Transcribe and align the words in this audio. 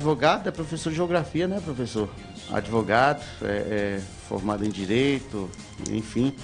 Advogado 0.00 0.48
é 0.48 0.50
professor 0.50 0.88
de 0.88 0.96
geografia, 0.96 1.46
né, 1.46 1.60
professor? 1.62 2.08
Advogado, 2.50 3.22
é, 3.42 3.46
é, 3.46 4.00
formado 4.26 4.64
em 4.64 4.70
direito, 4.70 5.50
enfim. 5.90 6.34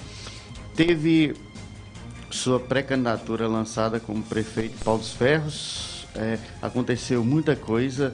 Teve 0.75 1.35
sua 2.29 2.59
pré-candidatura 2.59 3.47
lançada 3.47 3.99
como 3.99 4.21
prefeito 4.21 4.77
de 4.77 4.83
Paulo 4.83 4.99
dos 4.99 5.11
Ferros. 5.11 6.05
É, 6.13 6.37
aconteceu 6.61 7.25
muita 7.25 7.55
coisa 7.55 8.13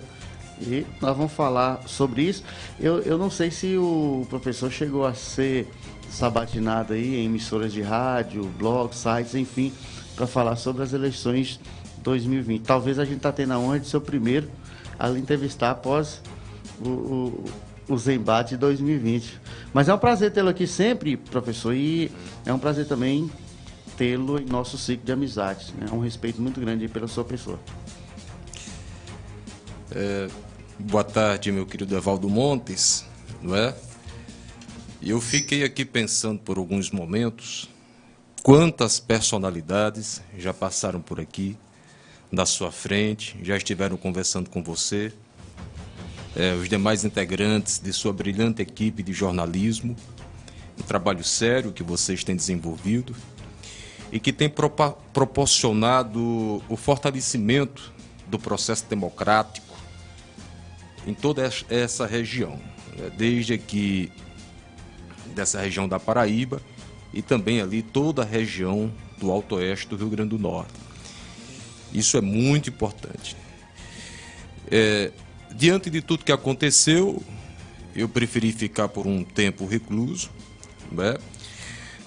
e 0.62 0.86
nós 1.02 1.18
vamos 1.18 1.34
falar 1.34 1.82
sobre 1.88 2.22
isso. 2.22 2.42
Eu, 2.80 3.00
eu 3.02 3.18
não 3.18 3.30
sei 3.30 3.52
se 3.52 3.76
o 3.76 4.26
professor 4.30 4.72
chegou 4.72 5.06
a 5.06 5.14
ser 5.14 5.68
sabatinado 6.10 6.94
aí 6.94 7.18
em 7.18 7.26
emissoras 7.26 7.74
de 7.74 7.82
rádio, 7.82 8.50
blogs, 8.58 8.98
sites, 8.98 9.36
enfim, 9.36 9.74
para 10.16 10.26
falar 10.26 10.56
sobre 10.56 10.84
as 10.84 10.94
eleições 10.94 11.60
2020. 12.02 12.62
Talvez 12.62 12.98
a 12.98 13.04
gente 13.04 13.18
está 13.18 13.32
tendo 13.34 13.52
a 13.52 13.60
honra 13.60 13.82
de 13.82 13.88
ser 13.90 13.98
o 13.98 14.02
primeiro 14.02 14.50
a 14.98 15.10
entrevistar 15.12 15.72
após 15.72 16.22
o, 16.80 16.90
o, 16.90 17.46
os 17.88 18.08
embates 18.08 18.52
de 18.52 18.58
2020. 18.58 19.40
Mas 19.74 19.90
é 19.90 19.94
um 19.94 19.98
prazer 19.98 20.32
tê-lo 20.32 20.50
aqui 20.50 20.68
sempre, 20.68 21.18
professor, 21.18 21.74
e 21.74 22.12
é 22.46 22.54
um 22.54 22.60
prazer 22.60 22.88
também 22.88 23.30
tê-lo 23.98 24.40
em 24.40 24.46
nosso 24.46 24.78
ciclo 24.78 25.06
de 25.06 25.12
amizades. 25.12 25.72
Né? 25.74 25.88
É 25.92 25.94
um 25.94 26.00
respeito 26.00 26.42
muito 26.42 26.60
grande 26.60 26.88
pela 26.88 27.08
sua 27.08 27.24
pessoa. 27.24 27.60
É, 29.92 30.28
boa 30.80 31.04
tarde, 31.04 31.52
meu 31.52 31.66
querido 31.66 31.96
Evaldo 31.96 32.30
Montes, 32.30 33.06
não 33.42 33.56
é? 33.56 33.76
Eu 35.02 35.20
fiquei 35.20 35.64
aqui 35.64 35.84
pensando 35.84 36.40
por 36.40 36.58
alguns 36.58 36.90
momentos 36.90 37.70
quantas 38.42 39.00
personalidades 39.00 40.22
já 40.38 40.54
passaram 40.54 41.02
por 41.02 41.20
aqui, 41.20 41.58
na 42.34 42.48
sua 42.48 42.72
frente, 42.72 43.38
já 43.44 43.56
estiveram 43.56 43.96
conversando 43.96 44.50
com 44.50 44.64
você, 44.64 45.14
é, 46.36 46.56
os 46.56 46.68
demais 46.68 47.06
integrantes 47.06 47.78
de 47.78 47.94
sua 47.94 48.12
brilhante 48.12 48.60
equipe 48.60 49.04
de 49.04 49.14
jornalismo, 49.14 49.96
um 50.80 50.82
trabalho 50.82 51.24
sério 51.24 51.72
que 51.72 51.84
vocês 51.84 52.24
têm 52.24 52.36
desenvolvido 52.36 53.16
e 54.12 54.20
que 54.20 54.34
tem 54.34 54.50
proporcionado 54.50 56.64
o 56.68 56.76
fortalecimento 56.76 57.94
do 58.26 58.40
processo 58.40 58.88
democrático 58.90 59.76
em 61.06 61.14
toda 61.14 61.48
essa 61.70 62.08
região, 62.08 62.60
né? 62.98 63.12
desde 63.16 63.54
aqui 63.54 64.12
dessa 65.36 65.62
região 65.62 65.88
da 65.88 66.00
Paraíba 66.00 66.60
e 67.14 67.22
também 67.22 67.62
ali 67.62 67.84
toda 67.84 68.24
a 68.24 68.26
região 68.26 68.92
do 69.20 69.30
Alto 69.30 69.58
Oeste 69.58 69.88
do 69.88 69.96
Rio 69.96 70.10
Grande 70.10 70.32
do 70.32 70.40
Norte. 70.40 70.93
Isso 71.94 72.18
é 72.18 72.22
muito 72.22 72.70
importante. 72.70 73.38
É, 74.70 75.12
diante 75.54 75.90
de 75.90 76.02
tudo 76.02 76.26
que 76.26 76.32
aconteceu, 76.32 77.22
eu 77.96 78.10
preferi 78.10 78.52
ficar 78.52 78.88
por 78.90 79.06
um 79.06 79.24
tempo 79.24 79.66
recluso, 79.66 80.32
né? 80.92 81.16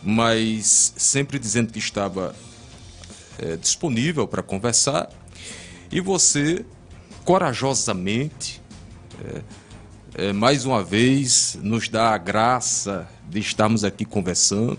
mas 0.03 0.93
sempre 0.97 1.39
dizendo 1.39 1.73
que 1.73 1.79
estava 1.79 2.35
é, 3.39 3.57
disponível 3.57 4.27
para 4.27 4.43
conversar, 4.43 5.09
e 5.91 6.01
você 6.01 6.65
corajosamente, 7.25 8.63
é, 9.25 10.29
é, 10.29 10.33
mais 10.33 10.65
uma 10.65 10.83
vez, 10.83 11.59
nos 11.61 11.89
dá 11.89 12.11
a 12.11 12.19
graça 12.19 13.09
de 13.29 13.41
estarmos 13.41 13.85
aqui 13.85 14.05
conversando. 14.05 14.79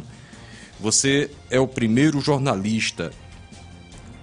Você 0.80 1.30
é 1.50 1.60
o 1.60 1.68
primeiro 1.68 2.20
jornalista 2.22 3.12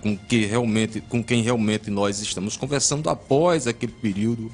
com, 0.05 0.15
que 0.19 0.45
realmente, 0.45 1.01
com 1.01 1.25
quem 1.25 1.41
realmente 1.41 1.91
nós 1.91 2.21
estamos 2.21 2.59
conversando 2.59 3.09
após 3.09 3.67
aquele 3.67 3.93
período 3.93 4.53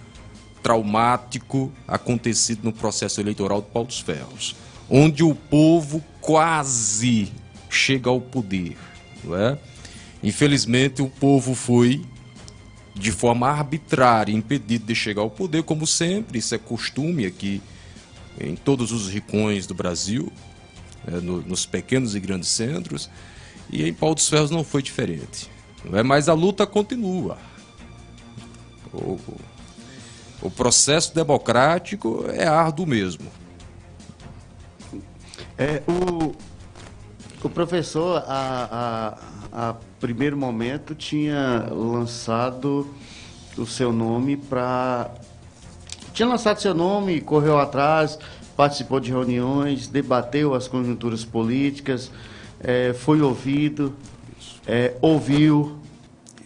traumático 0.63 1.73
acontecido 1.89 2.61
no 2.63 2.73
processo 2.73 3.21
eleitoral 3.21 3.61
do 3.61 3.67
Paulo 3.67 3.89
dos 3.89 3.99
Ferros, 3.99 4.55
onde 4.89 5.25
o 5.25 5.35
povo 5.35 6.05
quase 6.21 7.33
chega 7.69 8.09
ao 8.09 8.21
poder. 8.21 8.77
Não 9.25 9.37
é? 9.37 9.59
Infelizmente, 10.23 11.03
o 11.03 11.09
povo 11.09 11.53
foi, 11.53 12.01
de 12.95 13.11
forma 13.11 13.49
arbitrária, 13.49 14.33
impedido 14.33 14.87
de 14.87 14.95
chegar 14.95 15.23
ao 15.23 15.31
poder, 15.31 15.65
como 15.65 15.85
sempre, 15.85 16.39
isso 16.39 16.55
é 16.55 16.59
costume 16.59 17.27
aqui 17.27 17.61
em 18.41 18.55
todos 18.55 18.93
os 18.93 19.09
ricões 19.09 19.67
do 19.67 19.75
Brasil, 19.75 20.33
é, 21.09 21.17
no, 21.17 21.43
nos 21.43 21.67
pequenos 21.67 22.15
e 22.15 22.21
grandes 22.21 22.51
centros. 22.51 23.11
E 23.73 23.89
em 23.89 23.93
Pau 23.93 24.15
dos 24.15 24.29
Ferros 24.29 24.51
não 24.51 24.65
foi 24.65 24.83
diferente. 24.83 25.49
Não 25.85 25.99
é? 25.99 26.03
Mas 26.03 26.29
a 26.29 26.35
luta 26.35 26.67
continua. 26.67 27.39
O, 28.93 29.19
o 30.43 30.51
processo 30.51 31.15
democrático 31.15 32.25
é 32.29 32.47
árduo 32.47 32.87
mesmo. 32.87 33.31
É, 35.57 35.83
o, 35.87 36.35
o 37.45 37.49
professor, 37.49 38.25
a, 38.27 39.17
a, 39.53 39.71
a 39.71 39.75
primeiro 40.01 40.37
momento, 40.37 40.95
tinha 40.95 41.69
lançado 41.71 42.93
o 43.57 43.67
seu 43.67 43.93
nome 43.93 44.37
para. 44.37 45.13
Tinha 46.13 46.29
lançado 46.29 46.61
seu 46.61 46.75
nome, 46.75 47.21
correu 47.21 47.57
atrás, 47.59 48.19
participou 48.57 48.99
de 48.99 49.11
reuniões, 49.11 49.87
debateu 49.87 50.55
as 50.55 50.67
conjunturas 50.67 51.25
políticas 51.25 52.11
é, 52.63 52.93
foi 52.93 53.21
ouvido, 53.21 53.95
é, 54.67 54.95
ouviu, 55.01 55.79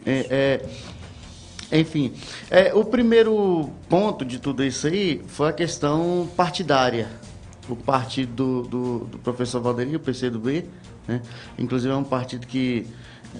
é, 0.06 0.60
é 1.70 1.80
enfim. 1.80 2.12
É, 2.50 2.72
o 2.72 2.84
primeiro 2.84 3.70
ponto 3.88 4.24
de 4.24 4.38
tudo 4.38 4.62
isso 4.62 4.86
aí 4.86 5.22
foi 5.26 5.48
a 5.48 5.52
questão 5.52 6.28
partidária. 6.36 7.08
O 7.68 7.74
partido 7.74 8.62
do, 8.62 8.98
do, 9.06 9.18
professor 9.18 9.60
Valderi, 9.60 9.96
o 9.96 10.00
PCdoB, 10.00 10.66
né? 11.08 11.22
inclusive 11.58 11.92
é 11.92 11.96
um 11.96 12.04
partido 12.04 12.46
que 12.46 12.86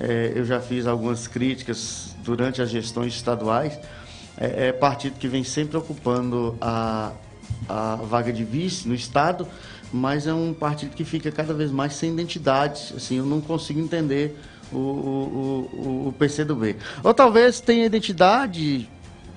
é, 0.01 0.33
eu 0.35 0.45
já 0.45 0.61
fiz 0.61 0.87
algumas 0.87 1.29
críticas 1.29 2.17
durante 2.25 2.61
as 2.61 2.71
gestões 2.71 3.15
estaduais, 3.15 3.79
é, 4.37 4.69
é 4.69 4.73
partido 4.73 5.19
que 5.19 5.29
vem 5.29 5.45
sempre 5.45 5.77
ocupando 5.77 6.57
a, 6.61 7.13
a 7.69 7.97
vaga 7.97 8.33
de 8.33 8.45
vice 8.45 8.89
no 8.89 8.95
Estado, 8.95 9.47
mas 9.95 10.27
é 10.27 10.35
um 10.35 10.53
partido 10.53 10.93
que 10.93 11.05
fica 11.05 11.31
cada 11.31 11.55
vez 11.55 11.71
mais 11.71 11.95
sem 11.95 12.13
identidade. 12.13 12.93
Assim, 12.97 13.19
eu 13.19 13.25
não 13.25 13.41
consigo 13.41 13.79
entender 13.79 14.37
o, 14.73 14.77
o, 14.77 15.71
o, 15.73 16.09
o 16.09 16.13
PCdoB. 16.19 16.75
Ou 17.05 17.15
talvez 17.15 17.61
tenha 17.61 17.87
identidade 17.87 18.91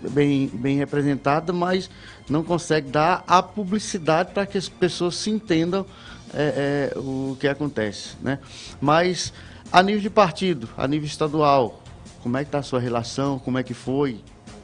bem, 0.10 0.48
bem 0.48 0.76
representada, 0.78 1.54
mas 1.54 1.92
não 2.28 2.44
consegue 2.44 2.90
dar 2.90 3.24
a 3.28 3.44
publicidade 3.44 4.32
para 4.34 4.48
que 4.48 4.58
as 4.58 4.68
pessoas 4.68 5.16
se 5.18 5.30
entendam 5.30 5.86
é, 6.34 6.92
é, 6.96 7.00
o 7.00 7.38
que 7.40 7.48
acontece. 7.48 8.16
Né? 8.20 8.40
Mas 8.82 9.32
a 9.72 9.84
nível 9.84 10.02
de 10.02 10.10
partido, 10.10 10.68
a 10.76 10.88
nível 10.88 11.06
estadual, 11.06 11.84
como 12.24 12.36
é 12.36 12.44
que 12.44 12.48
está 12.48 12.58
a 12.58 12.64
sua 12.64 12.80
relação? 12.80 13.38
Como 13.38 13.60
é 13.60 13.64
que 13.64 13.76
foi 13.76 14.22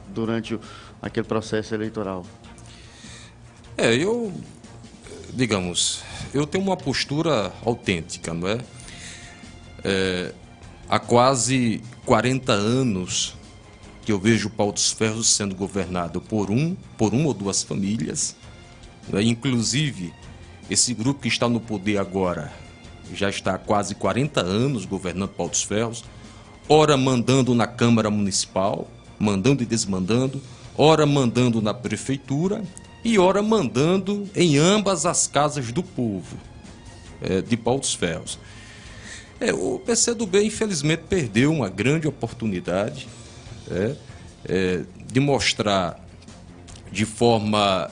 durante 0.08 0.58
aquele 1.00 1.24
processo 1.28 1.72
eleitoral? 1.72 2.26
É, 3.76 3.94
eu 3.94 4.32
digamos, 5.32 6.02
eu 6.32 6.46
tenho 6.46 6.64
uma 6.64 6.76
postura 6.76 7.52
autêntica, 7.64 8.34
não 8.34 8.48
é? 8.48 8.58
é 9.84 10.34
há 10.88 10.98
quase 10.98 11.82
40 12.04 12.52
anos 12.52 13.34
que 14.04 14.12
eu 14.12 14.18
vejo 14.18 14.48
o 14.48 14.50
Pau 14.50 14.70
dos 14.70 14.92
Ferros 14.92 15.28
sendo 15.28 15.54
governado 15.54 16.20
por 16.20 16.50
um, 16.50 16.76
por 16.98 17.14
uma 17.14 17.28
ou 17.28 17.34
duas 17.34 17.62
famílias, 17.62 18.36
é? 19.12 19.22
inclusive 19.22 20.12
esse 20.68 20.94
grupo 20.94 21.20
que 21.20 21.28
está 21.28 21.48
no 21.48 21.60
poder 21.60 21.98
agora 21.98 22.52
já 23.12 23.28
está 23.28 23.54
há 23.54 23.58
quase 23.58 23.94
40 23.94 24.40
anos 24.40 24.84
governando 24.84 25.30
Pau 25.30 25.48
dos 25.48 25.62
Ferros, 25.62 26.04
ora 26.68 26.96
mandando 26.96 27.54
na 27.54 27.66
Câmara 27.66 28.10
Municipal, 28.10 28.88
mandando 29.18 29.62
e 29.62 29.66
desmandando, 29.66 30.40
ora 30.76 31.06
mandando 31.06 31.60
na 31.60 31.74
prefeitura 31.74 32.62
e 33.04 33.18
ora 33.18 33.42
mandando 33.42 34.28
em 34.34 34.56
ambas 34.56 35.04
as 35.04 35.26
casas 35.26 35.70
do 35.70 35.82
povo 35.82 36.36
é, 37.20 37.42
de 37.42 37.56
Paulo 37.56 37.80
dos 37.80 37.94
Ferros. 37.94 38.38
É, 39.38 39.52
o 39.52 39.78
PCdoB, 39.78 40.42
infelizmente, 40.42 41.02
perdeu 41.08 41.52
uma 41.52 41.68
grande 41.68 42.08
oportunidade 42.08 43.06
é, 43.70 43.94
é, 44.46 44.82
de 45.12 45.20
mostrar 45.20 46.00
de 46.90 47.04
forma 47.04 47.90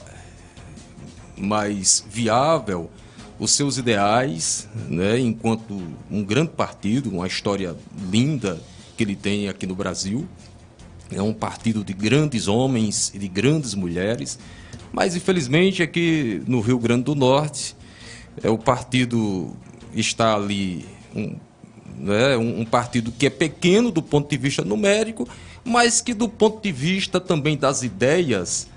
mais 1.37 2.03
viável 2.09 2.89
os 3.39 3.51
seus 3.51 3.77
ideais, 3.77 4.67
né, 4.87 5.19
enquanto 5.19 5.81
um 6.09 6.23
grande 6.23 6.51
partido, 6.51 7.09
uma 7.09 7.27
história 7.27 7.75
linda 8.09 8.61
que 8.95 9.03
ele 9.03 9.15
tem 9.15 9.49
aqui 9.49 9.67
no 9.67 9.75
Brasil. 9.75 10.27
É 11.11 11.21
um 11.21 11.33
partido 11.33 11.83
de 11.83 11.93
grandes 11.93 12.47
homens 12.47 13.11
e 13.13 13.19
de 13.19 13.27
grandes 13.27 13.75
mulheres 13.75 14.39
mas, 14.93 15.15
infelizmente, 15.15 15.81
aqui 15.81 16.43
no 16.47 16.61
Rio 16.61 16.77
Grande 16.77 17.05
do 17.05 17.15
Norte, 17.15 17.75
é, 18.43 18.49
o 18.49 18.59
partido 18.59 19.51
está 19.95 20.35
ali 20.35 20.85
um, 21.15 21.35
né, 21.97 22.37
um, 22.37 22.61
um 22.61 22.65
partido 22.65 23.11
que 23.11 23.25
é 23.25 23.29
pequeno 23.31 23.91
do 23.91 24.03
ponto 24.03 24.29
de 24.29 24.37
vista 24.37 24.63
numérico, 24.63 25.27
mas 25.65 25.99
que 25.99 26.13
do 26.13 26.29
ponto 26.29 26.61
de 26.61 26.71
vista 26.71 27.19
também 27.19 27.57
das 27.57 27.81
ideias, 27.81 28.67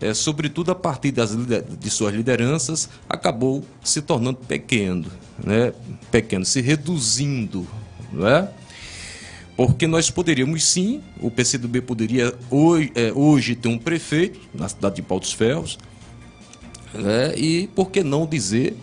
é, 0.00 0.14
sobretudo 0.14 0.72
a 0.72 0.74
partir 0.74 1.10
das, 1.10 1.36
de 1.36 1.90
suas 1.90 2.14
lideranças, 2.14 2.88
acabou 3.06 3.62
se 3.84 4.00
tornando 4.00 4.38
pequeno, 4.38 5.04
né? 5.44 5.74
pequeno, 6.10 6.46
se 6.46 6.62
reduzindo. 6.62 7.66
Não 8.10 8.26
é? 8.26 8.48
Porque 9.58 9.88
nós 9.88 10.08
poderíamos 10.08 10.62
sim, 10.62 11.02
o 11.20 11.32
PCdoB 11.32 11.80
poderia 11.80 12.32
hoje, 12.48 12.92
é, 12.94 13.12
hoje 13.12 13.56
ter 13.56 13.66
um 13.66 13.76
prefeito 13.76 14.38
na 14.54 14.68
cidade 14.68 14.94
de 14.94 15.02
Pau 15.02 15.18
dos 15.18 15.32
Ferros, 15.32 15.76
né? 16.94 17.36
e 17.36 17.66
por 17.74 17.90
que 17.90 18.04
não 18.04 18.24
dizer, 18.24 18.76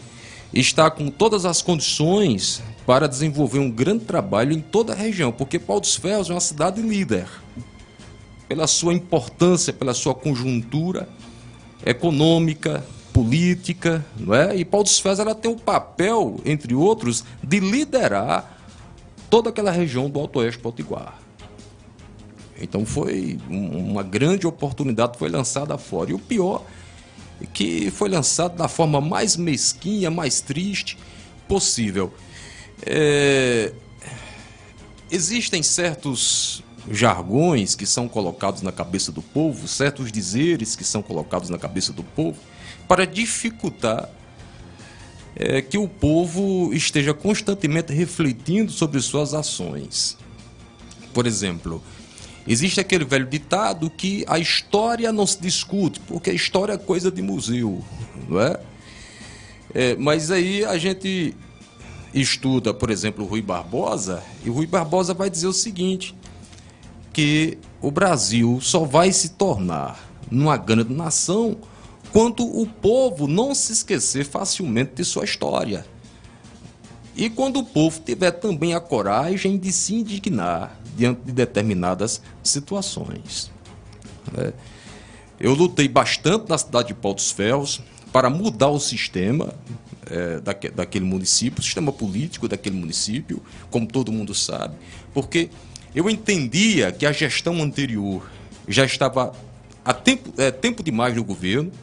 está 0.54 0.92
com 0.92 1.10
todas 1.10 1.46
as 1.46 1.62
condições 1.62 2.62
para 2.86 3.08
desenvolver 3.08 3.60
um 3.60 3.72
grande 3.72 4.04
trabalho 4.04 4.52
em 4.52 4.60
toda 4.60 4.92
a 4.92 4.96
região, 4.98 5.32
porque 5.32 5.58
Pau 5.58 5.80
dos 5.80 5.96
Ferros 5.96 6.30
é 6.30 6.34
uma 6.34 6.42
cidade 6.42 6.82
líder 6.82 7.30
pela 8.50 8.68
sua 8.68 8.94
importância, 8.94 9.72
pela 9.72 9.94
sua 9.94 10.14
conjuntura 10.14 11.08
econômica, 11.86 12.84
política, 13.14 14.06
não 14.20 14.36
é? 14.36 14.58
E 14.58 14.66
Paulo 14.66 14.84
dos 14.84 15.00
Ferros 15.00 15.20
ela 15.20 15.34
tem 15.34 15.50
o 15.50 15.56
papel, 15.56 16.36
entre 16.44 16.76
outros, 16.76 17.24
de 17.42 17.62
liderar 17.62 18.55
toda 19.36 19.50
aquela 19.50 19.70
região 19.70 20.10
do 20.10 20.18
Alto 20.18 20.40
Oeste 20.40 20.62
Potiguar. 20.62 21.20
Então 22.58 22.86
foi 22.86 23.38
uma 23.50 24.02
grande 24.02 24.48
oportunidade 24.48 25.18
foi 25.18 25.28
lançada 25.28 25.78
fora. 25.78 26.12
E 26.12 26.14
o 26.14 26.20
pior 26.20 26.64
é 27.42 27.46
que 27.46 27.92
foi 27.92 28.08
lançado 28.08 28.56
da 28.56 28.70
forma 28.70 29.02
mais 29.02 29.36
mesquinha, 29.36 30.10
mais 30.10 30.40
triste 30.40 30.98
possível. 31.50 32.14
É... 32.86 33.74
Existem 35.12 35.62
certos 35.62 36.64
jargões 36.90 37.76
que 37.76 37.86
são 37.86 38.08
colocados 38.08 38.62
na 38.62 38.72
cabeça 38.72 39.12
do 39.12 39.22
povo, 39.22 39.68
certos 39.68 40.14
dizeres 40.14 40.78
que 40.78 40.86
são 40.86 41.02
colocados 41.02 41.50
na 41.50 41.58
cabeça 41.58 41.92
do 41.92 42.06
povo, 42.06 42.40
para 42.88 43.06
dificultar 43.06 44.10
é, 45.36 45.62
que 45.62 45.78
o 45.78 45.88
povo 45.88 46.74
esteja 46.74 47.14
constantemente 47.14 47.94
refletindo 47.94 48.72
sobre 48.72 49.02
suas 49.02 49.34
ações. 49.34 50.18
Por 51.14 51.28
exemplo, 51.28 51.84
existe 52.48 52.80
aquele 52.80 53.04
velho 53.04 53.26
ditado 53.26 53.90
que 53.90 54.24
a 54.28 54.40
história 54.40 55.12
não 55.12 55.28
se 55.28 55.42
discute, 55.42 56.00
porque 56.02 56.30
a 56.30 56.34
história 56.34 56.74
é 56.74 56.78
coisa 56.78 57.12
de 57.12 57.22
museu, 57.22 57.84
não 58.30 58.40
é? 58.40 58.60
é 59.74 59.96
mas 59.96 60.32
aí 60.32 60.64
a 60.64 60.78
gente 60.78 61.36
estuda, 62.14 62.74
por 62.74 62.90
exemplo, 62.90 63.26
Rui 63.26 63.42
Barbosa, 63.42 64.24
e 64.44 64.50
Rui 64.50 64.66
Barbosa 64.66 65.14
vai 65.14 65.30
dizer 65.30 65.48
o 65.48 65.54
seguinte: 65.54 66.16
que 67.12 67.58
o 67.82 67.92
Brasil 67.92 68.60
só 68.62 68.86
vai 68.86 69.12
se 69.12 69.30
tornar 69.30 70.00
uma 70.32 70.58
grande 70.58 70.94
nação 70.94 71.58
quando 72.16 72.46
o 72.46 72.66
povo 72.66 73.28
não 73.28 73.54
se 73.54 73.74
esquecer 73.74 74.24
facilmente 74.24 74.94
de 74.96 75.04
sua 75.04 75.26
história. 75.26 75.86
E 77.14 77.30
quando 77.30 77.60
o 77.60 77.66
povo 77.66 78.00
tiver 78.00 78.32
também 78.32 78.74
a 78.74 78.80
coragem 78.80 79.58
de 79.58 79.70
se 79.70 79.96
indignar 79.96 80.80
diante 80.96 81.24
de 81.26 81.34
determinadas 81.34 82.22
situações. 82.42 83.52
É. 84.38 84.54
Eu 85.38 85.54
lutei 85.56 85.90
bastante 85.90 86.48
na 86.48 86.58
cidade 86.58 86.88
de 86.88 86.94
Pau 86.94 87.14
dos 87.14 87.32
Ferros 87.32 87.82
para 88.14 88.30
mudar 88.30 88.70
o 88.70 88.80
sistema 88.80 89.54
é, 90.10 90.40
daquele 90.72 91.04
município, 91.04 91.60
o 91.60 91.64
sistema 91.64 91.92
político 91.92 92.48
daquele 92.48 92.78
município, 92.78 93.44
como 93.70 93.86
todo 93.86 94.10
mundo 94.10 94.34
sabe, 94.34 94.78
porque 95.14 95.50
eu 95.94 96.10
entendia 96.10 96.94
que 96.94 97.06
a 97.06 97.12
gestão 97.12 97.62
anterior 97.62 98.26
já 98.70 98.86
estava 98.86 99.34
há 99.84 99.94
tempo, 99.94 100.34
é, 100.38 100.50
tempo 100.50 100.82
demais 100.82 101.14
no 101.14 101.26
governo, 101.26 101.74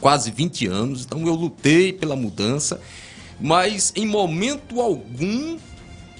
quase 0.00 0.30
20 0.30 0.66
anos, 0.66 1.04
então 1.04 1.26
eu 1.26 1.34
lutei 1.34 1.92
pela 1.92 2.16
mudança, 2.16 2.80
mas 3.38 3.92
em 3.94 4.06
momento 4.06 4.80
algum 4.80 5.58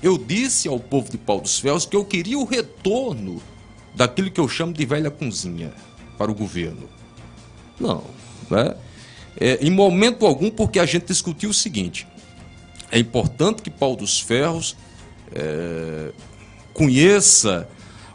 eu 0.03 0.17
disse 0.17 0.69
ao 0.69 0.79
povo 0.79 1.11
de 1.11 1.19
Paulo 1.19 1.43
dos 1.43 1.59
Ferros 1.59 1.85
que 1.85 1.97
eu 1.97 2.05
queria 2.05 2.39
o 2.39 2.45
retorno 2.45 3.43
daquilo 3.95 4.31
que 4.31 4.41
eu 4.41 4.49
chamo 4.49 4.73
de 4.73 4.85
velha 4.87 5.11
cozinha 5.11 5.73
para 6.17 6.31
o 6.31 6.35
governo. 6.35 6.89
Não, 7.79 8.05
né? 8.51 8.75
É, 9.39 9.59
em 9.61 9.71
momento 9.71 10.27
algum, 10.27 10.51
porque 10.51 10.79
a 10.79 10.87
gente 10.87 11.07
discutiu 11.07 11.51
o 11.51 11.55
seguinte: 11.55 12.07
é 12.91 12.99
importante 12.99 13.63
que 13.63 13.71
Paulo 13.71 13.97
dos 13.97 14.21
Ferros 14.21 14.77
é, 15.33 16.13
conheça 16.75 17.69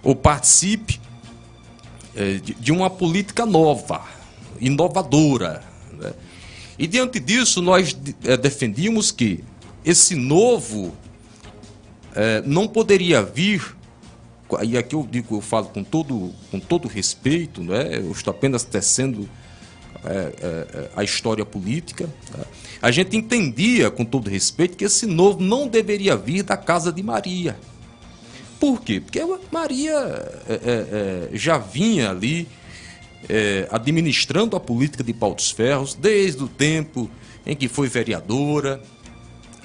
ou 0.03 0.15
participe 0.15 0.99
é, 2.15 2.33
de, 2.35 2.53
de, 2.53 2.71
uma 2.71 2.89
política 2.89 3.45
nova, 3.45 4.03
inovadora. 4.59 5.63
Né? 5.93 6.13
E 6.77 6.87
diante 6.87 7.19
disso, 7.19 7.61
nós 7.61 7.97
é, 8.23 8.35
defendíamos 8.35 9.11
que 9.11 9.43
esse 9.83 10.15
novo 10.15 10.93
é, 12.13 12.41
não 12.45 12.67
poderia 12.67 13.21
vir, 13.21 13.75
e 14.63 14.77
aqui 14.77 14.95
eu 14.95 15.07
digo, 15.09 15.37
eu 15.37 15.41
falo 15.41 15.67
com 15.67 15.83
todo, 15.83 16.33
com 16.51 16.59
todo 16.59 16.87
respeito, 16.87 17.61
né? 17.63 17.97
eu 17.97 18.11
estou 18.11 18.31
apenas 18.31 18.63
tecendo 18.63 19.29
é, 20.03 20.89
a 20.95 21.03
história 21.03 21.45
política. 21.45 22.09
Tá? 22.31 22.45
A 22.81 22.91
gente 22.91 23.15
entendia, 23.17 23.89
com 23.89 24.05
todo 24.05 24.29
respeito, 24.29 24.77
que 24.77 24.85
esse 24.85 25.05
novo 25.05 25.41
não 25.41 25.67
deveria 25.67 26.15
vir 26.15 26.43
da 26.43 26.57
casa 26.57 26.91
de 26.91 27.01
Maria 27.01 27.57
por 28.65 28.81
quê? 28.81 28.99
Porque 28.99 29.21
Maria 29.51 29.93
já 31.33 31.57
vinha 31.57 32.09
ali 32.09 32.47
é, 33.29 33.67
administrando 33.71 34.55
a 34.55 34.59
política 34.59 35.03
de 35.03 35.13
Pau 35.13 35.33
dos 35.33 35.51
Ferros 35.51 35.93
desde 35.93 36.43
o 36.43 36.47
tempo 36.47 37.09
em 37.45 37.55
que 37.55 37.67
foi 37.67 37.87
vereadora 37.87 38.81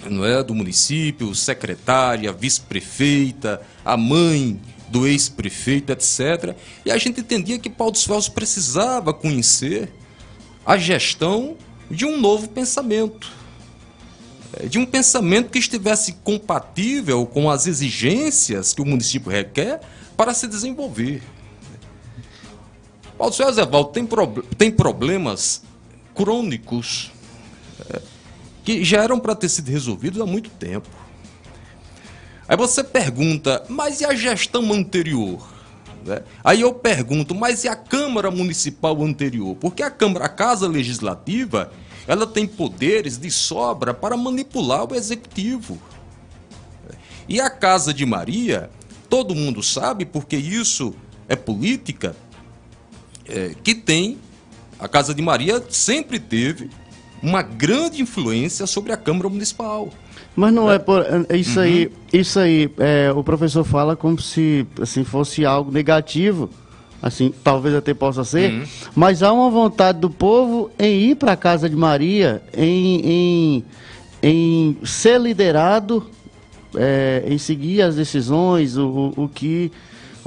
não 0.09 0.25
é, 0.25 0.43
do 0.43 0.55
município, 0.55 1.35
secretária, 1.35 2.33
vice-prefeita, 2.33 3.61
a 3.85 3.99
mãe 3.99 4.59
do 4.89 5.07
ex-prefeito, 5.07 5.93
etc. 5.93 6.57
E 6.87 6.91
a 6.91 6.97
gente 6.97 7.21
entendia 7.21 7.59
que 7.59 7.69
Paulo 7.69 7.93
dos 7.93 8.05
Ferros 8.05 8.29
precisava 8.29 9.13
conhecer 9.13 9.93
a 10.65 10.79
gestão 10.79 11.57
de 11.91 12.07
um 12.07 12.19
novo 12.19 12.49
pensamento 12.49 13.41
é, 14.59 14.67
de 14.67 14.79
um 14.79 14.87
pensamento 14.87 15.51
que 15.51 15.59
estivesse 15.59 16.13
compatível 16.25 17.25
com 17.25 17.49
as 17.49 17.67
exigências 17.67 18.75
que 18.75 18.83
o 18.83 18.87
município 18.87 19.31
requer 19.31 19.81
para 20.17 20.35
se 20.35 20.47
desenvolver. 20.49 21.23
Paulo 23.21 23.35
César 23.35 23.65
Evaldo 23.65 23.91
tem, 23.91 24.09
tem 24.57 24.71
problemas 24.71 25.63
crônicos 26.15 27.13
é, 27.91 28.01
que 28.65 28.83
já 28.83 29.03
eram 29.03 29.21
para 29.21 29.35
ter 29.35 29.51
sido 29.51 29.71
resolvidos 29.71 30.19
há 30.23 30.25
muito 30.25 30.49
tempo. 30.49 30.89
Aí 32.49 32.57
você 32.57 32.83
pergunta, 32.83 33.63
mas 33.69 34.01
e 34.01 34.07
a 34.07 34.15
gestão 34.15 34.73
anterior? 34.73 35.47
Né? 36.03 36.23
Aí 36.43 36.63
eu 36.63 36.73
pergunto, 36.73 37.35
mas 37.35 37.63
e 37.65 37.69
a 37.69 37.77
Câmara 37.77 38.31
Municipal 38.31 39.03
anterior? 39.03 39.55
Porque 39.55 39.83
a 39.83 39.91
Câmara, 39.91 40.25
a 40.25 40.31
Casa 40.31 40.67
Legislativa, 40.67 41.71
ela 42.09 42.27
tem 42.27 42.47
poderes 42.47 43.19
de 43.19 43.31
sobra 43.31 43.93
para 43.93 44.17
manipular 44.17 44.91
o 44.91 44.95
executivo. 44.95 45.79
E 47.29 47.39
a 47.39 47.51
Casa 47.51 47.93
de 47.93 48.07
Maria, 48.07 48.71
todo 49.11 49.35
mundo 49.35 49.63
sabe, 49.63 50.07
porque 50.07 50.39
isso 50.39 50.95
é 51.29 51.37
política, 51.37 52.17
é, 53.29 53.53
que 53.63 53.75
tem, 53.75 54.19
a 54.79 54.89
Casa 54.89 55.15
de 55.15 55.23
Maria 55.23 55.63
sempre 55.69 56.19
teve 56.19 56.71
uma 57.23 57.43
grande 57.43 58.01
influência 58.01 58.67
sobre 58.67 58.93
a 58.93 58.97
Câmara 58.97 59.29
Municipal. 59.29 59.91
Mas 60.35 60.53
não 60.53 60.71
é, 60.71 60.77
é 60.77 60.79
por 60.79 61.05
é 61.29 61.37
isso 61.37 61.59
uhum. 61.59 61.65
aí, 61.65 61.93
isso 62.13 62.39
aí, 62.39 62.71
é, 62.79 63.13
o 63.15 63.23
professor 63.23 63.65
fala 63.65 63.97
como 63.97 64.21
se 64.21 64.67
assim 64.81 65.05
fosse 65.05 65.45
algo 65.45 65.71
negativo 65.71 66.49
assim, 67.03 67.33
talvez 67.43 67.75
até 67.75 67.95
possa 67.95 68.25
ser, 68.25 68.53
uhum. 68.53 68.65
mas 68.95 69.23
há 69.23 69.33
uma 69.33 69.51
vontade 69.51 69.99
do 69.99 70.11
povo 70.11 70.71
em 70.79 71.11
ir 71.11 71.17
para 71.17 71.33
a 71.33 71.37
casa 71.37 71.69
de 71.69 71.77
Maria, 71.77 72.43
em, 72.55 73.01
em, 73.01 73.65
em 74.23 74.77
ser 74.85 75.19
liderado, 75.19 76.07
é, 76.77 77.25
em 77.27 77.39
seguir 77.39 77.83
as 77.83 77.97
decisões, 77.97 78.77
o, 78.77 79.13
o 79.17 79.29
que 79.29 79.73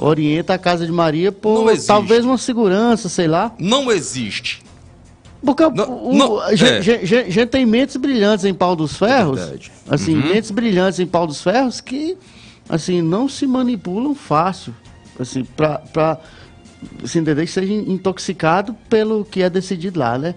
orienta 0.04 0.54
a 0.54 0.58
casa 0.58 0.84
de 0.86 0.92
Maria 0.92 1.32
por 1.32 1.76
talvez 1.86 2.24
uma 2.24 2.38
segurança, 2.38 3.08
sei 3.08 3.26
lá. 3.26 3.52
Não 3.58 3.90
existe. 3.90 4.62
Porque 5.44 5.62
não, 5.62 6.04
o, 6.06 6.14
não, 6.14 6.40
a, 6.40 6.54
gente, 6.54 6.90
é. 6.90 7.04
gente, 7.04 7.30
gente, 7.30 7.46
tem 7.46 7.66
mentes 7.66 7.96
brilhantes 7.96 8.44
em 8.44 8.54
Pau 8.54 8.74
dos 8.74 8.96
Ferros, 8.96 9.40
é 9.40 9.58
assim, 9.88 10.14
uhum. 10.14 10.28
mentes 10.28 10.50
brilhantes 10.50 10.98
em 11.00 11.06
Pau 11.06 11.26
dos 11.26 11.42
Ferros 11.42 11.80
que 11.82 12.16
assim 12.66 13.02
não 13.02 13.28
se 13.28 13.46
manipulam 13.46 14.14
fácil, 14.14 14.74
assim, 15.20 15.44
para 15.44 16.18
se 17.04 17.18
entender 17.18 17.44
que 17.44 17.52
seja 17.52 17.72
intoxicado 17.72 18.74
pelo 18.88 19.24
que 19.24 19.42
é 19.42 19.50
decidido 19.50 19.98
lá, 19.98 20.18
né? 20.18 20.34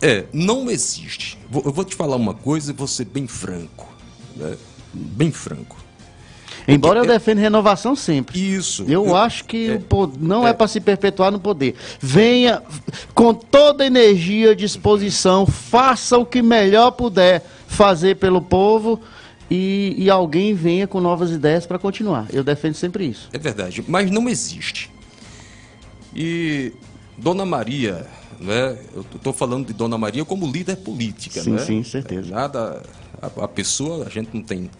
É, 0.00 0.24
não 0.32 0.70
existe. 0.70 1.36
Eu 1.52 1.72
vou 1.72 1.84
te 1.84 1.96
falar 1.96 2.14
uma 2.14 2.34
coisa 2.34 2.70
e 2.70 2.74
vou 2.74 2.86
ser 2.86 3.06
bem 3.06 3.26
franco. 3.26 3.92
Né? 4.36 4.56
Bem 4.94 5.32
franco. 5.32 5.77
Embora 6.68 7.00
eu 7.00 7.06
defenda 7.06 7.40
renovação 7.40 7.96
sempre. 7.96 8.38
Isso. 8.38 8.84
Eu, 8.86 9.06
eu 9.06 9.16
acho 9.16 9.44
que 9.44 9.70
é, 9.70 9.80
não 10.20 10.46
é, 10.46 10.50
é 10.50 10.52
para 10.52 10.68
se 10.68 10.80
perpetuar 10.80 11.32
no 11.32 11.40
poder. 11.40 11.74
Venha 11.98 12.62
com 13.14 13.32
toda 13.32 13.86
energia, 13.86 14.54
disposição, 14.54 15.46
faça 15.46 16.18
o 16.18 16.26
que 16.26 16.42
melhor 16.42 16.90
puder 16.90 17.42
fazer 17.66 18.16
pelo 18.16 18.42
povo 18.42 19.00
e, 19.50 19.94
e 19.96 20.10
alguém 20.10 20.54
venha 20.54 20.86
com 20.86 21.00
novas 21.00 21.30
ideias 21.30 21.66
para 21.66 21.78
continuar. 21.78 22.26
Eu 22.30 22.44
defendo 22.44 22.74
sempre 22.74 23.06
isso. 23.06 23.28
É 23.32 23.38
verdade, 23.38 23.82
mas 23.88 24.10
não 24.10 24.28
existe. 24.28 24.90
E 26.14 26.72
Dona 27.16 27.46
Maria, 27.46 28.06
né? 28.38 28.76
Eu 28.94 29.04
estou 29.14 29.32
falando 29.32 29.66
de 29.66 29.72
Dona 29.72 29.96
Maria 29.96 30.24
como 30.24 30.50
líder 30.50 30.76
política, 30.76 31.42
sim, 31.42 31.52
né? 31.52 31.58
Sim, 31.58 31.82
certeza. 31.82 32.30
Nada, 32.30 32.82
a, 33.20 33.44
a, 33.44 33.48
pessoa, 33.48 34.06
a 34.06 34.10
gente 34.10 34.30
não 34.32 34.42
tem 34.42 34.70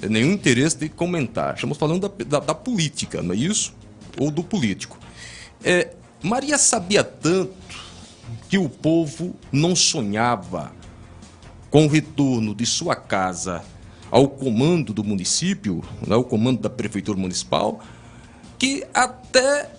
nenhum 0.00 0.32
interesse 0.32 0.76
de 0.76 0.88
comentar. 0.88 1.54
Estamos 1.54 1.78
falando 1.78 2.08
da, 2.08 2.24
da, 2.24 2.40
da 2.40 2.54
política, 2.54 3.22
não 3.22 3.34
é 3.34 3.36
isso? 3.36 3.74
Ou 4.18 4.30
do 4.30 4.42
político. 4.42 4.98
É, 5.62 5.94
Maria 6.22 6.58
sabia 6.58 7.02
tanto 7.02 7.52
que 8.48 8.58
o 8.58 8.68
povo 8.68 9.34
não 9.52 9.74
sonhava 9.74 10.72
com 11.70 11.86
o 11.86 11.88
retorno 11.88 12.54
de 12.54 12.64
sua 12.64 12.94
casa 12.94 13.62
ao 14.10 14.28
comando 14.28 14.92
do 14.92 15.02
município, 15.02 15.82
né, 16.06 16.14
ao 16.14 16.22
comando 16.22 16.60
da 16.60 16.70
prefeitura 16.70 17.18
municipal, 17.18 17.80
que 18.58 18.86
até 18.94 19.70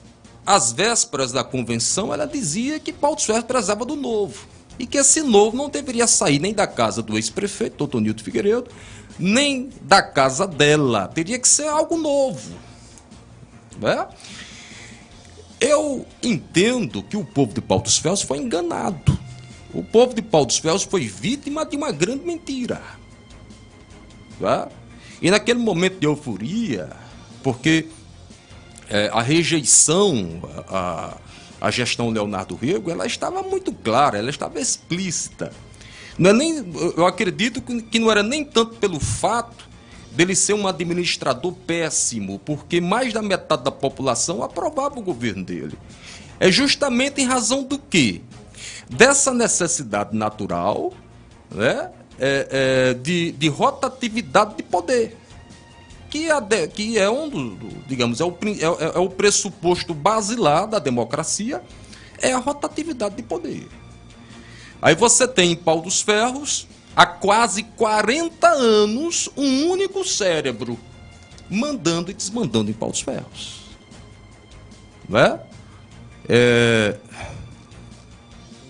às 0.46 0.72
vésperas 0.72 1.32
da 1.32 1.44
convenção, 1.44 2.14
ela 2.14 2.28
dizia 2.28 2.80
que 2.80 2.94
Paulo 2.94 3.20
Ferreira 3.20 3.48
prezava 3.48 3.86
do 3.86 3.96
novo. 3.96 4.46
E 4.78 4.86
que 4.86 4.98
esse 4.98 5.22
novo 5.22 5.56
não 5.56 5.70
deveria 5.70 6.06
sair 6.06 6.38
nem 6.38 6.54
da 6.54 6.68
casa 6.68 7.02
do 7.02 7.16
ex-prefeito, 7.16 7.78
doutor 7.78 8.02
Nilton 8.02 8.24
Figueiredo, 8.24 8.70
nem 9.18 9.70
da 9.82 10.02
casa 10.02 10.48
dela. 10.48 11.08
Teria 11.08 11.40
que 11.40 11.48
ser 11.48 11.68
algo 11.68 11.98
novo. 11.98 12.56
Né? 13.78 14.08
Eu 15.60 16.06
entendo 16.22 17.02
que 17.04 17.18
o 17.18 17.24
povo 17.24 17.54
de 17.54 17.62
Paulo 17.62 17.84
dos 17.84 17.98
Ferros 17.98 18.22
foi 18.22 18.38
enganado. 18.40 19.18
O 19.74 19.84
povo 19.84 20.14
de 20.14 20.22
Paulo 20.22 20.48
dos 20.48 20.58
Ferros 20.58 20.84
foi 20.84 21.08
vítima 21.08 21.66
de 21.66 21.76
uma 21.76 21.92
grande 21.92 22.26
mentira. 22.26 22.82
Né? 24.40 24.68
E 25.22 25.32
naquele 25.32 25.60
momento 25.60 26.00
de 26.00 26.06
euforia, 26.06 26.90
porque 27.42 27.88
é, 28.90 29.10
a 29.12 29.22
rejeição 29.22 30.42
à, 30.70 31.18
à 31.60 31.72
gestão 31.72 32.10
Leonardo 32.10 32.56
Rego, 32.56 32.92
ela 32.92 33.06
estava 33.06 33.42
muito 33.42 33.74
clara, 33.74 34.18
ela 34.18 34.30
estava 34.30 34.60
explícita. 34.60 35.52
Não 36.18 36.30
é 36.30 36.34
nem, 36.34 36.66
eu 36.96 37.06
acredito 37.06 37.62
que 37.62 38.00
não 38.00 38.10
era 38.10 38.24
nem 38.24 38.44
tanto 38.44 38.76
pelo 38.76 39.00
fato 39.00 39.68
dele 40.12 40.36
ser 40.36 40.54
um 40.54 40.68
administrador 40.68 41.52
péssimo, 41.52 42.40
porque 42.40 42.80
mais 42.80 43.12
da 43.12 43.22
metade 43.22 43.64
da 43.64 43.72
população 43.72 44.42
aprovava 44.42 44.98
o 44.98 45.02
governo 45.02 45.44
dele. 45.44 45.78
É 46.40 46.50
justamente 46.50 47.22
em 47.22 47.26
razão 47.26 47.64
do 47.64 47.78
quê? 47.78 48.22
Dessa 48.90 49.34
necessidade 49.34 50.16
natural 50.16 50.94
né, 51.54 51.92
é, 52.18 52.48
é, 52.50 52.94
de, 52.94 53.32
de 53.34 53.48
rotatividade 53.50 54.56
de 54.56 54.64
poder 54.64 55.18
que 56.74 56.98
é, 56.98 57.04
é 57.04 57.10
um 57.10 57.28
do, 57.28 57.68
digamos, 57.88 58.22
é 58.22 58.24
o, 58.24 58.32
é, 58.32 58.96
é 58.96 59.00
o 59.00 59.10
pressuposto 59.10 59.94
basilar 59.94 60.66
da 60.66 60.80
democracia, 60.80 61.62
é 62.22 62.32
a 62.32 62.38
rotatividade 62.38 63.16
de 63.16 63.24
poder. 63.24 63.68
Aí 64.86 64.94
você 64.94 65.28
tem 65.28 65.54
em 65.54 65.56
Pau 65.56 65.82
dos 65.82 66.02
Ferros, 66.02 66.68
há 66.96 67.08
quase 67.08 67.64
40 67.64 68.48
anos, 68.48 69.28
um 69.36 69.70
único 69.72 70.06
cérebro 70.06 70.78
mandando 71.50 72.12
e 72.12 72.14
desmandando 72.14 72.70
em 72.70 72.74
Pau 72.74 72.92
dos 72.92 73.02
Ferros. 73.02 73.62
Não 75.10 75.20
é? 75.20 75.40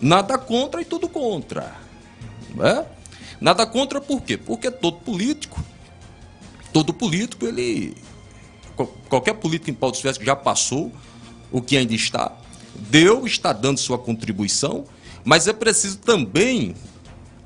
Nada 0.02 0.38
contra 0.38 0.82
e 0.82 0.86
tudo 0.86 1.10
contra. 1.10 1.76
Não 2.56 2.66
é? 2.66 2.86
Nada 3.42 3.66
contra 3.66 4.00
por 4.00 4.22
quê? 4.22 4.38
Porque 4.38 4.72
todo 4.72 5.00
político 5.00 5.62
todo 6.76 6.94
político, 6.94 7.46
ele. 7.46 7.96
Qualquer 9.08 9.36
político 9.36 9.70
em 9.70 9.74
Paulo 9.74 9.94
dos 9.94 10.02
Ferros 10.02 10.18
que 10.18 10.26
já 10.26 10.36
passou, 10.36 10.92
o 11.50 11.62
que 11.62 11.78
ainda 11.78 11.94
está, 11.94 12.38
deu, 12.76 13.26
está 13.26 13.54
dando 13.54 13.78
sua 13.78 13.98
contribuição, 13.98 14.84
mas 15.26 15.48
é 15.48 15.54
preciso 15.54 15.98
também 15.98 16.76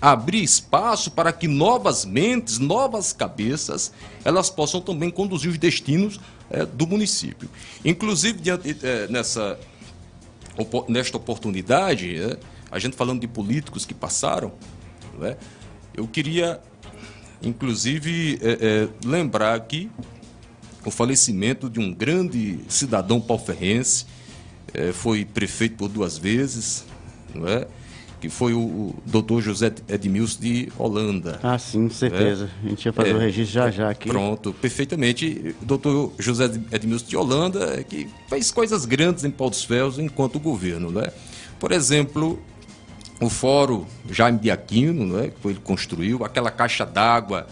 abrir 0.02 0.44
espaço 0.44 1.12
para 1.12 1.34
que 1.34 1.48
novas 1.48 2.06
mentes, 2.06 2.60
novas 2.60 3.12
cabeças, 3.12 3.92
elas 4.24 4.50
possam 4.50 4.80
também 4.80 5.10
conduzir 5.10 5.50
os 5.50 5.58
destinos 5.58 6.20
é, 6.50 6.66
do 6.66 6.86
município. 6.86 7.50
Inclusive, 7.84 8.40
diante, 8.40 8.78
é, 8.84 9.08
nessa, 9.08 9.60
nesta 10.88 11.18
oportunidade, 11.18 12.16
é, 12.18 12.38
a 12.70 12.78
gente 12.78 12.96
falando 12.96 13.22
de 13.22 13.28
políticos 13.28 13.86
que 13.86 13.94
passaram, 13.94 14.54
é, 15.22 15.36
eu 15.96 16.08
queria 16.08 16.62
Inclusive, 17.42 18.38
lembrar 19.06 19.56
aqui 19.56 19.90
o 20.86 20.92
falecimento 20.92 21.70
de 21.70 21.80
um 21.80 21.94
grande 21.94 22.60
cidadão 22.68 23.20
palferrense, 23.20 24.06
é, 24.74 24.92
foi 24.92 25.26
prefeito 25.26 25.76
por 25.76 25.90
duas 25.90 26.18
vezes, 26.18 26.86
não 27.34 27.48
é? 27.48 27.68
que 28.20 28.30
foi 28.30 28.54
o, 28.54 28.60
o 28.60 28.96
doutor 29.06 29.42
José 29.42 29.72
Edmilson 29.88 30.42
de 30.42 30.70
Holanda. 30.78 31.40
Ah, 31.42 31.58
sim, 31.58 31.90
certeza. 31.90 32.50
É? 32.64 32.68
A 32.68 32.70
gente 32.70 32.86
ia 32.86 32.94
fazer 32.94 33.10
é, 33.12 33.14
o 33.14 33.18
registro 33.18 33.54
já 33.54 33.72
já 33.72 33.90
aqui. 33.90 34.10
Pronto, 34.10 34.54
perfeitamente. 34.54 35.56
Doutor 35.62 36.12
José 36.20 36.52
Edmilson 36.72 37.06
de 37.08 37.16
Holanda, 37.18 37.84
que 37.84 38.10
fez 38.28 38.52
coisas 38.52 38.86
grandes 38.86 39.24
em 39.24 39.32
Pau 39.32 39.50
dos 39.50 39.64
Ferros 39.64 39.98
enquanto 39.98 40.40
governo. 40.40 40.92
Né? 40.92 41.12
Por 41.60 41.72
exemplo, 41.72 42.40
o 43.22 43.30
fórum 43.30 43.86
Jaime 44.10 44.40
de 44.40 44.52
Aquino, 44.52 45.06
né, 45.06 45.32
que 45.42 45.48
ele 45.48 45.60
construiu, 45.64 46.24
aquela 46.26 46.52
caixa 46.52 46.86
d'água, 46.86 47.48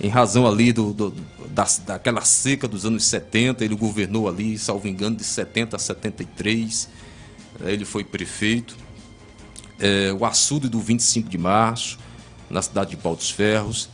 em 0.00 0.08
razão 0.08 0.46
ali 0.46 0.72
do, 0.72 0.92
do 0.92 1.14
da, 1.50 1.66
daquela 1.86 2.22
seca 2.22 2.68
dos 2.68 2.86
anos 2.86 3.04
70, 3.04 3.64
ele 3.64 3.74
governou 3.74 4.28
ali, 4.28 4.56
salvo 4.56 4.86
engano, 4.86 5.16
de 5.16 5.24
70 5.24 5.76
a 5.76 5.78
73, 5.78 6.88
né, 7.60 7.72
ele 7.72 7.84
foi 7.84 8.04
prefeito. 8.04 8.87
É, 9.80 10.12
o 10.12 10.24
açude 10.24 10.68
do 10.68 10.80
25 10.80 11.28
de 11.28 11.38
março, 11.38 11.98
na 12.50 12.62
cidade 12.62 12.90
de 12.90 12.96
Pau 12.96 13.14
dos 13.14 13.30
Ferros. 13.30 13.88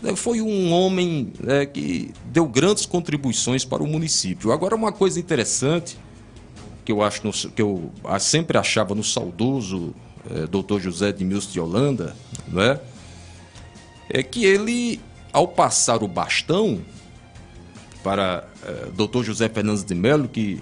Né, 0.00 0.14
foi 0.14 0.40
um 0.40 0.72
homem 0.72 1.32
né, 1.40 1.66
que 1.66 2.12
deu 2.26 2.46
grandes 2.46 2.86
contribuições 2.86 3.64
para 3.64 3.82
o 3.82 3.86
município. 3.86 4.52
Agora, 4.52 4.74
uma 4.74 4.92
coisa 4.92 5.18
interessante 5.18 5.98
que 6.84 6.92
eu 6.92 7.02
acho 7.02 7.26
no, 7.26 7.32
que 7.32 7.60
eu 7.60 7.90
sempre 8.20 8.56
achava 8.56 8.94
no 8.94 9.02
saudoso 9.02 9.92
é, 10.30 10.46
doutor 10.46 10.80
José 10.80 11.12
de 11.12 11.24
Mills 11.24 11.52
de 11.52 11.58
Holanda, 11.58 12.14
é? 12.56 12.80
é 14.08 14.22
que 14.22 14.44
ele, 14.44 15.00
ao 15.32 15.48
passar 15.48 16.02
o 16.02 16.08
bastão 16.08 16.80
para 18.04 18.46
é, 18.62 18.90
doutor 18.94 19.24
José 19.24 19.48
Fernandes 19.48 19.84
de 19.84 19.94
Mello, 19.94 20.28
que 20.28 20.60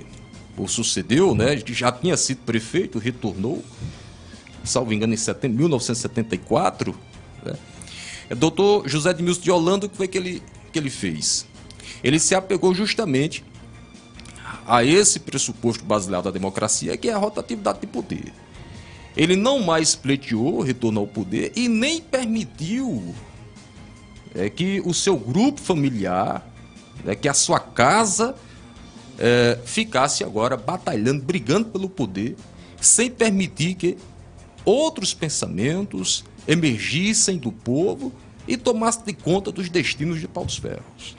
o 0.57 0.67
sucedeu, 0.67 1.35
né, 1.35 1.57
que 1.57 1.75
já 1.75 1.93
tinha 1.93 2.17
sido 2.17 2.39
prefeito, 2.39 2.99
retornou, 2.99 3.63
salvo 4.65 4.93
engano, 4.93 5.15
em 5.15 5.17
70, 5.17 5.55
1974, 5.55 6.95
né? 7.45 7.55
é 8.31 8.35
doutor 8.35 8.89
José 8.89 9.13
de 9.13 9.23
Mills 9.23 9.41
de 9.41 9.51
Holanda, 9.51 9.87
o 9.87 9.89
que 9.89 9.97
foi 9.97 10.09
que 10.09 10.19
ele, 10.19 10.43
que 10.73 10.79
ele 10.79 10.91
fez? 10.91 11.47
Ele 12.03 12.19
se 12.19 12.35
apegou 12.35 12.75
justamente 12.75 13.45
a 14.67 14.83
esse 14.85 15.21
pressuposto 15.21 15.85
basilar 15.85 16.23
da 16.23 16.31
democracia, 16.31 16.97
que 16.97 17.09
é 17.09 17.13
a 17.13 17.19
rotatividade 17.19 17.81
de 17.81 17.87
poder. 17.87 18.33
Ele 19.17 19.37
não 19.37 19.61
mais 19.63 19.95
pleiteou 19.95 20.61
retorno 20.61 21.01
ao 21.01 21.07
poder 21.07 21.53
e 21.55 21.69
nem 21.69 22.01
permitiu 22.01 23.15
é, 24.35 24.51
que 24.51 24.83
o 24.85 24.93
seu 24.93 25.17
grupo 25.17 25.61
familiar, 25.61 26.47
é, 27.07 27.15
que 27.15 27.29
a 27.29 27.35
sua 27.35 27.61
casa 27.61 28.35
é, 29.19 29.59
ficasse 29.65 30.25
agora 30.25 30.57
batalhando, 30.57 31.23
brigando 31.23 31.67
pelo 31.67 31.89
poder, 31.89 32.37
sem 32.81 33.11
permitir 33.11 33.75
que 33.75 33.97
outros 34.65 35.13
pensamentos 35.13 36.25
emergissem 36.47 37.37
do 37.39 37.53
povo 37.53 38.13
e 38.47 38.57
tomassem 38.57 39.05
de 39.05 39.13
conta 39.13 39.51
dos 39.51 39.69
destinos 39.69 40.21
de 40.21 40.29
Paulo 40.29 40.51
Ferros. 40.51 41.17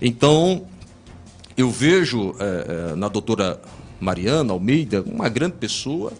Então, 0.00 0.66
eu 1.56 1.70
vejo 1.70 2.34
é, 2.38 2.92
é, 2.92 2.96
na 2.96 3.08
doutora 3.08 3.60
Mariana 4.00 4.52
Almeida, 4.52 5.02
uma 5.02 5.28
grande 5.28 5.56
pessoa, 5.56 6.12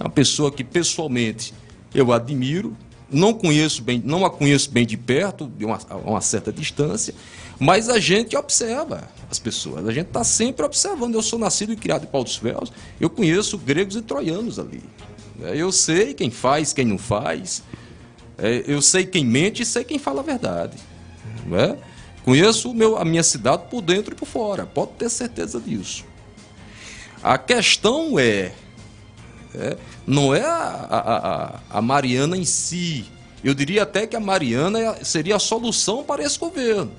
uma 0.00 0.08
pessoa 0.08 0.50
que 0.50 0.64
pessoalmente 0.64 1.52
eu 1.94 2.12
admiro, 2.12 2.76
não 3.10 3.34
conheço 3.34 3.82
bem, 3.82 4.02
não 4.04 4.24
a 4.24 4.30
conheço 4.30 4.70
bem 4.70 4.86
de 4.86 4.96
perto, 4.96 5.50
de 5.56 5.64
uma, 5.64 5.78
uma 6.04 6.20
certa 6.20 6.52
distância, 6.52 7.14
mas 7.58 7.88
a 7.88 7.98
gente 7.98 8.36
observa 8.36 9.08
as 9.30 9.38
pessoas, 9.38 9.86
a 9.86 9.92
gente 9.92 10.08
está 10.08 10.24
sempre 10.24 10.64
observando. 10.64 11.14
Eu 11.14 11.22
sou 11.22 11.38
nascido 11.38 11.72
e 11.72 11.76
criado 11.76 12.04
em 12.04 12.06
Pau 12.06 12.24
dos 12.24 12.36
Ferros, 12.36 12.72
eu 13.00 13.08
conheço 13.08 13.58
gregos 13.58 13.96
e 13.96 14.02
troianos 14.02 14.58
ali. 14.58 14.82
É, 15.42 15.56
eu 15.56 15.70
sei 15.70 16.14
quem 16.14 16.30
faz, 16.30 16.72
quem 16.72 16.84
não 16.84 16.98
faz, 16.98 17.62
é, 18.38 18.64
eu 18.66 18.80
sei 18.80 19.04
quem 19.04 19.24
mente 19.24 19.62
e 19.62 19.66
sei 19.66 19.84
quem 19.84 19.98
fala 19.98 20.20
a 20.20 20.24
verdade. 20.24 20.76
Né? 21.46 21.76
Conheço 22.24 22.72
meu, 22.72 22.96
a 22.96 23.04
minha 23.04 23.22
cidade 23.22 23.64
por 23.70 23.82
dentro 23.82 24.14
e 24.14 24.16
por 24.16 24.26
fora, 24.26 24.66
pode 24.66 24.92
ter 24.92 25.10
certeza 25.10 25.60
disso. 25.60 26.04
A 27.22 27.38
questão 27.38 28.18
é, 28.18 28.52
é 29.54 29.76
não 30.06 30.34
é 30.34 30.44
a, 30.44 31.60
a, 31.70 31.78
a, 31.78 31.82
Mariana 31.82 32.36
em 32.36 32.44
si. 32.44 33.06
Eu 33.42 33.54
diria 33.54 33.82
até 33.82 34.06
que 34.06 34.16
a 34.16 34.20
Mariana 34.20 35.04
seria 35.04 35.36
a 35.36 35.38
solução 35.38 36.02
para 36.02 36.22
esse 36.22 36.38
governo. 36.38 36.92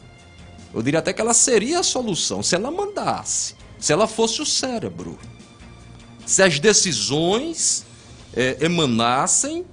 Eu 0.74 0.82
diria 0.82 1.00
até 1.00 1.14
que 1.14 1.22
ela 1.22 1.34
seria 1.34 1.80
a 1.80 1.84
solução 1.84 2.44
se 2.44 2.56
ela 2.56 2.70
mandasse, 2.70 3.56
se 3.80 3.94
ela 3.94 4.08
fosse 4.08 4.42
o 4.42 4.46
cérebro. 4.46 5.18
Se 6.26 6.42
as 6.42 6.60
decisões 6.60 7.86
é, 8.36 8.58
emanassem 8.62 9.66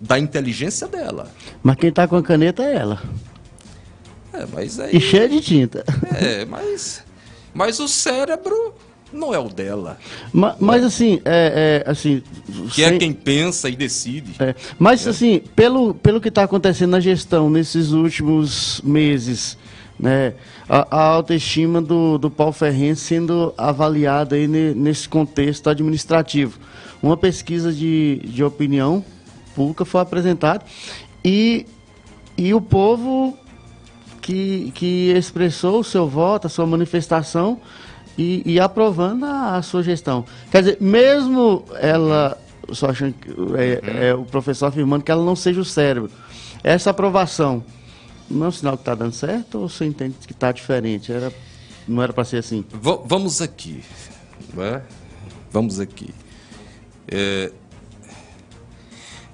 da 0.00 0.18
inteligência 0.18 0.86
dela. 0.88 1.30
Mas 1.62 1.76
quem 1.76 1.88
está 1.88 2.08
com 2.08 2.16
a 2.16 2.22
caneta 2.22 2.62
é 2.62 2.74
ela. 2.74 3.02
É, 4.32 4.46
mas 4.46 4.80
aí... 4.80 4.96
E 4.96 5.00
cheia 5.00 5.28
de 5.28 5.40
tinta. 5.40 5.84
É, 6.14 6.44
mas, 6.44 7.04
mas 7.54 7.78
o 7.80 7.86
cérebro 7.86 8.74
não 9.12 9.34
é 9.34 9.38
o 9.38 9.48
dela. 9.48 9.98
Mas, 10.32 10.54
mas 10.58 10.84
assim, 10.84 11.20
é, 11.24 11.82
é, 11.86 11.90
assim. 11.90 12.22
Que 12.70 12.82
é 12.82 12.88
sem... 12.88 12.96
é 12.96 12.98
quem 12.98 13.12
pensa 13.12 13.68
e 13.68 13.76
decide. 13.76 14.34
É. 14.38 14.54
Mas 14.78 15.06
é. 15.06 15.10
assim, 15.10 15.42
pelo, 15.54 15.94
pelo 15.94 16.20
que 16.20 16.28
está 16.28 16.44
acontecendo 16.44 16.90
na 16.90 17.00
gestão 17.00 17.50
nesses 17.50 17.92
últimos 17.92 18.80
meses, 18.82 19.58
né, 19.98 20.34
a, 20.68 20.86
a 20.90 21.02
autoestima 21.08 21.80
do, 21.80 22.18
do 22.18 22.30
Paulo 22.30 22.52
Ferrense 22.52 23.02
sendo 23.02 23.52
avaliada 23.56 24.36
aí 24.36 24.48
ne, 24.48 24.74
nesse 24.74 25.08
contexto 25.08 25.68
administrativo. 25.68 26.58
Uma 27.02 27.16
pesquisa 27.16 27.72
de, 27.72 28.20
de 28.24 28.42
opinião 28.42 29.04
pública 29.54 29.84
foi 29.84 30.00
apresentada 30.00 30.64
e, 31.24 31.66
e 32.38 32.54
o 32.54 32.60
povo 32.60 33.36
que, 34.20 34.70
que 34.74 35.12
expressou 35.16 35.80
o 35.80 35.84
seu 35.84 36.08
voto, 36.08 36.46
a 36.46 36.50
sua 36.50 36.64
manifestação 36.64 37.60
e, 38.16 38.42
e 38.44 38.60
aprovando 38.60 39.24
a, 39.24 39.56
a, 39.56 39.62
sua 39.62 39.82
gestão. 39.82 40.24
Quer 40.50 40.62
dizer, 40.62 40.78
mesmo 40.80 41.64
ela, 41.80 42.38
só 42.72 42.90
achando 42.90 43.14
que, 43.14 43.30
é, 43.56 44.08
é, 44.08 44.14
o 44.14 44.24
professor 44.24 44.66
afirmando 44.66 45.04
que 45.04 45.10
ela 45.10 45.24
não 45.24 45.36
seja 45.36 45.60
o 45.60 45.64
cérebro, 45.64 46.10
essa 46.62 46.90
aprovação 46.90 47.64
não 48.30 48.46
é 48.46 48.48
um 48.48 48.52
sinal 48.52 48.76
que 48.76 48.82
está 48.82 48.94
dando 48.94 49.12
certo 49.12 49.58
ou 49.58 49.68
você 49.68 49.84
entende 49.84 50.14
que 50.26 50.32
está 50.32 50.52
diferente? 50.52 51.12
Era, 51.12 51.32
não 51.86 52.02
era 52.02 52.12
para 52.12 52.24
ser 52.24 52.38
assim? 52.38 52.64
V 52.72 53.00
vamos 53.04 53.40
aqui. 53.42 53.82
É? 54.56 54.82
Vamos 55.50 55.80
aqui. 55.80 56.14
É, 57.08 57.52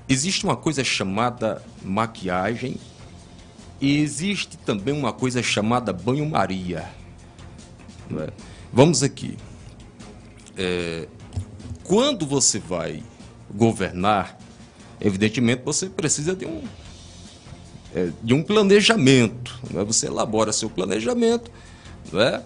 existe 0.08 0.44
uma 0.44 0.56
coisa 0.56 0.82
chamada 0.82 1.62
maquiagem 1.82 2.76
e 3.80 3.98
existe 3.98 4.56
também 4.58 4.94
uma 4.94 5.12
coisa 5.12 5.42
chamada 5.42 5.92
banho-maria. 5.92 6.88
É? 8.16 8.57
Vamos 8.78 9.02
aqui. 9.02 9.36
É, 10.56 11.08
quando 11.82 12.24
você 12.24 12.60
vai 12.60 13.02
governar, 13.52 14.38
evidentemente 15.00 15.62
você 15.64 15.88
precisa 15.88 16.32
de 16.32 16.46
um, 16.46 16.62
é, 17.92 18.12
de 18.22 18.32
um 18.32 18.40
planejamento. 18.40 19.58
Né? 19.68 19.82
Você 19.82 20.06
elabora 20.06 20.52
seu 20.52 20.70
planejamento, 20.70 21.50
né? 22.12 22.44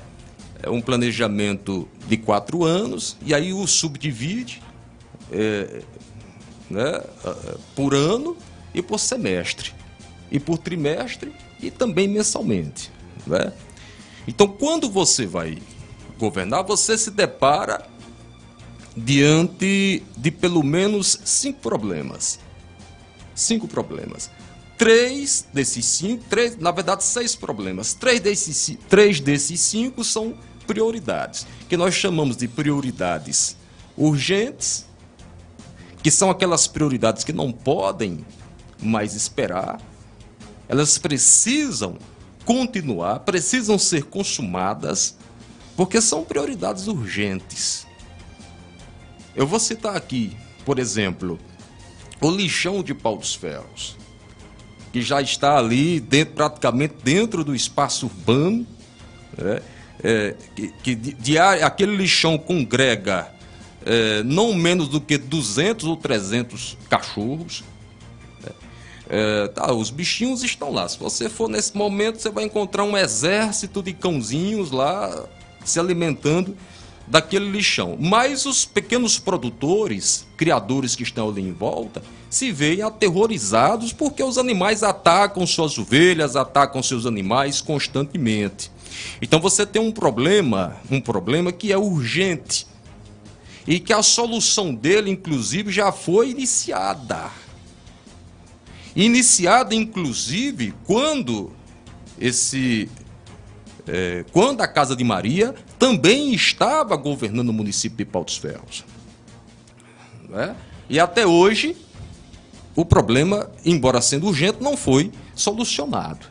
é 0.63 0.71
um 0.71 0.81
planejamento 0.81 1.87
de 2.09 2.17
quatro 2.17 2.65
anos, 2.65 3.15
e 3.21 3.35
aí 3.35 3.53
o 3.53 3.67
subdivide 3.67 4.63
é, 5.31 5.83
né? 6.71 7.03
por 7.77 7.93
ano 7.95 8.39
e 8.73 8.81
por 8.81 8.99
semestre 8.99 9.75
e 10.31 10.41
por 10.41 10.57
trimestre 10.57 11.31
e 11.61 11.71
também 11.71 12.09
mensalmente. 12.09 12.91
Né? 13.27 13.53
Então, 14.27 14.49
quando 14.49 14.89
você 14.89 15.27
vai 15.27 15.59
governar, 16.23 16.63
você 16.63 16.97
se 16.97 17.11
depara 17.11 17.85
diante 18.97 20.05
de 20.17 20.31
pelo 20.31 20.63
menos 20.63 21.19
cinco 21.25 21.59
problemas. 21.59 22.39
Cinco 23.35 23.67
problemas. 23.67 24.31
Três 24.79 25.45
desses 25.53 25.85
cinco, 25.85 26.25
três, 26.31 26.57
na 26.57 26.71
verdade, 26.71 27.03
seis 27.03 27.35
problemas. 27.35 27.93
Três 27.93 28.21
desses, 28.21 28.79
três 28.89 29.19
desses 29.19 29.61
cinco 29.61 30.05
são 30.05 30.35
prioridades, 30.65 31.45
que 31.69 31.77
nós 31.77 31.93
chamamos 31.93 32.37
de 32.37 32.47
prioridades 32.47 33.57
urgentes, 33.97 34.87
que 36.05 36.11
são 36.11 36.31
aquelas 36.31 36.69
prioridades 36.69 37.25
que 37.25 37.33
não 37.33 37.51
podem 37.51 38.25
mais 38.81 39.15
esperar, 39.15 39.81
elas 40.69 40.99
precisam 40.99 41.99
continuar, 42.45 43.21
precisam 43.21 43.77
ser 43.79 44.05
consumadas, 44.05 45.17
porque 45.77 46.01
são 46.01 46.25
prioridades 46.25 46.87
urgentes. 46.87 47.87
Eu 49.35 49.47
vou 49.47 49.59
citar 49.59 49.97
aqui, 49.97 50.37
por 50.65 50.79
exemplo, 50.79 51.39
o 52.21 52.31
lixão 52.31 52.83
de 52.83 52.95
Pau 52.95 53.17
dos 53.17 53.35
Ferros, 53.35 53.97
que 54.93 55.01
já 55.01 55.23
está 55.23 55.57
ali 55.57 55.99
dentro, 56.01 56.35
praticamente 56.35 56.95
dentro 57.03 57.43
do 57.43 57.55
espaço 57.55 58.07
urbano, 58.07 58.67
né? 59.37 59.63
é, 60.03 60.35
que, 60.83 60.97
que 60.97 61.39
aquele 61.39 61.97
lixão 61.97 62.37
congrega 62.37 63.33
é, 63.85 64.23
não 64.23 64.53
menos 64.55 64.89
do 64.89 65.01
que 65.01 65.17
200 65.17 65.87
ou 65.87 65.97
300 65.97 66.77
cachorros, 66.89 67.65
é, 69.09 69.49
tá, 69.49 69.73
os 69.73 69.91
bichinhos 69.91 70.43
estão 70.43 70.73
lá. 70.73 70.89
Se 70.89 70.99
você 70.99 71.29
for 71.29 71.49
nesse 71.49 71.77
momento, 71.77 72.21
você 72.21 72.31
vai 72.31 72.45
encontrar 72.45 72.85
um 72.85 72.97
exército 72.97 73.83
de 73.83 73.93
cãozinhos 73.93 74.71
lá 74.71 75.27
se 75.65 75.79
alimentando 75.79 76.57
daquele 77.07 77.51
lixão. 77.51 77.97
Mas 78.01 78.47
os 78.47 78.65
pequenos 78.65 79.19
produtores, 79.19 80.27
criadores 80.37 80.95
que 80.95 81.03
estão 81.03 81.29
ali 81.29 81.43
em 81.43 81.53
volta, 81.53 82.03
se 82.31 82.51
veem 82.51 82.83
aterrorizados 82.83 83.93
porque 83.93 84.23
os 84.23 84.39
animais 84.39 84.83
atacam 84.83 85.47
suas 85.47 85.77
ovelhas, 85.79 86.37
atacam 86.37 86.83
seus 86.83 87.07
animais 87.07 87.61
constantemente. 87.61 88.71
Então 89.21 89.41
você 89.41 89.67
tem 89.67 89.81
um 89.83 89.93
problema, 89.93 90.77
um 90.91 91.01
problema 91.01 91.53
que 91.53 91.73
é 91.73 91.79
urgente 91.79 92.67
e 93.67 93.79
que 93.79 93.93
a 93.93 94.03
solução 94.03 94.75
dele, 94.75 95.11
inclusive, 95.11 95.71
já 95.71 95.93
foi 95.93 96.31
iniciada 96.31 97.31
iniciada 98.95 99.75
inclusive 99.75 100.75
quando 100.85 101.53
esse 102.21 102.89
é, 103.87 104.25
quando 104.33 104.61
a 104.61 104.69
Casa 104.69 104.95
de 104.95 105.05
Maria 105.05 105.55
também 105.79 106.33
estava 106.33 106.97
governando 106.97 107.49
o 107.49 107.53
município 107.53 107.99
de 107.99 108.05
Pau 108.05 108.25
dos 108.25 108.37
Ferros. 108.37 108.85
É? 110.35 110.55
E 110.89 110.99
até 110.99 111.27
hoje, 111.27 111.77
o 112.75 112.85
problema, 112.85 113.51
embora 113.65 114.01
sendo 114.01 114.27
urgente, 114.27 114.63
não 114.63 114.77
foi 114.77 115.13
solucionado. 115.35 116.27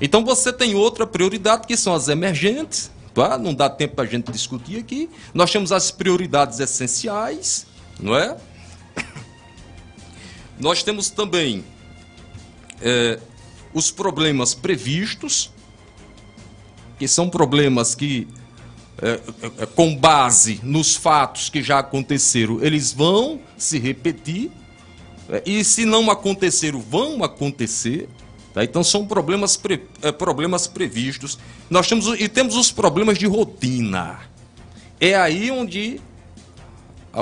Então 0.00 0.24
você 0.24 0.52
tem 0.52 0.74
outra 0.74 1.06
prioridade, 1.06 1.66
que 1.66 1.76
são 1.76 1.94
as 1.94 2.08
emergentes, 2.08 2.90
tá? 3.14 3.38
não 3.38 3.54
dá 3.54 3.68
tempo 3.68 3.96
para 3.96 4.04
a 4.04 4.08
gente 4.08 4.30
discutir 4.30 4.78
aqui. 4.78 5.08
Nós 5.34 5.50
temos 5.50 5.72
as 5.72 5.90
prioridades 5.90 6.60
essenciais, 6.60 7.66
não 7.98 8.16
é? 8.16 8.36
Nós 10.58 10.82
temos 10.82 11.10
também 11.10 11.64
é, 12.80 13.18
os 13.74 13.90
problemas 13.90 14.54
previstos, 14.54 15.50
que 16.98 17.06
são 17.06 17.28
problemas 17.28 17.94
que, 17.94 18.26
é, 19.00 19.20
é, 19.42 19.46
é, 19.62 19.66
com 19.66 19.94
base 19.96 20.60
nos 20.62 20.96
fatos 20.96 21.48
que 21.48 21.62
já 21.62 21.78
aconteceram, 21.78 22.62
eles 22.62 22.92
vão 22.92 23.40
se 23.56 23.78
repetir, 23.78 24.50
é, 25.28 25.42
e 25.44 25.62
se 25.64 25.84
não 25.84 26.10
aconteceram, 26.10 26.80
vão 26.80 27.22
acontecer. 27.22 28.08
Tá? 28.54 28.64
Então 28.64 28.82
são 28.82 29.06
problemas, 29.06 29.56
pre, 29.56 29.82
é, 30.00 30.10
problemas 30.12 30.66
previstos. 30.66 31.38
Nós 31.68 31.86
temos 31.88 32.06
e 32.18 32.28
temos 32.28 32.56
os 32.56 32.70
problemas 32.70 33.18
de 33.18 33.26
rotina. 33.26 34.20
É 34.98 35.14
aí 35.14 35.50
onde 35.50 36.00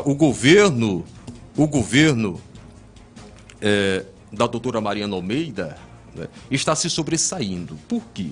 o 0.05 0.15
governo, 0.15 1.05
o 1.57 1.67
governo 1.67 2.41
é, 3.61 4.05
da 4.33 4.47
doutora 4.47 4.81
Mariana 4.81 5.17
Almeida 5.17 5.77
né, 6.15 6.29
está 6.51 6.77
se 6.77 6.89
sobressaindo. 6.89 7.77
Por 7.89 8.03
quê? 8.13 8.31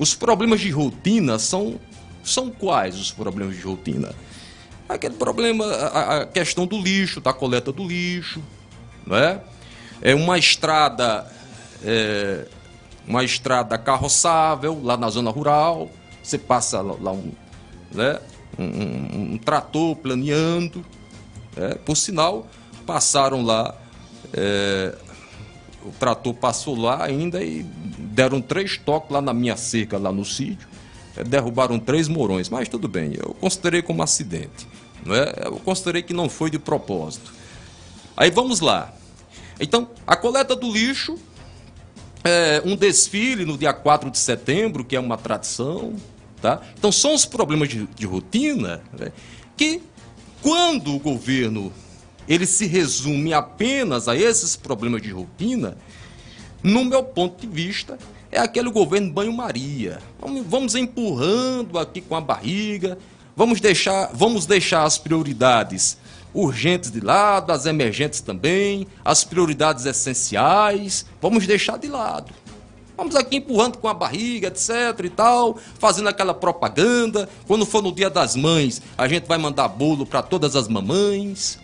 Os 0.00 0.14
problemas 0.14 0.62
de 0.62 0.70
rotina 0.70 1.38
são, 1.38 1.78
são 2.24 2.48
quais 2.48 2.98
os 2.98 3.12
problemas 3.12 3.54
de 3.54 3.60
rotina? 3.60 4.14
Aquele 4.88 5.12
problema, 5.12 5.66
a, 5.66 6.22
a 6.22 6.26
questão 6.26 6.66
do 6.66 6.80
lixo, 6.80 7.20
da 7.20 7.34
coleta 7.34 7.70
do 7.70 7.86
lixo, 7.86 8.42
não 9.06 9.14
é? 9.14 9.42
É 10.00 10.14
uma 10.14 10.38
estrada, 10.38 11.30
é, 11.84 12.46
uma 13.06 13.22
estrada 13.22 13.76
carroçável 13.76 14.80
lá 14.82 14.96
na 14.96 15.10
zona 15.10 15.30
rural, 15.30 15.90
você 16.22 16.38
passa 16.38 16.80
lá 16.80 17.12
um, 17.12 17.32
né, 17.92 18.18
um, 18.58 18.64
um, 18.64 19.32
um 19.34 19.38
trator 19.38 19.94
planeando, 19.96 20.82
é, 21.54 21.74
por 21.74 21.94
sinal, 21.94 22.46
passaram 22.86 23.42
lá 23.42 23.74
é, 24.32 24.94
o 25.84 25.90
trator 25.92 26.34
passou 26.34 26.78
lá 26.78 27.04
ainda 27.04 27.42
e 27.42 27.66
deram 28.20 28.42
três 28.42 28.76
toques 28.76 29.10
lá 29.10 29.22
na 29.22 29.32
minha 29.32 29.56
cerca, 29.56 29.96
lá 29.96 30.12
no 30.12 30.26
sítio, 30.26 30.68
é, 31.16 31.24
derrubaram 31.24 31.78
três 31.78 32.06
morões, 32.06 32.50
mas 32.50 32.68
tudo 32.68 32.86
bem, 32.86 33.14
eu 33.16 33.32
considerei 33.40 33.80
como 33.80 34.02
acidente. 34.02 34.68
Não 35.06 35.14
é? 35.14 35.32
Eu 35.46 35.52
considerei 35.52 36.02
que 36.02 36.12
não 36.12 36.28
foi 36.28 36.50
de 36.50 36.58
propósito. 36.58 37.32
Aí 38.14 38.30
vamos 38.30 38.60
lá. 38.60 38.92
Então, 39.58 39.88
a 40.06 40.14
coleta 40.16 40.54
do 40.54 40.70
lixo, 40.70 41.18
é 42.22 42.62
um 42.66 42.76
desfile 42.76 43.46
no 43.46 43.56
dia 43.56 43.72
4 43.72 44.10
de 44.10 44.18
setembro, 44.18 44.84
que 44.84 44.94
é 44.94 45.00
uma 45.00 45.16
tradição. 45.16 45.94
Tá? 46.42 46.60
Então, 46.78 46.92
são 46.92 47.14
os 47.14 47.24
problemas 47.24 47.70
de, 47.70 47.86
de 47.86 48.04
rotina 48.04 48.82
né? 48.98 49.12
que, 49.56 49.80
quando 50.42 50.94
o 50.94 50.98
governo 50.98 51.72
ele 52.28 52.44
se 52.44 52.66
resume 52.66 53.32
apenas 53.32 54.08
a 54.08 54.14
esses 54.14 54.56
problemas 54.56 55.00
de 55.00 55.10
rotina, 55.10 55.78
no 56.62 56.84
meu 56.84 57.02
ponto 57.02 57.40
de 57.40 57.46
vista, 57.46 57.98
é 58.30 58.38
aquele 58.38 58.70
governo 58.70 59.10
banho-maria. 59.12 59.98
Vamos, 60.20 60.46
vamos 60.46 60.74
empurrando 60.74 61.78
aqui 61.78 62.00
com 62.00 62.14
a 62.14 62.20
barriga, 62.20 62.98
vamos 63.36 63.60
deixar, 63.60 64.10
vamos 64.12 64.46
deixar 64.46 64.84
as 64.84 64.98
prioridades 64.98 65.98
urgentes 66.32 66.90
de 66.90 67.00
lado, 67.00 67.50
as 67.50 67.66
emergentes 67.66 68.20
também, 68.20 68.86
as 69.04 69.24
prioridades 69.24 69.84
essenciais, 69.84 71.04
vamos 71.20 71.46
deixar 71.46 71.78
de 71.78 71.88
lado. 71.88 72.32
Vamos 72.96 73.16
aqui 73.16 73.38
empurrando 73.38 73.78
com 73.78 73.88
a 73.88 73.94
barriga, 73.94 74.48
etc 74.48 75.04
e 75.04 75.08
tal, 75.08 75.58
fazendo 75.78 76.10
aquela 76.10 76.34
propaganda. 76.34 77.26
Quando 77.46 77.64
for 77.64 77.82
no 77.82 77.90
Dia 77.90 78.10
das 78.10 78.36
Mães, 78.36 78.82
a 78.96 79.08
gente 79.08 79.26
vai 79.26 79.38
mandar 79.38 79.68
bolo 79.68 80.04
para 80.04 80.22
todas 80.22 80.54
as 80.54 80.68
mamães. 80.68 81.58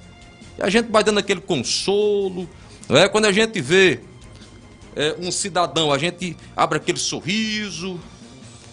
E 0.58 0.62
a 0.62 0.70
gente 0.70 0.90
vai 0.90 1.04
dando 1.04 1.18
aquele 1.18 1.42
consolo. 1.42 2.48
Não 2.88 2.96
é? 2.96 3.06
Quando 3.06 3.26
a 3.26 3.32
gente 3.32 3.60
vê 3.60 4.00
é, 4.96 5.14
um 5.20 5.30
cidadão, 5.30 5.92
a 5.92 5.98
gente 5.98 6.34
abre 6.56 6.78
aquele 6.78 6.98
sorriso, 6.98 8.00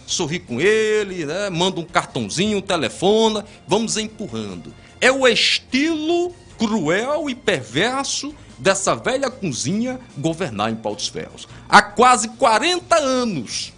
sorri 0.07 0.39
com 0.39 0.59
ele, 0.59 1.25
né? 1.25 1.49
manda 1.49 1.79
um 1.79 1.83
cartãozinho, 1.83 2.57
um 2.57 2.61
telefone, 2.61 3.43
vamos 3.67 3.97
empurrando. 3.97 4.73
É 5.01 5.11
o 5.11 5.27
estilo 5.27 6.33
cruel 6.57 7.29
e 7.29 7.35
perverso 7.35 8.33
dessa 8.57 8.95
velha 8.95 9.29
cozinha 9.29 9.99
governar 10.17 10.71
em 10.71 10.75
Pau 10.75 10.95
dos 10.95 11.09
Ferros. 11.09 11.47
Há 11.67 11.81
quase 11.81 12.29
40 12.29 12.95
anos. 12.95 13.73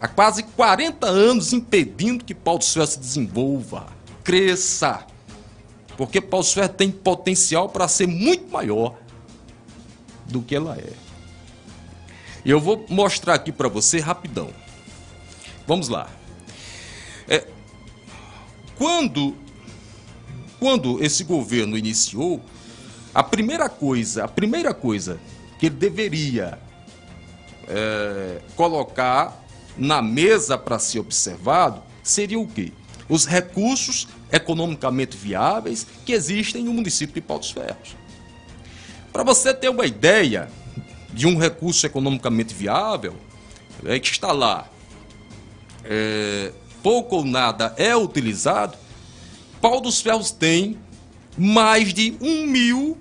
Há 0.00 0.06
quase 0.06 0.44
40 0.44 1.06
anos 1.06 1.52
impedindo 1.52 2.24
que 2.24 2.34
Pau 2.34 2.58
dos 2.58 2.72
Ferros 2.72 2.90
se 2.90 3.00
desenvolva, 3.00 3.86
cresça. 4.22 5.04
Porque 5.96 6.20
Pau 6.20 6.40
dos 6.40 6.54
tem 6.76 6.90
potencial 6.90 7.68
para 7.68 7.88
ser 7.88 8.06
muito 8.06 8.50
maior 8.52 9.01
do 10.32 10.42
que 10.42 10.56
ela 10.56 10.76
é. 10.76 10.92
E 12.44 12.50
eu 12.50 12.58
vou 12.58 12.84
mostrar 12.88 13.34
aqui 13.34 13.52
para 13.52 13.68
você 13.68 14.00
rapidão. 14.00 14.50
Vamos 15.66 15.88
lá. 15.88 16.10
É, 17.28 17.46
quando, 18.76 19.36
quando 20.58 21.02
esse 21.02 21.22
governo 21.22 21.78
iniciou, 21.78 22.42
a 23.14 23.22
primeira 23.22 23.68
coisa, 23.68 24.24
a 24.24 24.28
primeira 24.28 24.74
coisa 24.74 25.20
que 25.60 25.66
ele 25.66 25.76
deveria 25.76 26.58
é, 27.68 28.40
colocar 28.56 29.40
na 29.76 30.02
mesa 30.02 30.58
para 30.58 30.78
ser 30.78 30.98
observado 30.98 31.82
seria 32.02 32.38
o 32.38 32.46
quê? 32.46 32.72
Os 33.08 33.26
recursos 33.26 34.08
economicamente 34.32 35.16
viáveis 35.16 35.86
que 36.04 36.12
existem 36.12 36.64
no 36.64 36.72
município 36.72 37.14
de 37.14 37.20
Pau 37.20 37.40
Ferros. 37.42 38.01
Para 39.12 39.22
você 39.22 39.52
ter 39.52 39.68
uma 39.68 39.84
ideia 39.84 40.48
de 41.12 41.26
um 41.26 41.36
recurso 41.36 41.84
economicamente 41.84 42.54
viável, 42.54 43.14
é 43.84 43.98
que 43.98 44.08
está 44.08 44.32
lá, 44.32 44.70
é, 45.84 46.52
pouco 46.82 47.16
ou 47.16 47.24
nada 47.24 47.74
é 47.76 47.94
utilizado, 47.94 48.78
Pau 49.60 49.80
dos 49.80 50.00
Ferros 50.00 50.30
tem 50.30 50.78
mais 51.36 51.92
de 51.92 52.16
um 52.20 52.46
mil, 52.46 52.96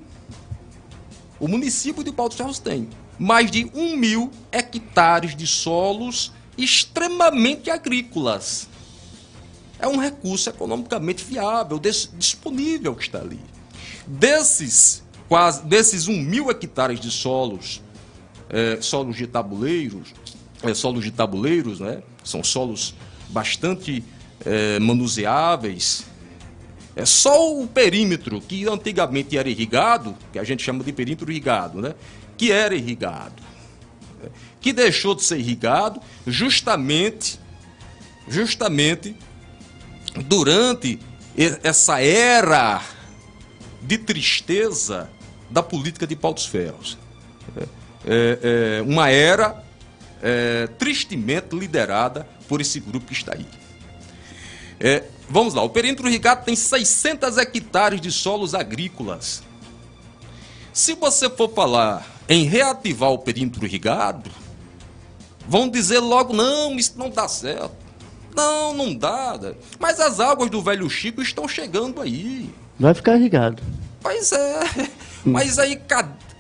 o 1.40 1.48
município 1.48 2.04
de 2.04 2.12
Pau 2.12 2.28
dos 2.28 2.38
Ferros 2.38 2.60
tem 2.60 2.90
mais 3.18 3.50
de 3.50 3.72
um 3.74 3.96
mil 3.96 4.32
hectares 4.52 5.36
de 5.36 5.46
solos 5.46 6.32
extremamente 6.58 7.70
agrícolas. 7.70 8.68
É 9.80 9.88
um 9.88 9.98
recurso 9.98 10.50
economicamente 10.50 11.24
viável, 11.24 11.80
disponível 11.80 12.96
que 12.96 13.04
está 13.04 13.20
ali. 13.20 13.40
Desses 14.06 15.04
quase 15.32 15.64
desses 15.64 16.10
um 16.10 16.18
mil 16.18 16.52
hectares 16.52 17.00
de 17.00 17.10
solos, 17.10 17.82
é, 18.50 18.82
solos 18.82 19.16
de 19.16 19.26
tabuleiros, 19.26 20.14
é, 20.62 20.74
solos 20.74 21.06
de 21.06 21.12
tabuleiros, 21.12 21.80
né? 21.80 22.04
São 22.22 22.44
solos 22.44 22.94
bastante 23.30 24.04
é, 24.46 24.78
manuseáveis. 24.80 26.04
É 26.98 27.06
só 27.06 27.58
o 27.58 27.66
perímetro 27.66 28.42
que 28.42 28.68
antigamente 28.68 29.38
era 29.38 29.50
irrigado, 29.50 30.18
que 30.34 30.38
a 30.38 30.44
gente 30.44 30.64
chama 30.64 30.84
de 30.84 30.92
perímetro 30.92 31.32
irrigado, 31.32 31.82
né? 31.82 31.96
Que 32.38 32.52
era 32.52 32.76
irrigado, 32.76 33.42
né? 34.22 34.30
que 34.60 34.74
deixou 34.74 35.16
de 35.16 35.24
ser 35.24 35.40
irrigado 35.40 36.02
justamente, 36.28 37.40
justamente 38.28 39.16
durante 40.26 41.00
essa 41.64 42.02
era 42.02 42.84
de 43.82 43.98
tristeza 43.98 45.10
da 45.52 45.62
política 45.62 46.08
de 46.08 46.16
Paulo 46.16 46.36
dos 46.36 46.46
Ferros. 46.46 46.98
É, 47.58 47.64
é, 48.06 48.40
é, 48.44 48.82
uma 48.82 49.10
era 49.10 49.64
é, 50.22 50.68
tristemente 50.80 51.56
liderada 51.56 52.28
por 52.48 52.62
esse 52.62 52.80
grupo 52.80 53.08
que 53.08 53.14
está 53.14 53.34
aí. 53.34 53.46
É, 54.80 55.04
vamos 55.30 55.54
lá, 55.54 55.62
o 55.62 55.70
perímetro 55.70 56.08
irrigado 56.08 56.44
tem 56.44 56.56
600 56.56 57.38
hectares 57.38 58.02
de 58.02 58.12
solos 58.12 58.56
agrícolas. 58.56 59.44
Se 60.74 60.94
você 60.96 61.30
for 61.30 61.54
falar 61.54 62.06
em 62.28 62.46
reativar 62.46 63.12
o 63.12 63.20
perímetro 63.20 63.66
irrigado, 63.66 64.32
vão 65.48 65.70
dizer 65.70 66.00
logo: 66.00 66.34
não, 66.34 66.76
isso 66.78 66.94
não 66.98 67.10
dá 67.10 67.28
certo. 67.28 67.82
Não, 68.34 68.74
não 68.74 68.96
dá. 68.96 69.38
Mas 69.78 70.00
as 70.00 70.22
águas 70.22 70.50
do 70.50 70.62
Velho 70.62 70.90
Chico 70.90 71.22
estão 71.22 71.48
chegando 71.48 72.02
aí. 72.02 72.50
Vai 72.80 72.94
ficar 72.94 73.18
irrigado. 73.18 73.62
Pois 74.02 74.32
é. 74.32 74.60
Mas 75.26 75.60
aí, 75.60 75.80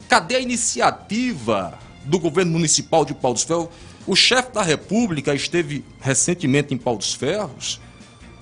cadê 0.09 0.35
a 0.35 0.39
iniciativa 0.39 1.77
do 2.05 2.19
governo 2.19 2.51
municipal 2.51 3.05
de 3.05 3.13
Pau 3.13 3.33
dos 3.33 3.43
Ferros? 3.43 3.69
O 4.07 4.15
chefe 4.15 4.51
da 4.51 4.63
República 4.63 5.33
esteve 5.33 5.85
recentemente 5.99 6.73
em 6.73 6.77
Pau 6.77 6.97
dos 6.97 7.13
Ferros. 7.13 7.79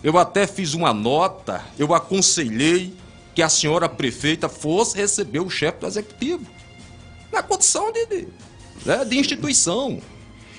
Eu 0.02 0.18
até 0.18 0.48
fiz 0.48 0.74
uma 0.74 0.94
nota, 0.94 1.62
eu 1.78 1.94
aconselhei 1.94 2.94
que 3.36 3.42
a 3.42 3.50
senhora 3.50 3.90
prefeita 3.90 4.48
fosse 4.48 4.98
receber 4.98 5.40
o 5.40 5.50
chefe 5.50 5.80
do 5.80 5.88
executivo. 5.88 6.46
Na 7.32 7.44
condição 7.44 7.92
de, 7.92 8.06
de, 8.06 8.28
né, 8.86 9.04
de 9.04 9.18
instituição. 9.18 10.02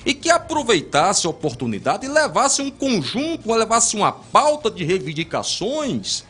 E 0.04 0.14
que 0.14 0.30
aproveitasse 0.30 1.26
a 1.26 1.30
oportunidade 1.30 2.06
e 2.06 2.08
levasse 2.08 2.62
um 2.62 2.70
conjunto, 2.70 3.52
levasse 3.52 3.96
uma 3.96 4.12
pauta 4.12 4.70
de 4.70 4.82
reivindicações 4.82 6.24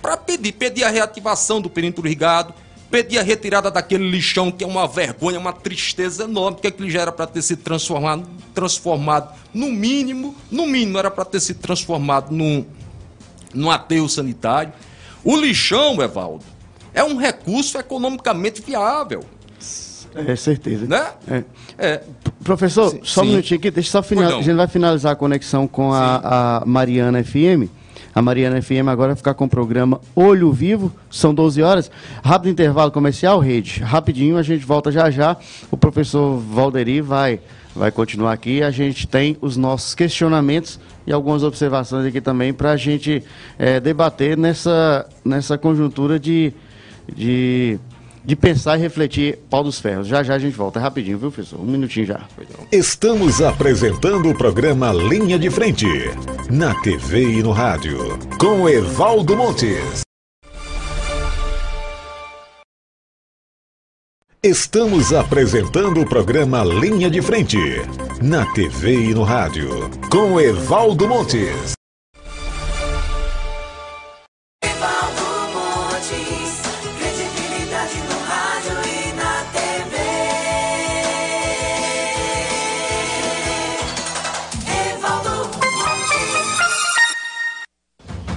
para 0.00 0.16
pedir, 0.16 0.52
pedir 0.52 0.84
a 0.84 0.88
reativação 0.88 1.60
do 1.60 1.68
perímetro 1.68 2.06
irrigado, 2.06 2.54
pedir 2.90 3.18
a 3.18 3.22
retirada 3.22 3.70
daquele 3.70 4.08
lixão 4.08 4.50
que 4.50 4.62
é 4.64 4.66
uma 4.66 4.86
vergonha, 4.86 5.38
uma 5.38 5.52
tristeza 5.52 6.24
enorme, 6.24 6.58
que 6.60 6.66
aquele 6.66 6.90
já 6.90 7.02
era 7.02 7.12
para 7.12 7.26
ter 7.26 7.42
sido 7.42 7.62
transformado, 7.62 8.28
transformado, 8.54 9.34
no 9.52 9.70
mínimo, 9.70 10.34
no 10.50 10.66
mínimo 10.66 10.98
era 10.98 11.10
para 11.10 11.24
ter 11.24 11.40
sido 11.40 11.58
transformado 11.58 12.30
num, 12.30 12.64
num 13.52 13.70
aterro 13.70 14.08
sanitário. 14.08 14.72
O 15.24 15.36
lixão, 15.36 16.00
Evaldo, 16.00 16.44
é 16.94 17.02
um 17.02 17.16
recurso 17.16 17.78
economicamente 17.78 18.62
viável. 18.62 19.24
É 20.14 20.34
certeza. 20.34 20.86
Né? 20.86 21.06
É. 21.28 21.44
É. 21.78 22.02
Professor, 22.42 22.90
sim, 22.90 23.00
só 23.02 23.22
um 23.22 23.26
minutinho 23.26 23.58
aqui, 23.58 23.70
deixa 23.70 23.90
só 23.90 24.02
final, 24.02 24.38
a 24.38 24.42
gente 24.42 24.56
vai 24.56 24.66
finalizar 24.66 25.12
a 25.12 25.16
conexão 25.16 25.66
com 25.66 25.92
a, 25.92 26.60
a 26.60 26.64
Mariana 26.64 27.22
FM. 27.22 27.68
A 28.16 28.22
Mariana 28.22 28.62
FM 28.62 28.88
agora 28.88 29.08
vai 29.08 29.16
ficar 29.16 29.34
com 29.34 29.44
o 29.44 29.48
programa 29.48 30.00
Olho 30.14 30.50
Vivo, 30.50 30.90
são 31.10 31.34
12 31.34 31.60
horas. 31.60 31.90
Rápido 32.24 32.50
intervalo 32.50 32.90
comercial, 32.90 33.38
rede. 33.38 33.82
Rapidinho, 33.82 34.38
a 34.38 34.42
gente 34.42 34.64
volta 34.64 34.90
já 34.90 35.10
já. 35.10 35.36
O 35.70 35.76
professor 35.76 36.38
Valderi 36.38 37.02
vai, 37.02 37.40
vai 37.74 37.90
continuar 37.90 38.32
aqui. 38.32 38.62
A 38.62 38.70
gente 38.70 39.06
tem 39.06 39.36
os 39.42 39.58
nossos 39.58 39.94
questionamentos 39.94 40.80
e 41.06 41.12
algumas 41.12 41.42
observações 41.42 42.06
aqui 42.06 42.22
também 42.22 42.54
para 42.54 42.70
a 42.70 42.76
gente 42.78 43.22
é, 43.58 43.78
debater 43.80 44.34
nessa, 44.34 45.06
nessa 45.22 45.58
conjuntura 45.58 46.18
de. 46.18 46.54
de 47.14 47.78
de 48.26 48.34
pensar 48.34 48.76
e 48.76 48.80
refletir 48.80 49.38
pau 49.48 49.62
dos 49.62 49.78
ferros. 49.78 50.08
Já 50.08 50.22
já 50.22 50.34
a 50.34 50.38
gente 50.38 50.56
volta. 50.56 50.80
É 50.80 50.82
rapidinho, 50.82 51.16
viu, 51.16 51.30
professor? 51.30 51.60
Um 51.60 51.64
minutinho 51.64 52.06
já. 52.06 52.20
Estamos 52.72 53.40
apresentando 53.40 54.28
o 54.28 54.36
programa 54.36 54.92
Linha 54.92 55.38
de 55.38 55.48
Frente, 55.48 55.86
na 56.50 56.74
TV 56.80 57.38
e 57.38 57.42
no 57.42 57.52
rádio, 57.52 58.18
com 58.38 58.68
Evaldo 58.68 59.36
Montes. 59.36 60.04
Estamos 64.42 65.12
apresentando 65.12 66.00
o 66.00 66.06
programa 66.06 66.62
Linha 66.62 67.10
de 67.10 67.20
Frente, 67.20 67.58
na 68.22 68.46
TV 68.52 69.10
e 69.10 69.14
no 69.14 69.24
rádio, 69.24 69.90
com 70.08 70.40
Evaldo 70.40 71.08
Montes. 71.08 71.75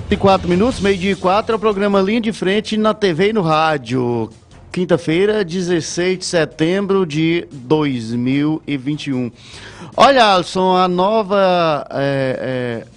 24 0.10 0.50
minutos, 0.50 0.80
meio-dia 0.80 1.12
e 1.12 1.16
4, 1.16 1.54
é 1.54 1.56
o 1.56 1.60
programa 1.60 2.02
Linha 2.02 2.20
de 2.20 2.34
Frente 2.34 2.76
na 2.76 2.96
TV 2.96 3.30
e 3.30 3.34
no 3.34 3.44
rádio. 3.44 4.28
Quinta-feira, 4.72 5.46
16 5.46 6.18
de 6.18 6.26
setembro 6.26 7.06
de 7.06 7.48
2021. 7.52 9.32
Olha, 9.96 10.34
Alisson, 10.34 10.76
a 10.76 10.88
nova. 10.88 11.86
é, 11.92 12.84
é, 12.84 12.88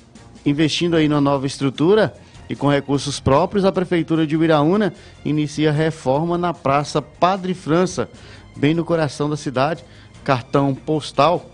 investindo 0.47 0.97
aí 0.97 1.07
na 1.07 1.21
nova 1.21 1.47
estrutura 1.47 2.15
e 2.49 2.57
com 2.57 2.71
recursos 2.71 3.21
próprios, 3.21 3.67
a 3.67 3.71
Prefeitura 3.71 4.27
de 4.27 4.35
Uiraúna 4.35 4.95
inicia 5.23 5.71
reforma 5.71 6.39
na 6.39 6.55
Praça 6.55 7.03
Padre 7.03 7.53
França, 7.53 8.09
bem 8.57 8.73
no 8.73 8.87
coração 8.87 9.29
da 9.29 9.37
cidade. 9.37 9.85
Cartão 10.25 10.75
postal 10.75 11.45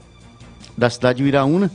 da 0.76 0.88
cidade 0.88 1.18
de 1.18 1.24
Uiraúna, 1.24 1.68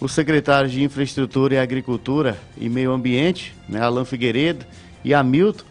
o 0.00 0.08
secretário 0.08 0.68
de 0.68 0.82
Infraestrutura 0.82 1.54
e 1.54 1.58
Agricultura 1.58 2.38
e 2.56 2.68
Meio 2.68 2.90
Ambiente, 2.90 3.54
né, 3.68 3.80
Alain 3.82 4.04
Figueiredo 4.04 4.64
e 5.04 5.12
Hamilton, 5.12 5.64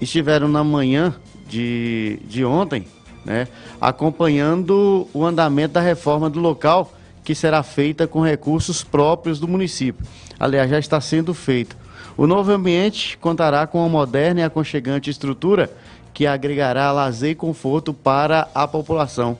estiveram 0.00 0.48
na 0.48 0.62
manhã 0.62 1.14
de, 1.48 2.18
de 2.26 2.44
ontem, 2.44 2.86
né, 3.24 3.48
acompanhando 3.80 5.08
o 5.14 5.24
andamento 5.24 5.74
da 5.74 5.80
reforma 5.80 6.28
do 6.28 6.40
local, 6.40 6.92
que 7.24 7.34
será 7.34 7.62
feita 7.62 8.06
com 8.06 8.20
recursos 8.20 8.82
próprios 8.82 9.40
do 9.40 9.48
município. 9.48 10.04
Aliás, 10.38 10.68
já 10.68 10.78
está 10.78 11.00
sendo 11.00 11.32
feito. 11.32 11.76
O 12.16 12.26
novo 12.26 12.50
ambiente 12.52 13.16
contará 13.16 13.66
com 13.66 13.78
uma 13.78 13.88
moderna 13.88 14.40
e 14.40 14.44
aconchegante 14.44 15.08
estrutura 15.08 15.70
que 16.12 16.26
agregará 16.26 16.92
lazer 16.92 17.30
e 17.30 17.34
conforto 17.34 17.94
para 17.94 18.48
a 18.54 18.68
população. 18.68 19.38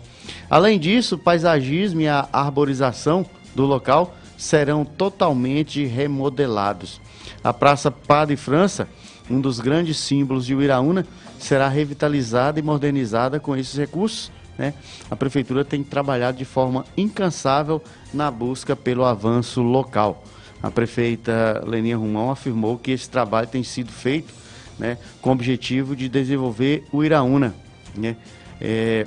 Além 0.49 0.79
disso, 0.79 1.19
paisagismo 1.19 2.01
e 2.01 2.09
a 2.09 2.27
arborização 2.33 3.27
do 3.55 3.65
local 3.65 4.15
serão 4.37 4.85
totalmente 4.85 5.85
remodelados. 5.85 7.01
A 7.45 7.53
Praça 7.53 7.91
Padre 7.91 8.37
França, 8.37 8.89
um 9.31 9.41
dos 9.41 9.61
grandes 9.61 9.99
símbolos 9.99 10.47
de 10.47 10.55
Uiraúna, 10.55 11.07
será 11.39 11.69
revitalizada 11.69 12.59
e 12.59 12.63
modernizada 12.63 13.39
com 13.39 13.57
esses 13.57 13.77
recursos. 13.77 14.31
né? 14.59 14.75
A 15.11 15.17
Prefeitura 15.17 15.65
tem 15.65 15.83
trabalhado 15.83 16.39
de 16.39 16.45
forma 16.45 16.85
incansável 16.97 17.83
na 18.13 18.31
busca 18.31 18.75
pelo 18.75 19.05
avanço 19.05 19.63
local. 19.63 20.25
A 20.63 20.71
prefeita 20.71 21.63
Leninha 21.67 21.97
Romão 21.97 22.31
afirmou 22.31 22.79
que 22.79 22.93
esse 22.93 23.11
trabalho 23.11 23.49
tem 23.49 23.65
sido 23.65 23.91
feito 23.91 24.33
né, 24.79 24.97
com 25.21 25.31
o 25.31 25.33
objetivo 25.33 25.97
de 25.97 26.09
desenvolver 26.09 26.85
o 26.93 27.03
Iraúna. 27.03 27.53
Né? 27.97 28.17
É, 28.61 29.07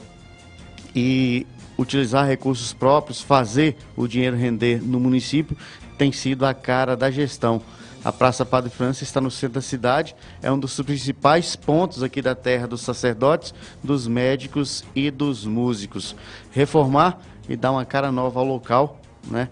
e 0.93 1.47
utilizar 1.77 2.27
recursos 2.27 2.73
próprios, 2.73 3.21
fazer 3.21 3.75
o 3.95 4.07
dinheiro 4.07 4.35
render 4.35 4.81
no 4.81 4.99
município, 4.99 5.57
tem 5.97 6.11
sido 6.11 6.45
a 6.45 6.53
cara 6.53 6.95
da 6.95 7.09
gestão. 7.09 7.61
A 8.03 8.11
Praça 8.11 8.45
Padre 8.45 8.69
França 8.69 9.03
está 9.03 9.19
no 9.19 9.31
centro 9.31 9.55
da 9.55 9.61
cidade, 9.61 10.15
é 10.41 10.51
um 10.51 10.59
dos 10.59 10.79
principais 10.81 11.55
pontos 11.55 12.03
aqui 12.03 12.21
da 12.21 12.35
terra 12.35 12.67
dos 12.67 12.81
sacerdotes, 12.81 13.51
dos 13.83 14.07
médicos 14.07 14.83
e 14.95 15.09
dos 15.09 15.43
músicos. 15.43 16.15
Reformar 16.51 17.19
e 17.49 17.55
dar 17.55 17.71
uma 17.71 17.83
cara 17.83 18.11
nova 18.11 18.39
ao 18.39 18.45
local, 18.45 19.01
né? 19.27 19.49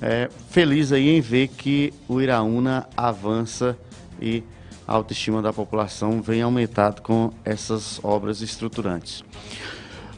É, 0.00 0.30
feliz 0.48 0.90
aí 0.90 1.10
em 1.10 1.20
ver 1.20 1.48
que 1.48 1.92
o 2.08 2.20
Iraúna 2.20 2.88
avança 2.96 3.76
e 4.18 4.42
a 4.88 4.94
autoestima 4.94 5.42
da 5.42 5.52
população 5.52 6.22
vem 6.22 6.40
aumentado 6.40 7.02
com 7.02 7.30
essas 7.44 8.02
obras 8.02 8.40
estruturantes. 8.40 9.22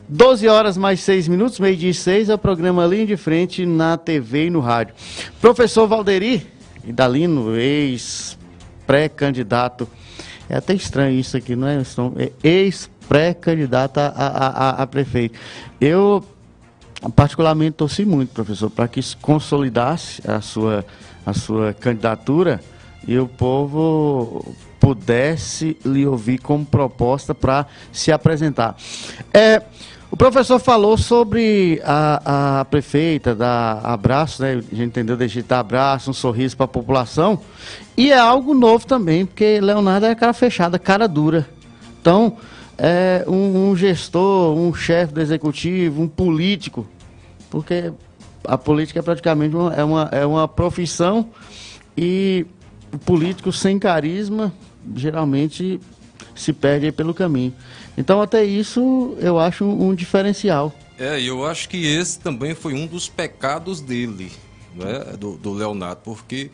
12 0.09 0.49
horas 0.49 0.77
mais 0.77 1.01
6 1.01 1.29
minutos, 1.29 1.59
meio-dia 1.59 1.89
e 1.89 1.95
6, 1.95 2.29
é 2.29 2.35
o 2.35 2.39
programa 2.39 2.85
Linha 2.85 3.07
de 3.07 3.17
Frente 3.17 3.65
na 3.65 3.97
TV 3.97 4.49
e 4.49 4.51
no 4.51 4.61
rádio. 4.61 4.95
Professor 5.41 5.87
Valderi 5.87 6.47
Idalino, 6.85 7.57
ex-pré-candidato, 7.57 9.89
é 10.49 10.57
até 10.57 10.75
estranho 10.75 11.19
isso 11.19 11.39
aqui, 11.39 11.57
não 11.57 11.67
é? 11.67 11.81
É 12.19 12.31
Ex-pré-candidato 12.43 13.99
a, 13.99 14.09
a, 14.09 14.27
a, 14.27 14.83
a 14.83 14.87
prefeito. 14.87 15.39
Eu, 15.81 16.23
particularmente, 17.17 17.73
torci 17.73 18.05
muito, 18.05 18.35
professor, 18.35 18.69
para 18.69 18.87
que 18.87 19.01
consolidasse 19.23 20.21
a 20.29 20.43
sua, 20.43 20.85
a 21.25 21.33
sua 21.33 21.73
candidatura 21.73 22.61
e 23.09 23.19
o 23.19 23.27
povo 23.27 24.55
pudesse 24.79 25.79
lhe 25.83 26.07
ouvir 26.07 26.37
como 26.39 26.67
proposta 26.67 27.35
para 27.35 27.65
se 27.91 28.13
apresentar. 28.13 28.77
É, 29.33 29.63
o 30.11 30.17
professor 30.17 30.59
falou 30.59 30.97
sobre 30.97 31.81
a, 31.85 32.61
a 32.61 32.65
prefeita 32.65 33.35
dar 33.35 33.81
abraço, 33.85 34.43
né? 34.43 34.53
A 34.53 34.75
gente 34.75 34.83
entendeu, 34.83 35.17
deixar 35.17 35.43
dar 35.43 35.61
abraço, 35.61 36.11
um 36.11 36.15
sorriso 36.15 36.57
para 36.57 36.65
a 36.65 36.69
população. 36.69 37.41
E 37.97 38.13
é 38.13 38.19
algo 38.19 38.55
novo 38.55 38.87
também, 38.87 39.27
porque 39.27 39.61
Leonardo 39.61 40.07
é 40.07 40.15
cara 40.15 40.33
fechada, 40.33 40.79
cara 40.79 41.09
dura. 41.09 41.49
Então, 42.01 42.37
é 42.77 43.25
um, 43.27 43.71
um 43.71 43.77
gestor, 43.77 44.57
um 44.57 44.75
chefe 44.75 45.15
do 45.15 45.21
executivo, 45.21 46.03
um 46.03 46.09
político, 46.09 46.87
porque 47.51 47.93
a 48.47 48.59
política 48.59 48.99
é 48.99 49.03
praticamente 49.03 49.55
uma, 49.55 49.75
é, 49.75 49.85
uma, 49.85 50.09
é 50.13 50.27
uma 50.27 50.47
profissão 50.47 51.29
e 51.97 52.47
o 52.93 52.99
político 52.99 53.53
sem 53.53 53.79
carisma 53.79 54.53
geralmente 54.95 55.81
se 56.35 56.53
perde 56.53 56.93
pelo 56.93 57.15
caminho. 57.15 57.53
Então, 57.97 58.21
até 58.21 58.45
isso 58.45 59.17
eu 59.21 59.39
acho 59.39 59.65
um, 59.65 59.95
diferencial. 59.95 60.73
É, 60.99 61.21
eu 61.21 61.47
acho 61.47 61.69
que 61.69 61.87
esse 61.87 62.19
também 62.19 62.55
foi 62.55 62.75
um 62.75 62.87
dos 62.87 63.09
pecados 63.09 63.81
dele, 63.81 64.33
né, 64.75 65.17
do, 65.19 65.37
do 65.37 65.53
Leonardo, 65.53 66.01
porque 66.05 66.51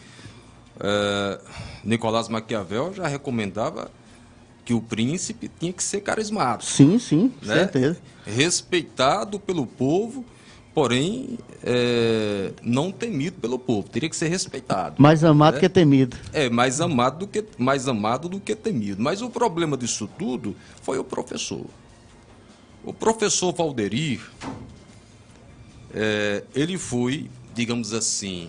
é, 0.79 1.41
Nicolás 1.85 2.29
Maquiavel 2.29 2.93
já 2.95 3.07
recomendava 3.07 3.91
que 4.65 4.75
o 4.75 4.81
príncipe 4.81 5.51
tinha 5.59 5.73
que 5.73 5.83
ser 5.83 6.01
carismático. 6.01 6.71
Sim, 6.71 6.99
sim, 6.99 7.33
né? 7.43 7.55
certeza. 7.55 7.99
Respeitado 8.25 9.41
pelo 9.41 9.67
povo, 9.67 10.25
porém 10.81 11.39
é, 11.63 12.55
não 12.63 12.91
temido 12.91 13.39
pelo 13.39 13.59
povo. 13.59 13.87
Teria 13.87 14.09
que 14.09 14.17
ser 14.17 14.29
respeitado. 14.29 14.95
Mais 14.97 15.23
amado 15.23 15.57
né? 15.57 15.61
que 15.61 15.69
temido. 15.69 16.17
É, 16.33 16.49
mais 16.49 16.81
amado 16.81 17.19
do 17.19 17.27
que 17.27 17.45
mais 17.59 17.87
amado 17.87 18.31
do 18.31 18.41
que 18.41 18.57
temido. 18.57 19.03
Mas 19.03 19.21
o 19.21 19.29
problema 19.29 19.77
disso 19.77 20.09
tudo 20.19 20.57
foi 20.81 20.99
o 20.99 21.05
professor. 21.05 21.67
O 22.83 22.95
professor 22.95 23.53
Valderi, 23.53 24.23
é, 25.93 26.45
ele 26.55 26.79
foi, 26.79 27.31
digamos 27.55 27.93
assim, 27.93 28.49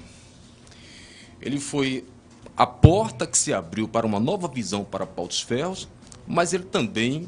ele 1.42 1.60
foi 1.60 2.06
a 2.56 2.66
porta 2.66 3.28
que 3.28 3.38
se 3.38 3.52
abriu 3.52 3.90
para 3.90 4.08
uma 4.08 4.22
nova 4.22 4.48
visão 4.48 4.86
para 4.86 5.06
Paulos 5.06 5.42
Ferros, 5.42 5.86
mas 6.26 6.54
ele 6.54 6.64
também, 6.64 7.28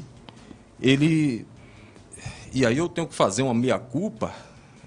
ele, 0.80 1.46
e 2.54 2.64
aí 2.64 2.78
eu 2.78 2.88
tenho 2.88 3.06
que 3.06 3.14
fazer 3.14 3.42
uma 3.42 3.52
meia-culpa 3.52 4.32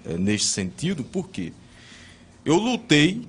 é, 0.08 0.16
neste 0.16 0.48
sentido, 0.48 1.04
porque 1.04 1.52
eu 2.44 2.56
lutei, 2.56 3.26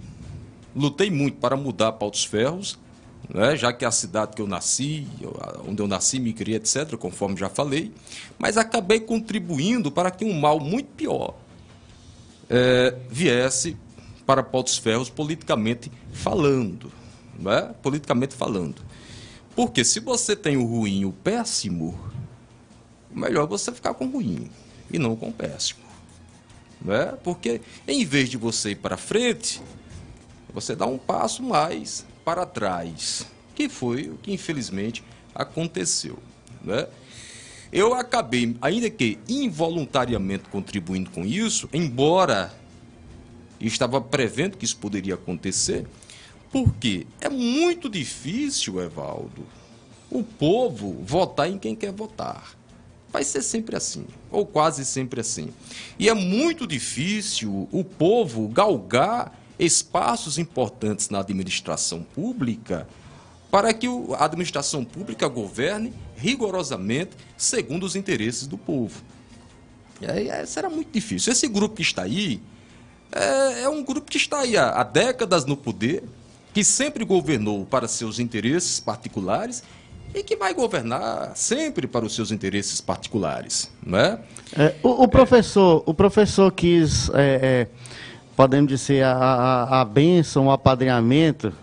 lutei 0.75 1.11
muito 1.11 1.37
para 1.37 1.57
mudar 1.57 1.91
Paulos 1.93 2.23
Ferros, 2.23 2.79
né, 3.27 3.55
já 3.55 3.71
que 3.73 3.85
é 3.85 3.87
a 3.87 3.91
cidade 3.91 4.35
que 4.35 4.41
eu 4.41 4.47
nasci, 4.47 5.05
onde 5.67 5.81
eu 5.81 5.87
nasci, 5.87 6.19
me 6.19 6.33
criei, 6.33 6.57
etc., 6.57 6.95
conforme 6.95 7.37
já 7.37 7.49
falei, 7.49 7.91
mas 8.37 8.57
acabei 8.57 8.99
contribuindo 8.99 9.91
para 9.91 10.09
que 10.09 10.23
um 10.23 10.39
mal 10.39 10.59
muito 10.59 10.87
pior 10.87 11.35
é, 12.49 12.97
viesse 13.09 13.77
para 14.25 14.41
Paulos 14.41 14.77
Ferros 14.77 15.09
politicamente 15.09 15.91
falando. 16.13 16.91
Né? 17.37 17.73
Politicamente 17.81 18.35
falando. 18.35 18.81
Porque 19.55 19.83
se 19.83 19.99
você 19.99 20.35
tem 20.35 20.57
o 20.57 20.65
ruim 20.65 21.01
e 21.01 21.05
o 21.05 21.11
péssimo, 21.11 21.99
melhor 23.11 23.47
você 23.47 23.71
ficar 23.71 23.93
com 23.93 24.05
o 24.05 24.11
ruim 24.11 24.49
e 24.91 24.97
não 24.97 25.15
com 25.15 25.29
o 25.29 25.33
péssimo. 25.33 25.88
Né? 26.81 27.17
Porque 27.23 27.61
em 27.87 28.05
vez 28.05 28.29
de 28.29 28.37
você 28.37 28.71
ir 28.71 28.75
para 28.75 28.97
frente, 28.97 29.61
você 30.53 30.75
dá 30.75 30.85
um 30.85 30.97
passo 30.97 31.43
mais 31.43 32.05
para 32.23 32.45
trás, 32.45 33.25
que 33.55 33.67
foi 33.67 34.09
o 34.09 34.17
que 34.17 34.31
infelizmente 34.31 35.03
aconteceu. 35.33 36.17
Né? 36.63 36.87
Eu 37.71 37.93
acabei, 37.93 38.55
ainda 38.61 38.89
que 38.89 39.19
involuntariamente 39.27 40.49
contribuindo 40.49 41.09
com 41.11 41.25
isso, 41.25 41.69
embora 41.71 42.53
estava 43.59 43.99
prevendo 44.01 44.57
que 44.57 44.65
isso 44.65 44.77
poderia 44.77 45.15
acontecer, 45.15 45.85
porque 46.51 47.05
é 47.21 47.29
muito 47.29 47.89
difícil, 47.89 48.81
Evaldo, 48.81 49.45
o 50.09 50.23
povo 50.23 50.93
votar 51.03 51.49
em 51.49 51.59
quem 51.59 51.75
quer 51.75 51.91
votar. 51.91 52.58
Vai 53.11 53.23
ser 53.23 53.41
sempre 53.41 53.75
assim, 53.75 54.05
ou 54.29 54.45
quase 54.45 54.85
sempre 54.85 55.19
assim. 55.21 55.49
E 55.97 56.07
é 56.07 56.13
muito 56.13 56.67
difícil 56.67 57.67
o 57.71 57.83
povo 57.83 58.47
galgar 58.47 59.33
espaços 59.57 60.37
importantes 60.37 61.09
na 61.09 61.19
administração 61.19 62.03
pública 62.03 62.87
para 63.51 63.73
que 63.73 63.87
a 64.17 64.25
administração 64.25 64.85
pública 64.85 65.27
governe 65.27 65.91
rigorosamente 66.15 67.11
segundo 67.35 67.83
os 67.83 67.95
interesses 67.95 68.45
do 68.45 68.57
povo. 68.57 69.01
E 70.01 70.05
é, 70.05 70.45
será 70.45 70.69
muito 70.69 70.91
difícil. 70.91 71.33
Esse 71.33 71.47
grupo 71.47 71.75
que 71.75 71.81
está 71.81 72.03
aí 72.03 72.39
é, 73.11 73.63
é 73.63 73.69
um 73.69 73.83
grupo 73.83 74.09
que 74.09 74.17
está 74.17 74.41
aí 74.41 74.55
há, 74.55 74.69
há 74.69 74.83
décadas 74.83 75.45
no 75.45 75.57
poder, 75.57 76.03
que 76.53 76.63
sempre 76.63 77.03
governou 77.03 77.65
para 77.65 77.87
seus 77.87 78.19
interesses 78.19 78.79
particulares 78.79 79.63
e 80.13 80.23
que 80.23 80.35
vai 80.35 80.53
governar 80.53 81.35
sempre 81.35 81.87
para 81.87 82.05
os 82.05 82.15
seus 82.15 82.31
interesses 82.31 82.81
particulares, 82.81 83.71
não 83.85 83.99
é? 83.99 84.19
É, 84.57 84.75
o, 84.81 85.03
o 85.03 85.07
professor, 85.07 85.83
o 85.85 85.93
professor 85.93 86.51
quis, 86.51 87.09
é, 87.09 87.39
é, 87.41 87.67
podemos 88.35 88.69
dizer, 88.69 89.03
a, 89.03 89.13
a, 89.13 89.81
a 89.81 89.85
bênção, 89.85 90.47
o 90.47 90.51
apadrinhamento 90.51 91.53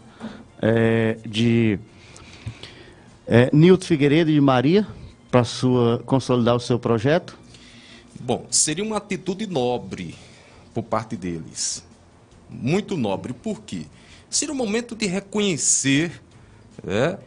é, 0.63 1.19
de 1.27 1.79
é, 3.27 3.51
Nilton 3.53 3.85
Figueiredo 3.85 4.31
e 4.31 4.35
de 4.35 4.41
Maria 4.41 4.87
para 5.31 5.43
sua 5.43 5.99
consolidar 6.07 6.55
o 6.55 6.61
seu 6.61 6.79
projeto. 6.79 7.37
Bom, 8.21 8.47
seria 8.51 8.85
uma 8.85 8.97
atitude 8.97 9.47
nobre 9.47 10.15
por 10.73 10.83
parte 10.85 11.17
deles. 11.17 11.85
Muito 12.49 12.97
nobre. 12.97 13.33
Por 13.33 13.63
quê? 13.63 13.83
Seria 14.31 14.55
um 14.55 14.57
momento 14.57 14.95
de 14.95 15.07
reconhecer 15.07 16.23
né, 16.83 17.19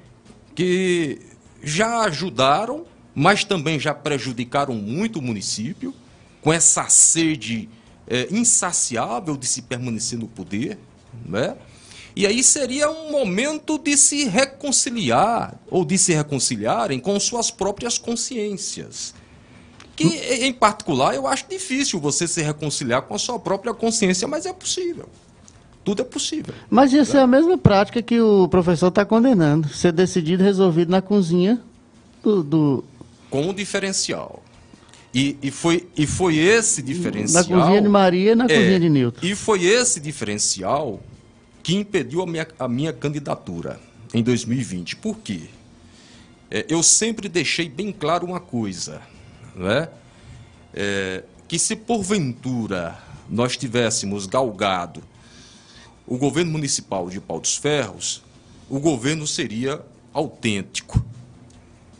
que 0.59 1.21
já 1.63 2.01
ajudaram, 2.01 2.85
mas 3.15 3.45
também 3.45 3.79
já 3.79 3.93
prejudicaram 3.93 4.73
muito 4.73 5.19
o 5.19 5.21
município, 5.21 5.95
com 6.41 6.51
essa 6.51 6.89
sede 6.89 7.69
eh, 8.05 8.27
insaciável 8.29 9.37
de 9.37 9.47
se 9.47 9.61
permanecer 9.61 10.19
no 10.19 10.27
poder. 10.27 10.77
Né? 11.25 11.55
E 12.13 12.27
aí 12.27 12.43
seria 12.43 12.91
um 12.91 13.09
momento 13.09 13.77
de 13.77 13.95
se 13.95 14.25
reconciliar, 14.25 15.57
ou 15.71 15.85
de 15.85 15.97
se 15.97 16.13
reconciliarem 16.13 16.99
com 16.99 17.17
suas 17.21 17.49
próprias 17.49 17.97
consciências. 17.97 19.13
Que, 19.95 20.07
em 20.43 20.51
particular, 20.51 21.15
eu 21.15 21.25
acho 21.25 21.45
difícil 21.49 22.01
você 22.01 22.27
se 22.27 22.41
reconciliar 22.41 23.03
com 23.03 23.15
a 23.15 23.17
sua 23.17 23.39
própria 23.39 23.73
consciência, 23.73 24.27
mas 24.27 24.45
é 24.45 24.51
possível. 24.51 25.07
Tudo 25.89 26.01
é 26.03 26.05
possível. 26.05 26.53
Mas 26.69 26.93
isso 26.93 27.17
é 27.17 27.21
a 27.21 27.25
mesma 27.25 27.57
prática 27.57 27.99
que 27.99 28.21
o 28.21 28.47
professor 28.47 28.89
está 28.89 29.03
condenando. 29.03 29.67
Ser 29.69 29.91
decidido 29.91 30.43
e 30.43 30.45
resolvido 30.45 30.91
na 30.91 31.01
cozinha 31.01 31.59
do, 32.21 32.43
do- 32.43 32.83
Com 33.31 33.47
um 33.49 33.53
diferencial. 33.55 34.43
E, 35.11 35.35
e, 35.41 35.49
foi, 35.49 35.87
e 35.97 36.05
foi 36.05 36.37
esse 36.37 36.83
diferencial. 36.83 37.43
na 37.43 37.49
cozinha 37.63 37.81
de 37.81 37.87
Maria 37.89 38.33
e 38.33 38.35
na 38.35 38.45
É, 38.45 38.47
cozinha 38.49 38.79
de 38.79 38.87
Nilton. 38.87 39.25
E 39.25 39.33
foi 39.33 39.63
esse 39.65 39.99
diferencial 39.99 40.99
que 41.63 41.75
impediu 41.75 42.21
a 42.21 42.27
minha, 42.27 42.47
a 42.59 42.67
minha 42.67 42.93
candidatura 42.93 43.79
em 44.13 44.21
2020. 44.21 44.95
Por 44.97 45.17
quê? 45.17 45.39
É, 46.51 46.67
eu 46.69 46.83
sempre 46.83 47.27
deixei 47.27 47.67
bem 47.67 47.91
claro 47.91 48.27
uma 48.27 48.39
coisa, 48.39 49.01
né? 49.55 49.87
É, 50.71 51.23
que 51.47 51.57
se 51.57 51.75
porventura 51.75 52.95
nós 53.27 53.57
tivéssemos 53.57 54.27
galgado 54.27 55.01
o 56.09 56.17
governo 56.17 56.51
municipal 56.51 57.07
de 57.09 57.21
Pau 57.21 57.39
dos 57.39 57.55
Ferros, 57.55 58.23
o 58.67 58.79
governo 58.79 59.27
seria 59.27 59.79
autêntico, 60.11 61.05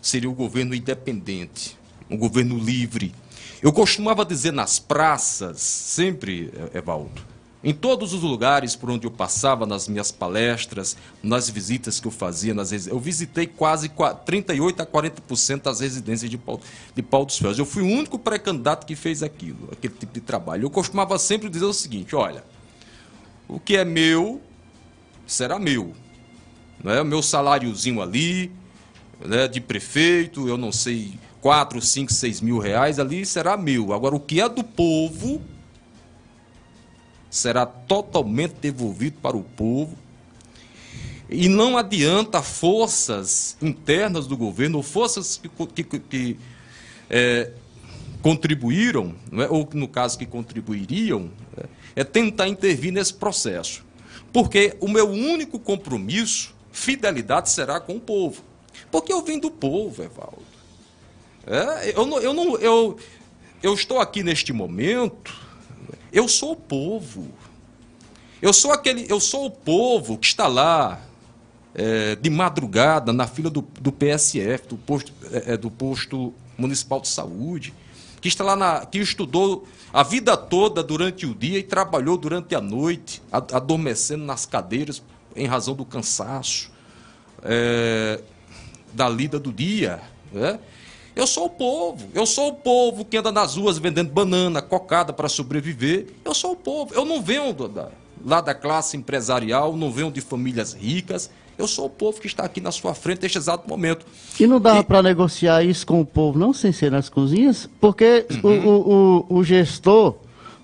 seria 0.02 0.30
o 0.30 0.34
governo 0.34 0.74
independente, 0.74 1.78
um 2.10 2.18
governo 2.18 2.58
livre. 2.58 3.14
Eu 3.62 3.72
costumava 3.72 4.26
dizer 4.26 4.52
nas 4.52 4.80
praças, 4.80 5.62
sempre, 5.62 6.52
eh, 6.74 6.80
Evaldo, 6.80 7.22
em 7.64 7.72
todos 7.74 8.14
os 8.14 8.24
lugares 8.24 8.76
por 8.76 8.90
onde 8.90 9.06
eu 9.06 9.12
passava, 9.12 9.66
nas 9.68 9.88
minhas 9.88 10.12
palestras, 10.12 10.98
nas 11.22 11.48
visitas 11.48 12.00
que 12.00 12.08
eu 12.08 12.12
fazia, 12.12 12.54
nas 12.54 12.72
eu 12.88 13.00
visitei 13.00 13.46
quase 13.46 13.90
qua- 13.90 14.16
38 14.16 14.82
a 14.82 14.86
40% 14.88 15.64
das 15.64 15.82
residências 15.82 16.32
de 16.32 16.38
Pau, 16.38 16.60
de 16.96 17.04
Pau 17.04 17.26
dos 17.26 17.38
Ferros. 17.38 17.60
Eu 17.60 17.66
fui 17.66 17.84
o 17.84 17.88
único 17.88 18.18
pré-candidato 18.18 18.88
que 18.88 18.96
fez 18.96 19.22
aquilo, 19.22 19.70
aquele 19.72 19.94
tipo 19.94 20.12
de 20.14 20.22
trabalho. 20.22 20.64
Eu 20.66 20.70
costumava 20.72 21.20
sempre 21.20 21.48
dizer 21.48 21.66
o 21.66 21.74
seguinte: 21.74 22.16
olha, 22.16 22.44
o 23.50 23.60
que 23.60 23.76
é 23.76 23.84
meu 23.84 24.40
será 25.26 25.58
meu. 25.58 25.94
Não 26.84 26.92
é? 26.92 27.02
O 27.02 27.06
meu 27.06 27.22
saláriozinho 27.22 28.02
ali, 28.02 28.52
né, 29.20 29.48
de 29.48 29.60
prefeito, 29.60 30.48
eu 30.48 30.58
não 30.58 30.72
sei, 30.72 31.20
4, 31.42 31.82
5, 31.82 32.14
6 32.14 32.42
mil 32.42 32.60
reais 32.60 33.00
ali 33.00 33.26
será 33.26 33.58
meu. 33.58 33.92
Agora, 33.92 34.16
o 34.16 34.20
que 34.20 34.40
é 34.40 34.48
do 34.48 34.64
povo 34.64 35.42
será 37.30 37.66
totalmente 37.66 38.56
devolvido 38.62 39.18
para 39.22 39.36
o 39.36 39.44
povo. 39.44 39.98
E 41.30 41.48
não 41.48 41.78
adianta 41.78 42.42
forças 42.42 43.56
internas 43.62 44.26
do 44.26 44.36
governo, 44.36 44.78
ou 44.78 44.84
forças 44.84 45.38
que, 45.38 45.84
que, 45.84 46.00
que, 46.00 46.38
é, 47.10 47.52
contribuíram, 48.22 49.16
é? 49.34 49.48
ou 49.50 49.68
no 49.74 49.88
caso 49.88 50.18
que 50.18 50.26
contribuiriam, 50.26 51.30
é, 52.00 52.04
tentar 52.06 52.48
intervir 52.48 52.94
nesse 52.94 53.14
processo. 53.14 53.84
Porque 54.32 54.78
o 54.80 54.88
meu 54.88 55.10
único 55.10 55.60
compromisso, 55.60 56.56
fidelidade, 56.72 57.50
será 57.50 57.80
com 57.80 57.98
o 57.98 58.00
povo. 58.00 58.42
Porque 58.90 59.12
eu 59.12 59.22
vim 59.22 59.38
do 59.38 59.52
povo, 59.52 60.02
Evaldo. 60.02 60.46
É, 61.46 61.94
eu, 61.94 62.06
não, 62.06 62.20
eu, 62.20 62.34
não, 62.34 62.58
eu, 62.58 62.98
eu 63.62 63.74
estou 63.74 64.00
aqui 64.00 64.24
neste 64.24 64.54
momento, 64.54 65.36
eu 66.14 66.28
sou 66.28 66.54
o 66.54 66.56
povo. 66.56 67.28
Eu 68.42 68.54
sou 68.54 68.72
aquele, 68.72 69.06
eu 69.10 69.20
sou 69.20 69.48
o 69.48 69.52
povo 69.52 70.18
que 70.18 70.28
está 70.28 70.48
lá 70.48 71.02
é, 71.76 72.16
de 72.16 72.30
madrugada 72.30 73.12
na 73.12 73.28
fila 73.28 73.50
do, 73.50 73.62
do 73.82 73.92
PSF, 73.92 74.70
do 74.70 74.78
posto, 74.78 75.12
é, 75.34 75.54
é, 75.54 75.58
do 75.58 75.70
posto 75.70 76.34
municipal 76.58 77.02
de 77.02 77.10
saúde, 77.10 77.74
que 78.22 78.28
está 78.28 78.44
lá 78.44 78.56
na, 78.56 78.86
que 78.86 78.98
estudou 79.00 79.66
a 79.94 80.04
vida 80.04 80.36
toda 80.38 80.84
durante 80.84 81.26
o 81.26 81.34
dia 81.34 81.58
e 81.60 81.64
trabalhou 81.64 82.18
durante 82.18 82.54
a 82.56 82.62
noite, 82.62 83.22
adormecendo 83.32 84.24
nas 84.26 84.46
cadeiras 84.46 85.02
em 85.36 85.46
razão 85.48 85.74
do 85.76 85.86
cansaço 85.86 86.72
é, 87.44 88.22
da 88.94 89.08
lida 89.08 89.40
do 89.40 89.52
dia. 89.52 90.00
né? 90.32 90.60
Eu 91.16 91.28
sou 91.28 91.46
o 91.46 91.50
povo, 91.50 92.08
eu 92.14 92.26
sou 92.26 92.50
o 92.50 92.54
povo 92.54 93.04
que 93.04 93.18
anda 93.18 93.32
nas 93.32 93.56
ruas 93.56 93.78
vendendo 93.78 94.12
banana, 94.12 94.62
cocada 94.62 95.12
para 95.12 95.28
sobreviver. 95.28 96.08
Eu 96.24 96.34
sou 96.34 96.54
o 96.54 96.56
povo, 96.56 96.94
eu 96.94 97.04
não 97.04 97.22
venho 97.22 97.52
da- 97.54 97.90
lá 98.24 98.42
da 98.42 98.54
classe 98.54 98.96
empresarial, 98.96 99.76
não 99.76 99.92
venho 99.92 100.12
de 100.12 100.22
famílias 100.22 100.74
ricas. 100.74 101.30
Eu 101.60 101.68
sou 101.68 101.88
o 101.88 101.90
povo 101.90 102.22
que 102.22 102.26
está 102.28 102.44
aqui 102.46 102.62
na 102.62 102.72
sua 102.72 102.94
frente 102.96 103.22
neste 103.22 103.38
exato 103.38 103.68
momento. 103.68 104.06
E 104.40 104.48
não 104.48 104.62
dava 104.62 104.80
E- 104.80 104.84
para 104.84 105.04
negociar 105.04 105.62
isso 105.62 105.86
com 105.86 106.00
o 106.00 106.06
povo, 106.06 106.40
não, 106.40 106.54
sem 106.54 106.72
ser 106.72 106.90
nas 106.90 107.10
cozinhas? 107.10 107.70
Porque 107.82 108.26
o, 108.42 108.48
o, 108.48 109.26
o, 109.30 109.38
o 109.40 109.44
gestor, 109.44 110.16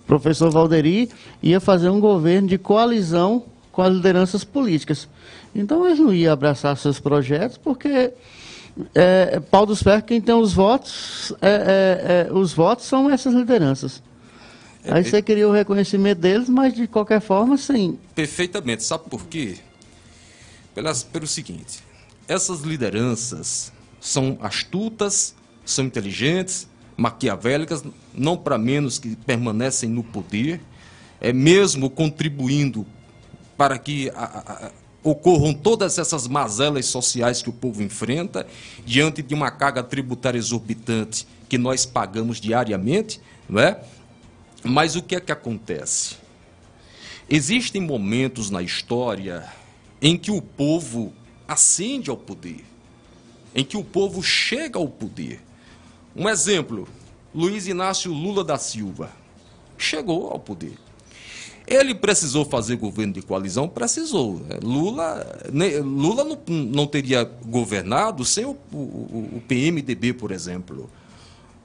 professor 0.08 0.50
Valderi, 0.50 1.10
ia 1.44 1.60
fazer 1.60 1.90
um 1.90 2.00
governo 2.00 2.48
de 2.48 2.58
coalizão 2.58 3.44
com 3.74 3.82
as 3.82 3.94
lideranças 3.94 4.46
políticas. 4.46 5.10
Então 5.54 5.86
eles 5.86 6.00
não 6.00 6.14
iam 6.14 6.32
abraçar 6.32 6.78
seus 6.78 6.98
projetos, 6.98 7.58
porque 7.58 8.14
é, 8.94 9.42
Paulo 9.52 9.68
dos 9.68 9.84
Ferros, 9.84 10.04
quem 10.08 10.22
tem 10.22 10.34
os 10.34 10.54
votos, 10.54 11.34
é, 11.42 11.50
é, 11.50 12.28
é, 12.30 12.34
os 12.34 12.54
votos 12.54 12.86
são 12.86 13.10
essas 13.10 13.34
lideranças. 13.34 14.02
Aí 14.88 15.04
você 15.04 15.22
queria 15.22 15.48
o 15.48 15.52
reconhecimento 15.52 16.22
deles, 16.22 16.48
mas 16.48 16.74
de 16.74 16.88
qualquer 16.88 17.20
forma, 17.20 17.58
sim. 17.58 17.98
Perfeitamente. 18.14 18.84
Sabe 18.84 19.10
por 19.10 19.26
quê? 19.26 19.56
Pelas, 20.76 21.02
pelo 21.02 21.26
seguinte: 21.26 21.80
essas 22.28 22.62
lideranças 22.62 23.72
são 24.00 24.38
astutas, 24.42 25.34
são 25.66 25.86
inteligentes, 25.86 26.68
maquiavélicas, 26.96 27.84
não 28.14 28.38
para 28.38 28.58
menos 28.58 29.00
que 29.00 29.16
permanecem 29.16 29.90
no 29.90 30.04
poder, 30.04 30.62
é 31.20 31.34
mesmo 31.34 31.90
contribuindo 31.90 32.86
para 33.58 33.80
que 33.80 34.10
a- 34.12 34.24
a- 34.68 34.72
ocorram 35.02 35.54
todas 35.54 35.98
essas 35.98 36.28
mazelas 36.28 36.86
sociais 36.88 37.42
que 37.42 37.50
o 37.50 37.54
povo 37.54 37.82
enfrenta 37.82 38.46
diante 38.86 39.22
de 39.22 39.34
uma 39.34 39.50
carga 39.50 39.82
tributária 39.82 40.38
exorbitante 40.38 41.26
que 41.48 41.58
nós 41.58 41.86
pagamos 41.86 42.40
diariamente, 42.42 43.22
não 43.48 43.62
é? 43.62 43.80
Mas 44.64 44.96
o 44.96 45.02
que 45.02 45.16
é 45.16 45.20
que 45.20 45.32
acontece? 45.32 46.16
Existem 47.30 47.82
momentos 47.82 48.50
na 48.50 48.62
história 48.62 49.44
em 50.06 50.16
que 50.16 50.30
o 50.30 50.40
povo 50.40 51.12
ascende 51.48 52.12
ao 52.12 52.18
poder, 52.18 52.64
em 53.56 53.64
que 53.66 53.76
o 53.76 53.84
povo 53.84 54.22
chega 54.22 54.78
ao 54.78 54.88
poder. 54.88 55.42
Um 56.16 56.30
exemplo, 56.30 56.88
Luiz 57.34 57.66
Inácio 57.66 58.14
Lula 58.14 58.44
da 58.44 58.56
Silva 58.60 59.10
chegou 59.80 60.30
ao 60.30 60.38
poder. 60.40 60.74
Ele 61.68 61.96
precisou 61.96 62.46
fazer 62.46 62.76
governo 62.76 63.14
de 63.14 63.24
coalizão? 63.24 63.68
Precisou. 63.68 64.40
Lula, 64.62 65.26
Lula 65.84 66.24
não, 66.24 66.38
não 66.48 66.86
teria 66.86 67.24
governado 67.24 68.24
sem 68.24 68.46
o, 68.46 68.56
o- 68.72 68.78
o- 68.78 69.30
o 69.38 69.42
PMDB, 69.48 70.14
por 70.14 70.30
exemplo. 70.32 70.88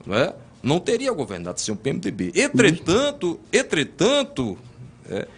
não, 0.07 0.16
é? 0.16 0.34
não 0.62 0.80
teria 0.80 1.12
governado 1.12 1.61
sem 1.61 1.74
o 1.74 1.76
PMDB. 1.76 2.32
Entretanto, 2.34 3.38
entretanto 3.53 4.57
é, 5.11 5.28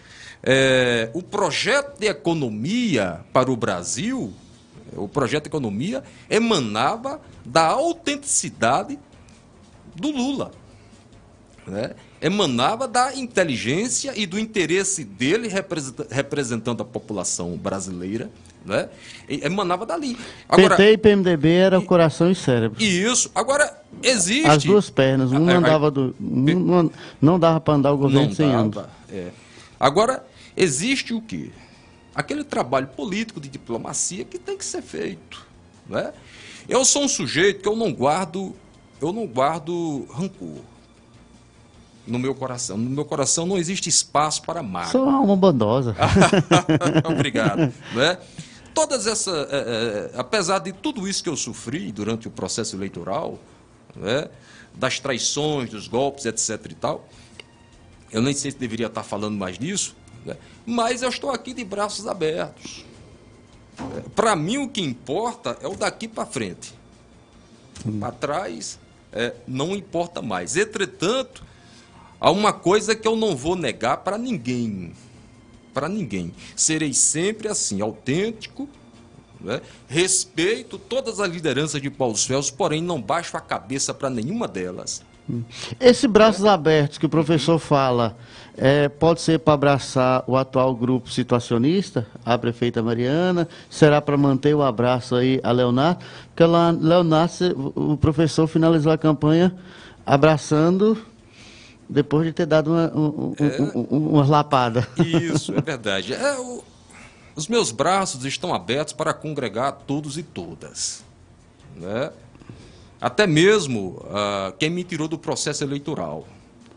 é, 0.42 1.10
o 1.12 1.22
projeto 1.22 1.98
de 1.98 2.06
economia 2.06 3.20
para 3.32 3.50
o 3.50 3.56
Brasil, 3.56 4.32
o 4.94 5.08
projeto 5.08 5.44
de 5.44 5.48
economia 5.48 6.02
emanava 6.28 7.20
da 7.44 7.66
autenticidade 7.68 8.98
do 9.94 10.10
Lula. 10.10 10.50
Né? 11.66 11.92
Emanava 12.20 12.88
da 12.88 13.14
inteligência 13.14 14.12
e 14.16 14.26
do 14.26 14.38
interesse 14.38 15.04
dele 15.04 15.46
representa- 15.48 16.06
representando 16.10 16.82
a 16.82 16.84
população 16.84 17.56
brasileira. 17.56 18.30
Né? 18.64 18.88
Emanava 19.28 19.86
dali. 19.86 20.16
Agora, 20.48 20.76
PT 20.76 20.92
e 20.92 20.98
PMDB 20.98 21.48
era 21.52 21.78
o 21.78 21.84
coração 21.84 22.30
e 22.30 22.34
cérebro. 22.34 22.80
e 22.82 23.02
isso, 23.04 23.30
agora 23.34 23.76
existe. 24.02 24.46
As 24.48 24.62
duas 24.64 24.90
pernas, 24.90 25.30
um 25.32 25.38
não 25.38 25.56
andava 25.56 25.90
do. 25.90 26.14
não, 26.18 26.90
não 27.20 27.38
dava 27.38 27.60
para 27.60 27.74
andar 27.74 27.92
o 27.92 27.96
governo 27.96 28.28
não 28.28 28.34
sem 28.34 28.48
dava, 28.48 28.62
ambos. 28.62 28.84
é. 29.10 29.28
Agora, 29.80 30.24
existe 30.56 31.14
o 31.14 31.20
quê? 31.20 31.50
Aquele 32.14 32.44
trabalho 32.44 32.88
político 32.88 33.40
de 33.40 33.48
diplomacia 33.48 34.24
que 34.24 34.38
tem 34.38 34.56
que 34.56 34.64
ser 34.64 34.82
feito. 34.82 35.46
Né? 35.88 36.12
Eu 36.68 36.84
sou 36.84 37.04
um 37.04 37.08
sujeito 37.08 37.62
que 37.62 37.68
eu 37.68 37.76
não 37.76 37.92
guardo, 37.92 38.54
eu 39.00 39.12
não 39.12 39.26
guardo 39.26 40.06
rancor 40.12 40.60
no 42.06 42.18
meu 42.18 42.34
coração. 42.34 42.76
No 42.76 42.90
meu 42.90 43.04
coração 43.04 43.46
não 43.46 43.56
existe 43.56 43.88
espaço 43.88 44.42
para 44.42 44.62
mágoa. 44.62 44.90
Sou 44.90 45.04
uma 45.04 45.18
alma 45.18 45.36
bondosa. 45.36 45.96
Obrigado. 47.04 47.72
Né? 47.94 48.18
Todas 48.74 49.06
essas, 49.06 49.50
é, 49.50 49.56
é, 49.56 50.10
apesar 50.16 50.58
de 50.58 50.72
tudo 50.72 51.06
isso 51.06 51.22
que 51.22 51.28
eu 51.28 51.36
sofri 51.36 51.92
durante 51.92 52.26
o 52.26 52.30
processo 52.30 52.74
eleitoral, 52.74 53.38
né, 53.94 54.28
das 54.74 54.98
traições, 54.98 55.70
dos 55.70 55.86
golpes, 55.86 56.24
etc. 56.24 56.70
e 56.70 56.74
tal, 56.74 57.06
eu 58.10 58.22
nem 58.22 58.32
sei 58.32 58.50
se 58.50 58.56
deveria 58.56 58.86
estar 58.86 59.02
falando 59.02 59.36
mais 59.36 59.58
disso, 59.58 59.94
mas 60.64 61.02
eu 61.02 61.08
estou 61.08 61.30
aqui 61.30 61.52
de 61.54 61.64
braços 61.64 62.06
abertos. 62.06 62.84
Para 64.14 64.36
mim, 64.36 64.58
o 64.58 64.68
que 64.68 64.80
importa 64.80 65.56
é 65.60 65.66
o 65.66 65.74
daqui 65.74 66.06
para 66.06 66.26
frente. 66.26 66.74
Para 67.98 68.12
trás, 68.12 68.78
é, 69.12 69.34
não 69.46 69.74
importa 69.74 70.22
mais. 70.22 70.56
Entretanto, 70.56 71.42
há 72.20 72.30
uma 72.30 72.52
coisa 72.52 72.94
que 72.94 73.08
eu 73.08 73.16
não 73.16 73.34
vou 73.34 73.56
negar 73.56 73.98
para 73.98 74.18
ninguém 74.18 74.92
para 75.72 75.88
ninguém. 75.88 76.32
Serei 76.54 76.92
sempre 76.92 77.48
assim, 77.48 77.80
autêntico, 77.80 78.68
né? 79.40 79.60
respeito 79.88 80.78
todas 80.78 81.18
as 81.18 81.30
lideranças 81.30 81.80
de 81.80 81.90
Paulo 81.90 82.16
Celso, 82.16 82.54
porém 82.54 82.82
não 82.82 83.00
baixo 83.00 83.36
a 83.36 83.40
cabeça 83.40 83.92
para 83.92 84.10
nenhuma 84.10 84.46
delas. 84.46 85.02
Esse 85.80 86.06
braços 86.08 86.44
abertos 86.44 86.98
que 86.98 87.06
o 87.06 87.08
professor 87.08 87.58
fala, 87.58 88.16
é, 88.56 88.88
pode 88.88 89.20
ser 89.20 89.38
para 89.38 89.54
abraçar 89.54 90.24
o 90.26 90.36
atual 90.36 90.74
grupo 90.74 91.10
situacionista, 91.10 92.06
a 92.24 92.36
prefeita 92.36 92.82
Mariana, 92.82 93.48
será 93.70 94.00
para 94.00 94.16
manter 94.16 94.54
o 94.54 94.62
abraço 94.62 95.14
aí 95.14 95.40
a 95.42 95.50
Leonardo, 95.52 96.04
porque 96.28 96.44
lá, 96.44 96.70
Leonardo, 96.70 97.72
o 97.74 97.96
professor 97.96 98.46
finalizou 98.46 98.92
a 98.92 98.98
campanha 98.98 99.54
abraçando 100.04 100.98
depois 101.88 102.26
de 102.26 102.32
ter 102.32 102.46
dado 102.46 102.70
uma, 102.70 102.92
um, 102.94 103.04
um, 103.04 103.36
um, 103.38 103.86
um- 103.90 104.08
umas 104.14 104.28
lapadas. 104.28 104.84
Isso, 104.98 105.52
é 105.54 105.60
verdade. 105.60 106.14
É, 106.14 106.38
o- 106.38 106.62
os 107.34 107.48
meus 107.48 107.70
braços 107.70 108.24
estão 108.24 108.52
abertos 108.54 108.92
para 108.92 109.12
congregar 109.14 109.72
todos 109.86 110.16
e 110.18 110.22
todas. 110.22 111.02
Né? 111.76 112.10
Até 113.00 113.26
mesmo 113.26 114.04
ah, 114.10 114.52
quem 114.58 114.68
me 114.70 114.84
tirou 114.84 115.08
do 115.08 115.18
processo 115.18 115.64
eleitoral. 115.64 116.26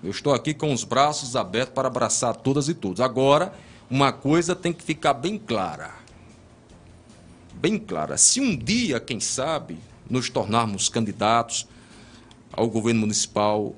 Eu 0.06 0.12
estou 0.12 0.36
aqui 0.36 0.54
com 0.54 0.72
os 0.72 0.84
braços 0.84 1.36
abertos 1.36 1.74
para 1.74 1.88
abraçar 1.88 2.36
todas 2.36 2.70
e 2.70 2.76
todos. 2.76 3.02
Agora, 3.02 3.52
uma 3.90 4.14
coisa 4.14 4.56
tem 4.56 4.72
que 4.72 4.84
ficar 4.84 5.16
bem 5.16 5.36
clara. 5.36 5.96
Bem 7.56 7.80
clara. 7.80 8.16
Se 8.16 8.40
um 8.40 8.56
dia, 8.56 9.00
quem 9.00 9.20
sabe, 9.20 9.80
nos 10.08 10.30
tornarmos 10.30 10.90
candidatos 10.90 11.68
ao 12.54 12.70
governo 12.70 13.00
municipal, 13.00 13.76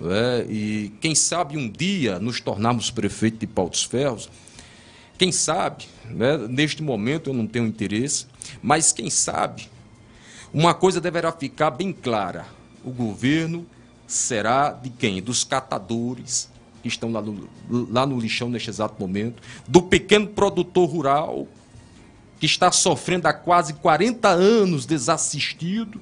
né, 0.00 0.44
e 0.48 0.92
quem 1.00 1.14
sabe 1.14 1.56
um 1.56 1.70
dia 1.70 2.18
nos 2.18 2.40
tornarmos 2.40 2.90
prefeito 2.90 3.38
de 3.38 3.46
Pau 3.46 3.68
dos 3.68 3.84
Ferros, 3.84 4.28
quem 5.16 5.30
sabe, 5.30 5.84
né, 6.06 6.36
neste 6.48 6.82
momento 6.82 7.30
eu 7.30 7.34
não 7.34 7.46
tenho 7.46 7.66
interesse, 7.66 8.26
mas 8.60 8.90
quem 8.90 9.08
sabe, 9.08 9.70
uma 10.52 10.74
coisa 10.74 11.00
deverá 11.00 11.30
ficar 11.30 11.70
bem 11.70 11.92
clara: 11.92 12.44
o 12.84 12.90
governo 12.90 13.64
será 14.12 14.70
de 14.72 14.90
quem? 14.90 15.22
Dos 15.22 15.44
catadores 15.44 16.50
que 16.82 16.88
estão 16.88 17.12
lá 17.12 17.20
no, 17.20 17.48
lá 17.90 18.06
no 18.06 18.18
lixão 18.18 18.48
neste 18.48 18.70
exato 18.70 18.94
momento, 18.98 19.42
do 19.68 19.82
pequeno 19.82 20.26
produtor 20.26 20.88
rural 20.88 21.46
que 22.38 22.46
está 22.46 22.72
sofrendo 22.72 23.28
há 23.28 23.32
quase 23.34 23.74
40 23.74 24.28
anos 24.28 24.86
desassistido, 24.86 26.00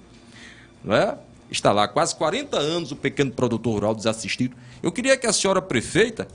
não 0.85 0.95
é? 0.95 1.19
Está 1.51 1.73
lá 1.73 1.85
há 1.85 1.89
quase 1.89 2.15
40 2.15 2.57
anos 2.57 2.93
o 2.93 2.97
pequeno 2.97 3.33
produtor 3.33 3.75
rural 3.75 3.95
desassistido. 3.95 4.57
Eu 4.83 4.93
queria 4.93 5.17
que 5.17 5.27
a 5.27 5.33
senhora 5.33 5.61
prefeita, 5.61 6.29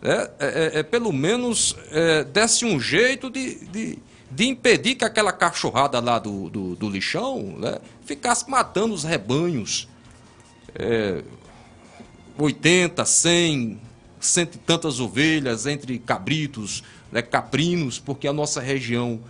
né, 0.00 0.28
é, 0.38 0.46
é, 0.46 0.78
é, 0.78 0.82
pelo 0.82 1.12
menos, 1.12 1.74
é, 1.90 2.22
desse 2.24 2.64
um 2.64 2.78
jeito 2.78 3.28
de, 3.28 3.66
de, 3.66 3.98
de 4.30 4.46
impedir 4.46 4.94
que 4.94 5.04
aquela 5.04 5.32
cachorrada 5.32 5.98
lá 5.98 6.18
do, 6.18 6.48
do, 6.48 6.76
do 6.76 6.88
lixão 6.88 7.56
né, 7.58 7.78
ficasse 8.04 8.48
matando 8.48 8.94
os 8.94 9.02
rebanhos. 9.02 9.89
É, 10.74 11.22
80, 12.38 13.04
100, 13.04 13.80
cento 14.18 14.54
e 14.54 14.58
tantas 14.58 15.00
ovelhas 15.00 15.66
entre 15.66 15.98
cabritos, 15.98 16.82
né, 17.12 17.20
caprinos, 17.22 17.98
porque 17.98 18.26
a 18.28 18.32
nossa 18.32 18.60
região 18.60 19.20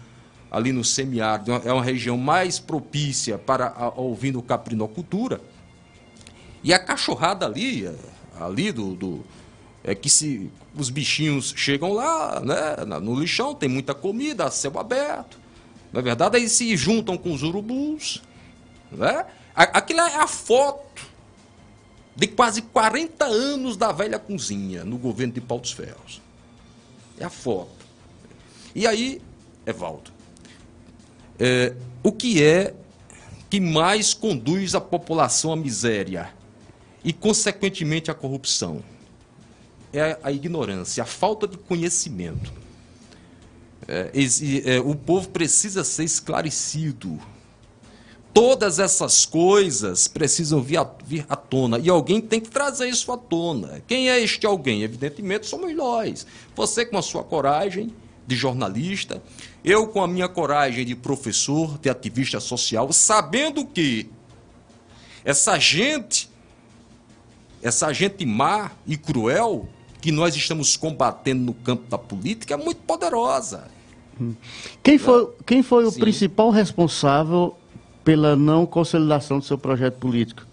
ali 0.51 0.73
no 0.73 0.85
semiárido 0.85 1.53
é 1.65 1.73
uma 1.73 1.83
região 1.83 2.17
mais 2.17 2.59
propícia 2.59 3.39
para 3.39 3.67
a, 3.67 3.85
a 3.85 3.95
ouvindo 4.01 4.41
caprinocultura. 4.43 5.41
E 6.63 6.75
a 6.75 6.79
cachorrada 6.79 7.47
ali, 7.47 7.87
é, 7.87 7.95
ali 8.39 8.71
do, 8.73 8.95
do- 8.95 9.25
é 9.83 9.95
que 9.95 10.11
se 10.11 10.51
os 10.77 10.91
bichinhos 10.91 11.55
chegam 11.57 11.93
lá, 11.93 12.41
né, 12.41 12.85
na- 12.87 13.01
no 13.01 13.19
lixão, 13.19 13.55
tem 13.55 13.69
muita 13.69 13.95
comida, 13.95 14.45
a 14.45 14.51
céu 14.51 14.79
aberto. 14.79 15.39
Não 15.93 16.01
é 16.01 16.03
verdade? 16.03 16.37
Aí 16.37 16.49
se 16.49 16.77
juntam 16.77 17.17
com 17.17 17.33
os 17.33 17.43
urubus, 17.43 18.23
né? 18.93 19.25
Aquilo 19.55 20.01
é 20.01 20.15
a 20.17 20.27
foto 20.29 21.10
de 22.15 22.27
quase 22.27 22.63
40 22.63 23.25
anos 23.25 23.77
da 23.77 23.93
velha 23.93 24.19
cozinha 24.19 24.85
no 24.85 24.99
governo 24.99 25.33
de 25.33 25.41
Paulo 25.41 25.63
dos 25.63 25.73
Ferros. 25.73 26.21
É 27.19 27.25
a 27.25 27.31
foto. 27.31 27.87
E 28.75 28.87
aí, 28.87 29.21
Evaldo, 29.67 30.11
é, 31.39 31.75
o 32.03 32.13
que 32.13 32.43
é 32.43 32.75
que 33.49 33.61
mais 33.61 34.15
conduz 34.15 34.75
a 34.75 34.81
população 34.81 35.53
à 35.53 35.57
miséria 35.57 36.33
e, 37.03 37.13
consequentemente, 37.13 38.11
à 38.11 38.15
corrupção? 38.15 38.83
É 39.93 40.19
a, 40.23 40.31
ignorância, 40.31 41.03
a 41.03 41.07
falta 41.07 41.49
de 41.49 41.57
conhecimento. 41.57 42.53
É, 43.89 44.13
é, 44.65 44.81
o 44.81 44.95
povo 44.95 45.31
precisa 45.31 45.83
ser 45.83 46.05
esclarecido. 46.05 47.19
Todas 48.33 48.79
essas 48.79 49.27
coisas 49.27 50.07
precisam 50.07 50.63
vir 50.63 50.79
à, 50.79 50.91
vir 51.05 51.27
à 51.29 51.35
tona. 51.35 51.79
E 51.79 51.91
alguém 51.91 52.21
tem 52.21 52.41
que 52.41 52.49
trazer 52.49 52.89
isso 52.89 53.11
à 53.11 53.17
tona. 53.17 53.83
Quem 53.87 54.09
é 54.09 54.21
este 54.21 54.47
alguém? 54.47 54.83
Evidentemente 54.83 55.47
somos 55.47 55.75
nós. 55.75 56.27
Você 56.55 56.87
com 56.87 56.97
a 56.97 57.03
sua 57.03 57.25
coragem 57.25 57.93
de 58.27 58.37
jornalista, 58.37 59.21
eu 59.65 59.89
com 59.89 60.01
a 60.01 60.07
minha 60.07 60.29
coragem 60.29 60.85
de 60.85 60.95
professor, 60.95 61.77
de 61.79 61.91
ativista 61.91 62.39
social, 62.39 62.93
sabendo 62.93 63.67
que 63.67 64.09
essa 65.25 65.59
gente, 65.59 66.31
essa 67.61 67.93
gente 67.93 68.25
má 68.25 68.71
e 68.87 68.97
cruel 68.97 69.69
que 70.01 70.13
nós 70.13 70.35
estamos 70.35 70.77
combatendo 70.77 71.43
no 71.43 71.55
campo 71.55 71.89
da 71.91 71.99
política 71.99 72.55
é 72.55 72.57
muito 72.57 72.81
poderosa. 72.83 73.65
Quem 74.83 74.99
foi, 74.99 75.29
quem 75.47 75.63
foi 75.63 75.85
o 75.85 75.91
Sim. 75.91 76.01
principal 76.01 76.51
responsável 76.51 77.57
pela 78.05 78.37
não 78.37 78.67
consolidação 78.67 79.39
do 79.39 79.45
seu 79.45 79.59
projeto 79.59 79.95
político? 79.97 80.47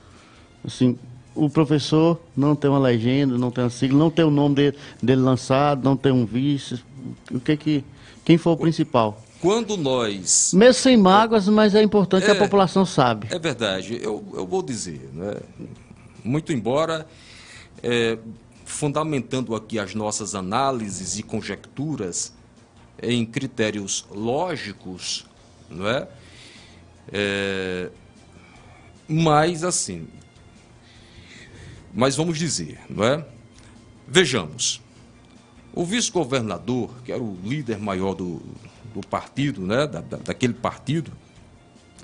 Assim, 0.66 0.98
o 1.36 1.50
professor 1.50 2.20
não 2.36 2.56
tem 2.56 2.70
uma 2.70 2.80
legenda, 2.80 3.38
não 3.38 3.52
tem 3.52 3.64
uma 3.64 3.70
sigla, 3.70 3.98
não 3.98 4.10
tem 4.10 4.26
o 4.26 4.32
nome 4.32 4.56
dele, 4.56 4.78
dele 5.02 5.22
lançado, 5.22 5.84
não 5.84 5.96
tem 5.96 6.12
um 6.12 6.26
vice. 6.26 6.84
O 7.32 7.40
que 7.40 7.56
que 7.56 7.84
quem 8.26 8.38
foi 8.38 8.54
o 8.54 8.58
principal? 8.58 9.22
Quando 9.40 9.78
nós 9.78 10.52
Mesmo 10.54 10.82
sem 10.82 10.98
mágoas, 10.98 11.48
mas 11.48 11.76
é 11.76 11.84
importante 11.84 12.26
que 12.26 12.32
É. 12.32 12.34
a 12.34 12.38
população 12.38 12.86
sabe. 12.86 13.28
É 13.30 13.38
verdade, 13.38 14.00
eu, 14.02 14.26
eu 14.34 14.48
vou 14.48 14.64
dizer, 14.64 15.10
né? 15.14 15.36
muito 16.24 16.52
embora 16.52 17.08
é, 17.82 18.18
fundamentando 18.66 19.56
aqui 19.56 19.80
as 19.80 19.94
nossas 19.96 20.36
análises 20.36 21.18
e 21.18 21.24
conjecturas 21.24 22.34
em 23.02 23.26
critérios 23.26 24.06
lógicos, 24.12 25.26
não 25.70 25.88
é? 25.88 26.08
É, 27.12 27.90
mas 29.08 29.64
assim, 29.64 30.08
Mas 31.94 32.16
vamos 32.16 32.38
dizer, 32.38 32.80
não 32.90 33.04
é? 33.04 33.26
Vejamos. 34.08 34.82
O 35.74 35.84
vice-governador, 35.86 36.90
que 37.04 37.12
era 37.12 37.22
o 37.22 37.38
líder 37.44 37.80
maior 37.80 38.14
do, 38.14 38.42
do 38.94 39.02
partido, 39.08 39.62
né? 39.62 39.88
Da, 39.88 40.02
da- 40.02 40.18
daquele 40.18 40.54
partido 40.54 41.12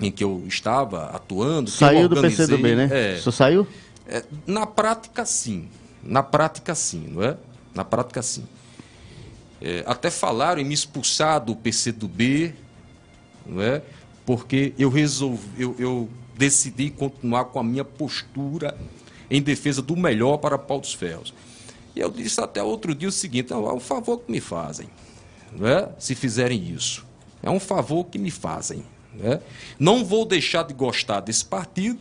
em 0.00 0.10
que 0.10 0.24
eu 0.24 0.42
estava 0.46 1.06
atuando. 1.10 1.70
Saiu 1.70 2.08
do 2.08 2.20
PCdoB, 2.20 2.74
né? 2.74 2.88
É, 2.90 3.18
Só 3.18 3.30
saiu? 3.30 3.66
é, 4.08 4.24
na 4.46 4.66
prática, 4.66 5.24
sim. 5.24 5.68
Na 6.02 6.22
prática, 6.22 6.74
sim, 6.74 7.06
não 7.10 7.22
é? 7.22 7.36
Na 7.74 7.84
prática, 7.84 8.20
sim. 8.22 8.44
É, 9.60 9.82
até 9.86 10.10
falaram 10.10 10.60
em 10.60 10.64
me 10.64 10.74
expulsar 10.74 11.40
do 11.40 11.54
PCdoB, 11.56 12.54
não 13.46 13.62
é? 13.62 13.82
Porque 14.24 14.72
eu 14.78 14.88
resolvi, 14.88 15.62
eu, 15.62 15.76
eu 15.78 16.08
decidi 16.36 16.90
continuar 16.90 17.46
com 17.46 17.58
a 17.58 17.64
minha 17.64 17.84
postura 17.84 18.76
em 19.30 19.42
defesa 19.42 19.82
do 19.82 19.96
melhor 19.96 20.38
para 20.38 20.58
Paulo 20.58 20.82
dos 20.82 20.94
Ferros. 20.94 21.34
E 21.94 22.00
eu 22.00 22.10
disse 22.10 22.40
até 22.40 22.62
outro 22.62 22.94
dia 22.94 23.08
o 23.08 23.12
seguinte: 23.12 23.50
"Não, 23.50 23.68
é 23.68 23.72
um 23.72 23.80
favor 23.80 24.18
que 24.18 24.32
me 24.32 24.40
fazem, 24.40 24.88
não 25.52 25.66
é? 25.66 25.88
Se 25.98 26.14
fizerem 26.14 26.70
isso, 26.70 27.04
é 27.42 27.50
um 27.50 27.60
favor 27.60 28.04
que 28.04 28.18
me 28.18 28.30
fazem. 28.30 28.82
Não, 29.14 29.32
é? 29.32 29.40
não 29.78 30.04
vou 30.04 30.24
deixar 30.24 30.64
de 30.64 30.74
gostar 30.74 31.20
desse 31.20 31.44
partido, 31.44 31.98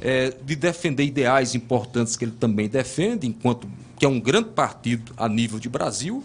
é, 0.00 0.30
de 0.30 0.56
defender 0.56 1.04
ideais 1.04 1.54
importantes 1.54 2.16
que 2.16 2.24
ele 2.24 2.32
também 2.32 2.68
defende, 2.68 3.26
enquanto 3.26 3.68
que 3.96 4.04
é 4.04 4.08
um 4.08 4.18
grande 4.18 4.50
partido 4.50 5.12
a 5.16 5.28
nível 5.28 5.60
de 5.60 5.68
Brasil, 5.68 6.24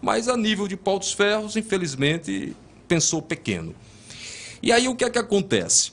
mas 0.00 0.28
a 0.28 0.36
nível 0.36 0.68
de 0.68 0.76
Paulo 0.76 1.00
dos 1.00 1.12
Ferros, 1.12 1.56
infelizmente, 1.56 2.54
pensou 2.86 3.20
pequeno. 3.20 3.74
E 4.62 4.70
aí 4.70 4.88
o 4.88 4.94
que 4.94 5.04
é 5.04 5.10
que 5.10 5.18
acontece? 5.18 5.92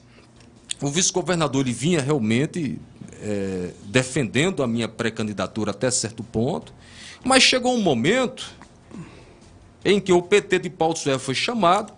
O 0.81 0.89
vice-governador 0.89 1.65
ele 1.65 1.73
vinha 1.73 2.01
realmente 2.01 2.79
é, 3.21 3.71
defendendo 3.85 4.61
a 4.61 4.67
minha 4.67 4.87
pré-candidatura 4.87 5.71
até 5.71 5.89
certo 5.89 6.23
ponto, 6.23 6.73
mas 7.23 7.43
chegou 7.43 7.73
um 7.73 7.81
momento 7.81 8.53
em 9.83 9.99
que 9.99 10.13
o 10.13 10.21
PT 10.21 10.59
de 10.59 10.69
Paulo 10.69 10.95
Ferros 10.95 11.23
foi 11.23 11.35
chamado 11.35 11.93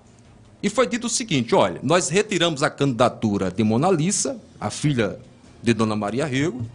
e 0.63 0.69
foi 0.69 0.88
dito 0.88 1.07
o 1.07 1.09
seguinte: 1.09 1.53
olha, 1.53 1.80
nós 1.84 2.09
retiramos 2.09 2.63
a 2.63 2.69
candidatura 2.69 3.51
de 3.51 3.63
Mona 3.63 3.91
Lisa, 3.91 4.39
a 4.59 4.69
filha 4.69 5.19
de 5.61 5.74
Dona 5.74 5.95
Maria 5.95 6.26
Rego, 6.26 6.65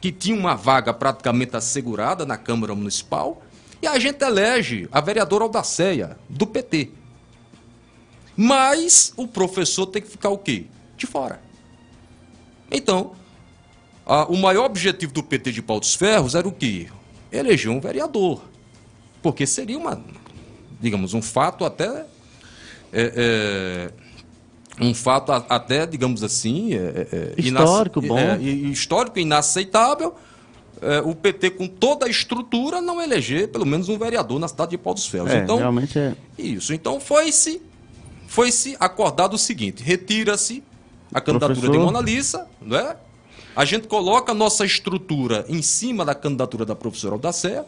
que 0.00 0.10
tinha 0.10 0.36
uma 0.36 0.54
vaga 0.54 0.92
praticamente 0.92 1.56
assegurada 1.56 2.24
na 2.24 2.36
Câmara 2.36 2.74
Municipal, 2.74 3.42
e 3.82 3.86
a 3.86 3.98
gente 3.98 4.22
elege 4.24 4.88
a 4.90 5.00
vereadora 5.00 5.44
Aldaceia, 5.44 6.16
do 6.28 6.46
PT. 6.46 6.90
Mas 8.42 9.12
o 9.18 9.28
professor 9.28 9.84
tem 9.84 10.00
que 10.00 10.08
ficar 10.08 10.30
o 10.30 10.38
quê? 10.38 10.64
De 10.96 11.06
fora. 11.06 11.42
Então, 12.70 13.12
a- 14.06 14.24
o 14.26 14.36
maior 14.38 14.64
objetivo 14.64 15.12
do 15.12 15.22
PT 15.22 15.52
de 15.52 15.60
Paulo 15.60 15.80
dos 15.80 15.94
Ferros 15.94 16.34
era 16.34 16.48
o 16.48 16.52
quê? 16.52 16.86
Eleger 17.30 17.70
um 17.70 17.78
vereador. 17.80 18.40
Porque 19.22 19.46
seria 19.46 19.76
uma, 19.76 20.02
digamos, 20.80 21.12
um 21.12 21.20
fato 21.20 21.66
até. 21.66 22.06
é, 22.92 23.90
é, 24.80 24.82
um 24.84 24.94
fato 24.94 25.30
até, 25.32 25.84
digamos 25.86 26.22
assim. 26.24 26.72
é, 26.72 26.78
é, 27.12 27.34
Histórico, 27.36 27.98
inace- 28.02 28.08
bom. 28.08 28.18
é, 28.18 28.38
e- 28.40 28.70
histórico 28.72 29.18
e 29.18 29.22
inaceitável. 29.22 30.14
é, 30.82 30.98
o 31.00 31.14
PT, 31.14 31.50
com 31.50 31.66
toda 31.68 32.06
a 32.06 32.08
estrutura, 32.08 32.80
não 32.80 33.02
eleger 33.02 33.48
pelo 33.48 33.66
menos 33.66 33.90
um 33.90 33.98
vereador 33.98 34.40
na 34.40 34.48
cidade 34.48 34.70
de 34.70 34.78
Paulo 34.78 34.94
dos 34.94 35.06
Ferros. 35.06 35.30
É, 35.30 35.40
então, 35.40 35.58
realmente 35.58 35.98
é. 35.98 36.14
isso. 36.38 36.72
Então 36.72 36.98
foi-se 36.98 37.60
foi-se 38.34 38.76
acordado 38.78 39.34
o 39.34 39.38
seguinte: 39.38 39.82
retira-se 39.82 40.62
a 41.12 41.20
candidatura 41.20 41.54
Professor. 41.58 41.72
de 41.72 41.84
Mona 41.84 42.00
Lisa, 42.00 42.46
não 42.62 42.76
é? 42.76 42.96
A 43.56 43.64
gente 43.64 43.88
coloca 43.88 44.30
a 44.30 44.34
nossa 44.34 44.64
estrutura 44.64 45.44
em 45.48 45.60
cima 45.60 46.04
da 46.04 46.14
candidatura 46.14 46.64
da 46.64 46.76
professora 46.76 47.14
Aldacea 47.16 47.66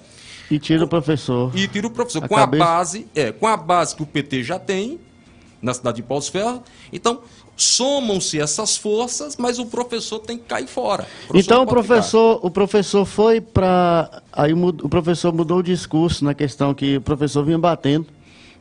E 0.48 0.58
tira 0.60 0.84
o 0.84 0.88
professor. 0.88 1.50
e 1.56 1.66
tira 1.66 1.88
o 1.88 1.90
professor 1.90 2.22
A 2.22 2.28
com 2.28 2.36
cabeça- 2.36 2.62
a 2.62 2.66
base, 2.66 3.06
é, 3.12 3.32
com 3.32 3.46
a 3.48 3.56
base 3.56 3.96
que 3.96 4.02
o 4.04 4.06
PT 4.06 4.44
já 4.44 4.58
tem 4.60 5.00
na 5.60 5.74
cidade 5.74 5.96
de 5.96 6.02
Paulo 6.04 6.20
dos 6.20 6.28
Ferros. 6.28 6.60
Então, 6.92 7.20
somam-se 7.56 8.38
essas 8.40 8.76
forças, 8.76 9.36
mas 9.36 9.58
o 9.58 9.66
professor 9.66 10.20
tem 10.20 10.38
que 10.38 10.44
cair 10.44 10.68
fora. 10.68 11.02
professor 11.26 11.36
Então 11.38 11.62
o 11.62 11.66
pode 11.66 11.82
ficar. 11.82 11.94
professor, 11.94 12.40
o 12.42 12.50
professor 12.50 13.04
foi 13.04 13.40
para 13.40 14.22
aí 14.32 14.52
o 14.54 14.88
professor 14.88 15.32
mudou 15.34 15.58
o 15.58 15.62
discurso 15.62 16.24
na 16.24 16.32
questão 16.34 16.72
que 16.72 16.96
o 16.98 17.00
professor 17.00 17.44
vinha 17.44 17.58
batendo 17.58 18.06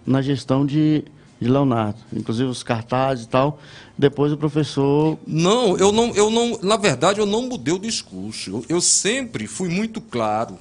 na 0.05 0.21
gestão 0.23 0.65
de, 0.65 1.03
de 1.41 1.49
Leonardo, 1.49 1.97
inclusive 2.13 2.47
os 2.47 2.61
cartazes 2.61 3.25
e 3.25 3.27
tal. 3.27 3.59
Depois 3.97 4.31
o 4.31 4.37
professor 4.37 5.17
Não, 5.25 5.75
eu 5.75 5.91
não, 5.91 6.13
eu 6.13 6.29
não, 6.29 6.59
na 6.61 6.77
verdade, 6.77 7.19
eu 7.19 7.25
não 7.25 7.41
mudei 7.41 7.73
o 7.73 7.79
discurso. 7.79 8.51
Eu, 8.51 8.65
eu 8.69 8.81
sempre 8.81 9.47
fui 9.47 9.67
muito 9.67 9.99
claro. 9.99 10.57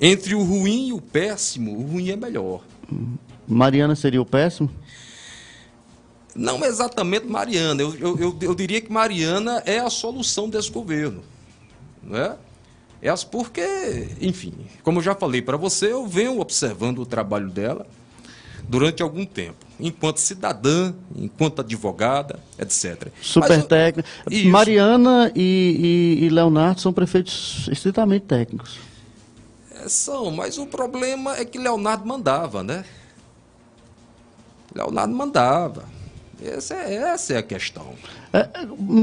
Entre 0.00 0.34
o 0.34 0.42
ruim 0.42 0.88
e 0.88 0.92
o 0.94 1.00
péssimo, 1.02 1.78
o 1.78 1.82
ruim 1.82 2.08
é 2.08 2.16
melhor. 2.16 2.62
Mariana 3.46 3.94
seria 3.94 4.22
o 4.22 4.24
péssimo. 4.24 4.70
Não 6.34 6.64
exatamente 6.64 7.26
Mariana. 7.26 7.82
Eu, 7.82 7.94
eu, 7.96 8.18
eu, 8.18 8.38
eu 8.40 8.54
diria 8.54 8.80
que 8.80 8.90
Mariana 8.90 9.62
é 9.66 9.80
a 9.80 9.90
solução 9.90 10.48
desse 10.48 10.70
governo. 10.70 11.22
Não 12.02 12.16
é? 12.16 12.36
É 13.02 13.14
porque, 13.30 14.08
enfim, 14.20 14.54
como 14.82 14.98
eu 14.98 15.02
já 15.02 15.14
falei 15.14 15.42
para 15.42 15.58
você, 15.58 15.92
eu 15.92 16.06
venho 16.06 16.40
observando 16.40 17.00
o 17.00 17.06
trabalho 17.06 17.50
dela 17.50 17.86
durante 18.70 19.02
algum 19.02 19.26
tempo, 19.26 19.66
enquanto 19.80 20.18
cidadã, 20.18 20.94
enquanto 21.16 21.58
advogada, 21.58 22.38
etc. 22.56 23.08
Super 23.20 23.48
Mas 23.48 23.66
técnico. 23.66 24.08
Isso. 24.30 24.48
Mariana 24.48 25.32
e, 25.34 26.18
e- 26.20 26.24
e 26.24 26.28
Leonardo 26.28 26.80
são 26.80 26.92
prefeitos 26.92 27.66
estritamente 27.68 28.26
técnicos. 28.26 28.78
É, 29.74 29.88
são, 29.88 30.30
mas 30.30 30.56
o 30.56 30.66
problema 30.68 31.36
é 31.36 31.44
que 31.44 31.58
Leonardo 31.58 32.06
mandava, 32.06 32.62
né? 32.62 32.84
Leonardo 34.72 35.12
mandava. 35.14 35.84
Essa 36.42 36.74
é, 36.74 36.94
essa 36.94 37.34
é 37.34 37.36
a 37.38 37.42
questão. 37.42 37.86
É, 38.32 38.38
é, 38.38 38.48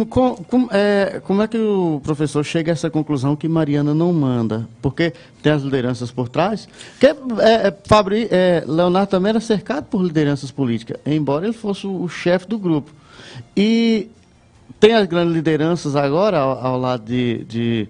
com- 0.09 0.35
com- 0.35 0.67
é, 0.71 1.21
como 1.23 1.41
é 1.41 1.47
que 1.47 1.57
o 1.57 2.01
professor 2.03 2.43
chega 2.43 2.71
a 2.71 2.73
essa 2.73 2.89
conclusão 2.89 3.35
que 3.35 3.47
Mariana 3.47 3.93
não 3.93 4.11
manda? 4.11 4.67
Porque 4.81 5.13
tem 5.43 5.51
as 5.51 5.61
lideranças 5.61 6.09
por 6.11 6.29
trás. 6.29 6.67
Porque 6.91 7.05
é, 7.07 7.67
é, 7.67 7.77
Fabri, 7.85 8.27
é, 8.31 8.63
Leonardo 8.65 9.09
também 9.11 9.29
era 9.29 9.39
cercado 9.39 9.85
por 9.85 10.01
lideranças 10.01 10.49
políticas, 10.49 10.97
embora 11.05 11.45
ele 11.45 11.53
fosse 11.53 11.85
o 11.85 12.07
chefe 12.07 12.47
do 12.47 12.57
grupo. 12.57 12.91
E 13.55 14.09
tem 14.79 14.93
as 14.95 15.07
grandes 15.07 15.33
lideranças 15.33 15.95
agora 15.95 16.39
ao, 16.39 16.65
ao 16.65 16.79
lado 16.79 17.05
de, 17.05 17.43
de, 17.45 17.87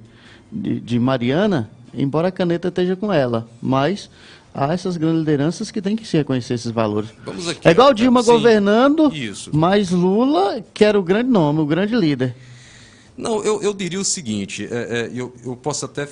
de, 0.52 0.80
de 0.82 1.00
Mariana, 1.00 1.70
embora 1.94 2.28
a 2.28 2.32
caneta 2.32 2.68
esteja 2.68 2.96
com 2.96 3.14
ela. 3.14 3.48
Mas 3.62 4.10
há 4.58 4.74
essas 4.74 4.98
grandes 4.98 5.20
lideranças 5.20 5.70
que 5.70 5.80
têm 5.80 5.96
que 5.96 6.06
se 6.06 6.18
reconhecer 6.18 6.56
esses 6.56 6.72
valores. 6.72 7.12
Aqui, 7.48 7.68
é 7.68 7.72
igual 7.72 7.94
Dilma 7.94 8.24
sim, 8.24 8.32
governando, 8.32 9.14
isso. 9.14 9.52
mas 9.54 9.92
Lula, 9.92 10.64
que 10.74 10.84
era 10.84 11.00
o 11.00 11.04
grande 11.04 11.30
nome, 11.30 11.60
o 11.60 11.66
grande 11.66 11.96
líder. 11.96 12.36
Não, 13.16 13.44
eu, 13.44 13.62
eu 13.62 13.74
diria 13.74 14.00
o 14.00 14.04
seguinte, 14.04 14.68
é, 14.70 14.76
é, 14.76 15.12
eu, 15.14 15.34
eu 15.46 15.56
posso 15.56 15.86
até. 15.86 16.08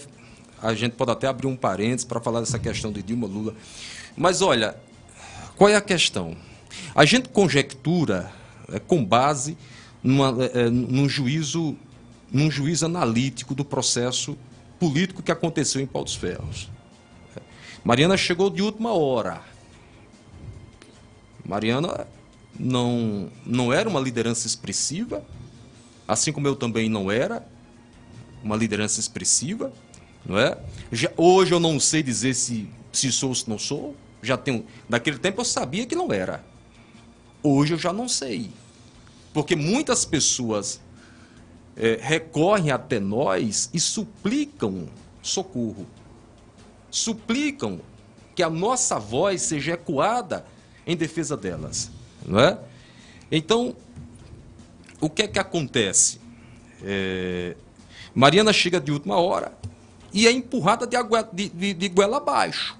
A 0.62 0.74
gente 0.74 0.94
pode 0.94 1.12
até 1.12 1.28
abrir 1.28 1.48
um 1.48 1.56
parênteses 1.56 2.06
para 2.06 2.20
falar 2.22 2.40
dessa 2.40 2.60
questão 2.60 2.92
de 2.92 3.02
Dilma 3.02 3.28
Lula. 3.28 3.54
Mas 4.16 4.42
olha, 4.42 4.76
qual 5.56 5.70
é 5.70 5.76
a 5.76 5.82
questão? 5.82 6.36
A 6.94 7.04
gente 7.04 7.30
conjectura 7.30 8.32
é, 8.72 8.80
com 8.80 9.04
base 9.04 9.58
numa, 10.04 10.36
é, 10.44 10.62
é, 10.62 10.70
num, 10.70 11.10
juízo, 11.10 11.76
num 12.32 12.50
juízo 12.50 12.86
analítico 12.86 13.56
do 13.56 13.66
processo 13.66 14.38
político 14.80 15.24
que 15.24 15.32
aconteceu 15.32 15.82
em 15.82 15.86
Paulo 15.86 16.06
dos 16.06 16.16
Ferros. 16.16 16.70
Mariana 17.86 18.18
chegou 18.18 18.50
de 18.50 18.64
última 18.64 18.94
hora. 18.94 19.44
Mariana 21.46 22.08
não, 22.60 23.30
não 23.46 23.72
era 23.72 23.88
uma 23.88 24.00
liderança 24.00 24.48
expressiva, 24.48 25.24
assim 26.08 26.32
como 26.32 26.48
eu 26.48 26.56
também 26.56 26.90
não 26.90 27.12
era 27.12 27.48
uma 28.44 28.56
liderança 28.56 29.00
expressiva, 29.00 29.72
não 30.26 30.36
é? 30.40 30.58
Já, 30.92 31.12
hoje 31.16 31.54
eu 31.54 31.60
não 31.60 31.80
sei 31.80 32.02
dizer 32.02 32.34
se, 32.34 32.68
se 32.92 33.12
sou 33.12 33.30
ou 33.30 33.36
se 33.36 33.48
não 33.48 33.60
sou. 33.60 33.96
Já 34.20 34.36
tenho, 34.36 34.66
naquele 34.90 35.20
tempo 35.20 35.42
eu 35.42 35.46
sabia 35.46 35.86
que 35.86 35.96
não 35.96 36.12
era. 36.12 36.44
Hoje 37.44 37.76
eu 37.76 37.78
já 37.78 37.94
não 37.94 38.10
sei, 38.10 38.50
porque 39.32 39.56
muitas 39.56 40.04
pessoas 40.06 40.82
eh, 41.78 42.00
recorrem 42.02 42.72
até 42.72 43.00
nós 43.00 43.70
e 43.72 43.80
suplicam 43.80 44.88
socorro, 45.22 45.86
suplicam 46.96 47.82
que 48.34 48.42
a 48.42 48.50
nossa 48.50 48.98
voz 48.98 49.42
seja 49.42 49.74
ecoada 49.74 50.46
em 50.88 50.96
defesa 50.96 51.36
delas, 51.36 51.92
não 52.26 52.40
é? 52.40 52.58
Então, 53.30 53.76
o 55.02 55.10
que 55.10 55.24
é 55.24 55.28
que 55.28 55.38
acontece? 55.38 56.22
É, 56.82 57.58
Mariana 58.14 58.54
chega 58.54 58.80
de 58.80 58.94
última 58.94 59.18
hora 59.18 59.52
e 60.14 60.26
é 60.26 60.32
empurrada 60.32 60.88
de, 60.88 60.96
ague- 60.96 61.28
de, 61.34 61.50
de, 61.50 61.74
de 61.74 61.90
goela 61.90 62.18
abaixo. 62.18 62.78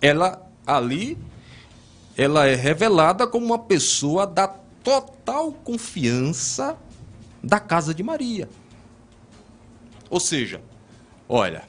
Ela 0.00 0.40
ali, 0.66 1.18
ela 2.16 2.46
é 2.46 2.54
revelada 2.54 3.26
como 3.26 3.44
uma 3.44 3.58
pessoa 3.58 4.26
da 4.26 4.48
total 4.82 5.52
confiança 5.52 6.78
da 7.42 7.60
casa 7.60 7.92
de 7.92 8.02
Maria. 8.02 8.48
Ou 10.08 10.18
seja, 10.18 10.62
olha, 11.28 11.68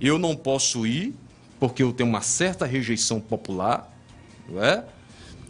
eu 0.00 0.18
não 0.18 0.36
posso 0.36 0.86
ir 0.86 1.14
porque 1.58 1.82
eu 1.82 1.92
tenho 1.92 2.08
uma 2.08 2.20
certa 2.20 2.64
rejeição 2.64 3.20
popular, 3.20 3.92
não 4.48 4.62
é? 4.62 4.84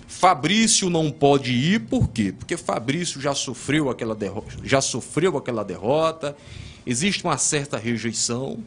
Fabrício 0.07 0.89
não 0.89 1.11
pode 1.11 1.53
ir 1.53 1.81
por 1.81 2.09
quê? 2.09 2.33
Porque 2.33 2.57
Fabrício 2.57 3.21
já 3.21 3.35
sofreu 3.35 3.91
aquela 3.91 4.15
derrota, 4.15 4.57
já 4.65 4.81
sofreu 4.81 5.37
aquela 5.37 5.63
derrota, 5.63 6.35
existe 6.87 7.23
uma 7.25 7.37
certa 7.37 7.77
rejeição. 7.77 8.59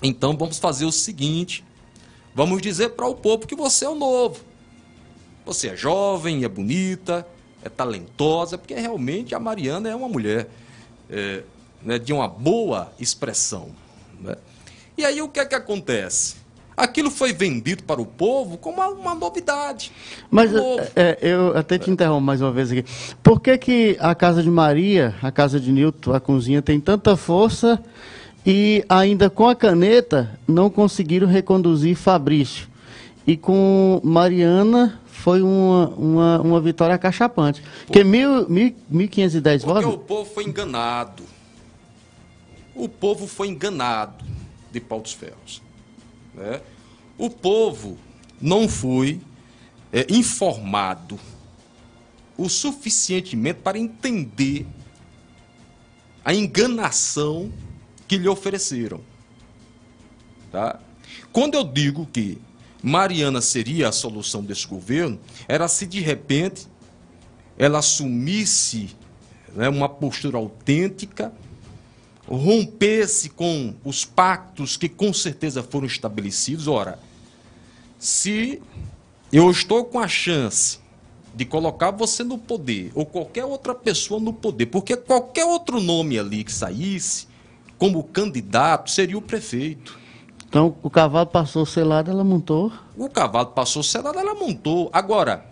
Então 0.00 0.36
vamos 0.36 0.58
fazer 0.58 0.84
o 0.84 0.92
seguinte: 0.92 1.64
vamos 2.32 2.62
dizer 2.62 2.90
para 2.90 3.08
o 3.08 3.14
povo 3.14 3.44
que 3.46 3.56
você 3.56 3.84
é 3.84 3.88
o 3.88 3.96
novo. 3.96 4.40
Você 5.44 5.68
é 5.68 5.76
jovem, 5.76 6.44
é 6.44 6.48
bonita, 6.48 7.26
é 7.62 7.68
talentosa, 7.68 8.56
porque 8.56 8.74
realmente 8.74 9.34
a 9.34 9.40
Mariana 9.40 9.88
é 9.88 9.96
uma 9.96 10.08
mulher 10.08 10.48
é, 11.10 11.42
né, 11.82 11.98
de 11.98 12.12
uma 12.12 12.28
boa 12.28 12.92
expressão. 13.00 13.70
né? 14.20 14.36
E 14.96 15.04
aí 15.04 15.20
o 15.20 15.28
que 15.28 15.38
é 15.40 15.44
que 15.44 15.54
acontece? 15.54 16.36
Aquilo 16.76 17.10
foi 17.10 17.32
vendido 17.32 17.82
para 17.84 18.00
o 18.00 18.06
povo 18.06 18.58
como 18.58 18.82
uma, 18.82 19.14
novidade. 19.14 19.90
Mas 20.30 20.52
novo. 20.52 20.82
é, 20.94 21.18
eu 21.22 21.56
até 21.56 21.78
te 21.78 21.90
interrompo 21.90 22.20
mais 22.20 22.40
uma 22.42 22.52
vez 22.52 22.70
aqui. 22.70 22.84
Por 23.22 23.40
que, 23.40 23.56
que 23.56 23.96
a 23.98 24.14
casa 24.14 24.42
de 24.42 24.50
Maria, 24.50 25.14
a 25.22 25.30
casa 25.30 25.58
de 25.58 25.72
Newton, 25.72 26.12
a 26.12 26.20
cozinha, 26.20 26.60
tem 26.60 26.78
tanta 26.78 27.16
força 27.16 27.82
e 28.44 28.84
ainda 28.88 29.30
com 29.30 29.48
a 29.48 29.54
caneta 29.54 30.38
não 30.46 30.68
conseguiram 30.68 31.26
reconduzir 31.26 31.96
Fabrício? 31.96 32.68
E 33.26 33.36
com 33.36 34.00
Mariana 34.04 35.00
foi 35.06 35.40
uma, 35.42 35.88
uma, 35.88 36.40
uma 36.40 36.60
vitória 36.60 36.94
acachapante. 36.94 37.62
Porque 37.86 38.04
mil, 38.04 38.48
mil, 38.48 38.74
1.510 38.92 39.42
Porque 39.42 39.64
votos. 39.64 39.94
o 39.94 39.98
povo 39.98 40.30
foi 40.30 40.44
enganado. 40.44 41.22
O 42.74 42.86
povo 42.86 43.26
foi 43.26 43.48
enganado 43.48 44.36
de 44.80 44.86
pau 44.86 45.00
dos 45.00 45.12
ferros. 45.12 45.62
né? 46.34 46.60
O 47.18 47.30
povo 47.30 47.98
não 48.40 48.68
foi 48.68 49.20
é, 49.92 50.06
informado 50.10 51.18
o 52.36 52.48
suficientemente 52.48 53.60
para 53.60 53.78
entender 53.78 54.66
a 56.22 56.34
enganação 56.34 57.50
que 58.06 58.18
lhe 58.18 58.28
ofereceram. 58.28 59.00
Tá? 60.52 60.78
Quando 61.32 61.54
eu 61.54 61.64
digo 61.64 62.06
que 62.06 62.38
Mariana 62.82 63.40
seria 63.40 63.88
a 63.88 63.92
solução 63.92 64.44
desse 64.44 64.66
governo, 64.66 65.18
era 65.48 65.66
se 65.68 65.86
de 65.86 66.00
repente 66.00 66.66
ela 67.56 67.78
assumisse 67.78 68.94
né, 69.54 69.68
uma 69.68 69.88
postura 69.88 70.36
autêntica, 70.36 71.32
rompesse 72.34 73.30
com 73.30 73.74
os 73.84 74.04
pactos 74.04 74.76
que 74.76 74.88
com 74.88 75.12
certeza 75.12 75.62
foram 75.62 75.86
estabelecidos. 75.86 76.66
Ora, 76.66 76.98
se 77.98 78.60
eu 79.32 79.50
estou 79.50 79.84
com 79.84 79.98
a 79.98 80.08
chance 80.08 80.78
de 81.34 81.44
colocar 81.44 81.90
você 81.90 82.24
no 82.24 82.38
poder, 82.38 82.90
ou 82.94 83.04
qualquer 83.04 83.44
outra 83.44 83.74
pessoa 83.74 84.18
no 84.18 84.32
poder, 84.32 84.66
porque 84.66 84.96
qualquer 84.96 85.44
outro 85.44 85.80
nome 85.80 86.18
ali 86.18 86.42
que 86.42 86.52
saísse 86.52 87.28
como 87.76 88.02
candidato 88.02 88.90
seria 88.90 89.18
o 89.18 89.22
prefeito. 89.22 89.98
Então 90.48 90.74
o 90.82 90.88
cavalo 90.88 91.26
passou 91.26 91.66
selado, 91.66 92.10
ela 92.10 92.24
montou. 92.24 92.72
O 92.96 93.08
cavalo 93.10 93.48
passou 93.48 93.82
selado, 93.82 94.18
ela 94.18 94.34
montou. 94.34 94.88
Agora, 94.92 95.44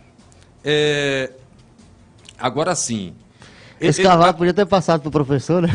é... 0.65 1.33
agora 2.39 2.75
sim. 2.75 3.15
Esse 3.89 4.01
ele- 4.01 4.09
cavalo 4.09 4.35
podia 4.35 4.55
ter 4.55 4.67
passado 4.67 5.01
para 5.01 5.09
o 5.09 5.13
professor, 5.13 5.63
né? 5.63 5.69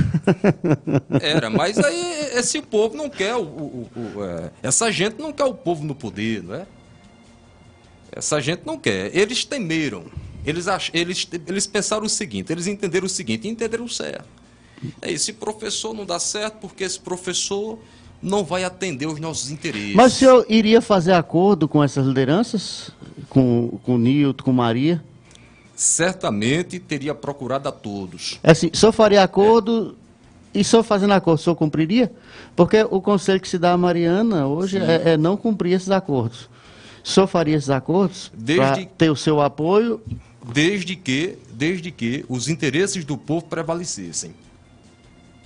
Era, 1.21 1.49
mas 1.49 1.77
aí 1.77 2.29
esse 2.35 2.61
povo 2.61 2.95
não 2.95 3.09
quer 3.09 3.35
o, 3.35 3.41
o- 3.41 3.89
o- 3.95 4.23
é, 4.23 4.51
essa 4.63 4.91
gente 4.91 5.19
não 5.19 5.31
quer 5.33 5.45
o 5.45 5.53
povo 5.53 5.83
no 5.85 5.93
poder, 5.95 6.43
não 6.43 6.55
é? 6.55 6.65
Essa 8.11 8.41
gente 8.41 8.61
não 8.65 8.77
quer. 8.77 9.15
Eles 9.15 9.45
temeram. 9.45 10.05
Eles, 10.45 10.67
ach, 10.67 10.89
eles, 10.93 11.27
eles 11.47 11.67
pensaram 11.67 12.05
o 12.05 12.09
seguinte, 12.09 12.51
eles 12.51 12.65
entenderam 12.65 13.05
o 13.05 13.09
seguinte, 13.09 13.47
e 13.47 13.51
entenderam 13.51 13.87
certo. 13.87 14.25
É, 15.01 15.11
esse 15.11 15.33
professor 15.33 15.93
não 15.93 16.05
dá 16.05 16.17
certo 16.19 16.55
porque 16.61 16.83
esse 16.83 16.99
professor 16.99 17.77
não 18.21 18.43
vai 18.43 18.63
atender 18.63 19.05
os 19.05 19.19
nossos 19.19 19.51
interesses. 19.51 19.93
Mas 19.95 20.13
o 20.13 20.15
senhor 20.15 20.45
iria 20.49 20.81
fazer 20.81 21.11
acordo 21.13 21.67
com 21.67 21.83
essas 21.83 22.05
lideranças? 22.07 22.89
Com, 23.29 23.77
com 23.83 23.95
o 23.95 23.97
Nilton, 23.97 24.43
com 24.43 24.53
Maria? 24.53 25.03
Certamente 25.79 26.77
teria 26.77 27.15
procurado 27.15 27.69
a 27.69 27.71
todos. 27.71 28.37
É 28.43 28.51
Assim, 28.51 28.69
senhor 28.73 28.91
faria 28.91 29.23
acordo 29.23 29.95
e 30.53 30.59
o 30.59 30.65
senhor 30.65 30.83
fazendo 30.83 31.13
acordo, 31.13 31.39
o 31.39 31.41
senhor 31.41 31.55
cumpriria? 31.55 32.11
Porque 32.53 32.85
o 32.89 33.01
conselho 33.01 33.39
que 33.39 33.47
se 33.47 33.57
dá 33.57 33.71
a 33.71 33.77
Mariana 33.77 34.45
hoje 34.45 34.77
é, 34.77 35.11
é 35.11 35.17
não 35.17 35.37
cumprir 35.37 35.73
esses 35.73 35.89
acordos. 35.89 36.49
Senhor 37.01 37.27
faria 37.27 37.55
esses 37.55 37.69
acordos 37.69 38.29
para 38.57 38.85
ter 38.97 39.09
o 39.09 39.15
seu 39.15 39.39
apoio? 39.39 40.01
desde 40.53 40.95
que, 40.95 41.37
desde 41.51 41.91
que 41.91 42.25
os 42.27 42.47
interesses 42.47 43.05
do 43.05 43.17
povo 43.17 43.45
prevalecessem. 43.45 44.33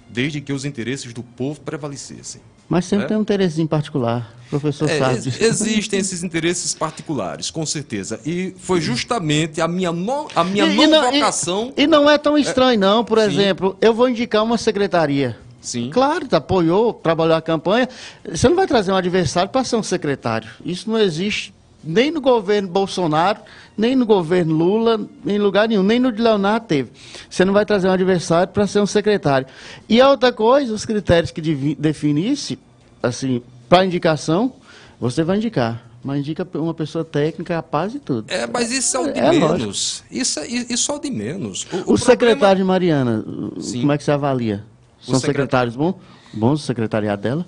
Desde 0.09 0.41
que 0.41 0.53
os 0.53 0.65
interesses 0.65 1.13
do 1.13 1.23
povo 1.23 1.59
prevalecessem. 1.61 2.41
Mas 2.69 2.85
sempre 2.85 3.05
É. 3.05 3.07
tem 3.09 3.17
um 3.17 3.21
interesse 3.21 3.61
em 3.61 3.67
particular. 3.67 4.33
O 4.47 4.59
professor 4.59 4.87
É, 4.89 4.99
sabe 4.99 5.15
ex- 5.15 5.41
existem 5.41 5.99
esses 5.99 6.23
interesses 6.23 6.73
particulares, 6.75 7.49
com 7.49 7.65
certeza. 7.65 8.19
E 8.25 8.53
foi 8.59 8.79
justamente 8.79 9.59
a 9.61 9.67
minha 9.67 9.91
não, 9.91 10.27
a 10.35 10.43
minha 10.43 10.65
E- 10.65 10.75
não, 10.75 10.83
e 10.83 10.87
não, 10.87 11.13
e- 11.13 11.19
vocação. 11.19 11.73
E, 11.75 11.87
não 11.87 12.09
é 12.09 12.17
tão 12.17 12.37
estranho, 12.37 12.79
não. 12.79 13.03
Por 13.03 13.17
Sim. 13.19 13.25
exemplo, 13.25 13.75
eu 13.81 13.93
vou 13.93 14.07
indicar 14.07 14.43
uma 14.43 14.57
secretaria. 14.57 15.35
Sim. 15.59 15.89
Claro, 15.91 16.27
tá, 16.27 16.37
apoiou, 16.37 16.93
trabalhou 16.93 17.35
a 17.35 17.41
campanha. 17.41 17.87
Você 18.29 18.47
não 18.49 18.55
vai 18.55 18.67
trazer 18.67 18.91
um 18.91 18.95
adversário 18.95 19.49
para 19.49 19.63
ser 19.63 19.75
um 19.77 19.83
secretário. 19.83 20.49
Isso 20.63 20.89
não 20.89 20.99
existe 20.99 21.53
nem 21.83 22.11
no 22.11 22.21
governo 22.21 22.67
Bolsonaro, 22.69 23.39
nem 23.77 23.95
no 23.95 24.05
governo 24.05 24.53
Lula, 24.55 25.01
em 25.25 25.37
lugar 25.37 25.67
nenhum, 25.67 25.83
nem 25.83 25.99
no 25.99 26.11
de 26.11 26.21
Leonardo 26.21 26.65
teve. 26.67 26.91
Você 27.29 27.43
não 27.43 27.53
vai 27.53 27.65
trazer 27.65 27.87
um 27.87 27.91
adversário 27.91 28.53
para 28.53 28.65
ser 28.67 28.79
um 28.79 28.85
secretário. 28.85 29.47
E 29.89 29.99
a 29.99 30.09
outra 30.09 30.31
coisa, 30.31 30.73
os 30.73 30.85
critérios 30.85 31.31
que 31.31 31.41
definisse, 31.77 32.57
assim, 33.01 33.41
para 33.67 33.85
indicação, 33.85 34.53
você 34.99 35.23
vai 35.23 35.37
indicar. 35.37 35.83
Mas 36.03 36.19
indica 36.19 36.45
uma 36.55 36.73
pessoa 36.73 37.05
técnica 37.05 37.53
capaz 37.55 37.93
de 37.93 37.99
tudo. 37.99 38.25
É, 38.29 38.45
mas 38.45 38.71
isso 38.71 38.97
é 38.97 38.99
o 38.99 39.13
de 39.13 39.19
É 39.19 39.31
menos. 39.31 40.03
Isso 40.11 40.37
é, 40.39 40.47
isso 40.47 40.91
é 40.91 40.95
o 40.95 40.99
de 40.99 41.09
menos. 41.09 41.65
O, 41.85 41.97
secretário 41.97 42.57
de 42.57 42.63
Mariana, 42.67 43.23
Sim. 43.59 43.79
como 43.81 43.93
é 43.93 43.97
que 43.97 44.03
você 44.03 44.11
avalia? 44.11 44.65
São 45.01 45.15
secre- 45.15 45.27
secretários 45.27 45.75
bons? 45.77 45.95
Bons 46.33 46.61
o 46.61 46.65
secretariado 46.65 47.21
dela? 47.21 47.45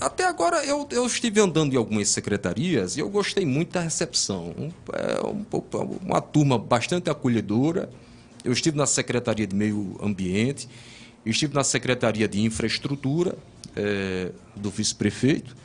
Até 0.00 0.24
agora 0.24 0.64
eu, 0.64 0.86
eu 0.90 1.04
estive 1.06 1.40
andando 1.40 1.74
em 1.74 1.76
algumas 1.76 2.08
secretarias 2.08 2.96
e 2.96 3.00
eu 3.00 3.08
gostei 3.08 3.44
muito 3.44 3.72
da 3.72 3.80
recepção. 3.80 4.54
Um- 4.56 4.70
é 4.92 5.26
um 5.26 5.44
uma 6.04 6.20
turma 6.20 6.58
bastante 6.58 7.10
acolhedora. 7.10 7.90
Eu 8.44 8.52
estive 8.52 8.76
na 8.76 8.86
Secretaria 8.86 9.46
de 9.46 9.54
Meio 9.56 9.96
Ambiente, 10.00 10.68
estive 11.26 11.54
na 11.54 11.64
Secretaria 11.64 12.28
de 12.28 12.40
Infraestrutura 12.40 13.36
é, 13.74 14.30
do 14.54 14.70
vice-prefeito. 14.70 15.56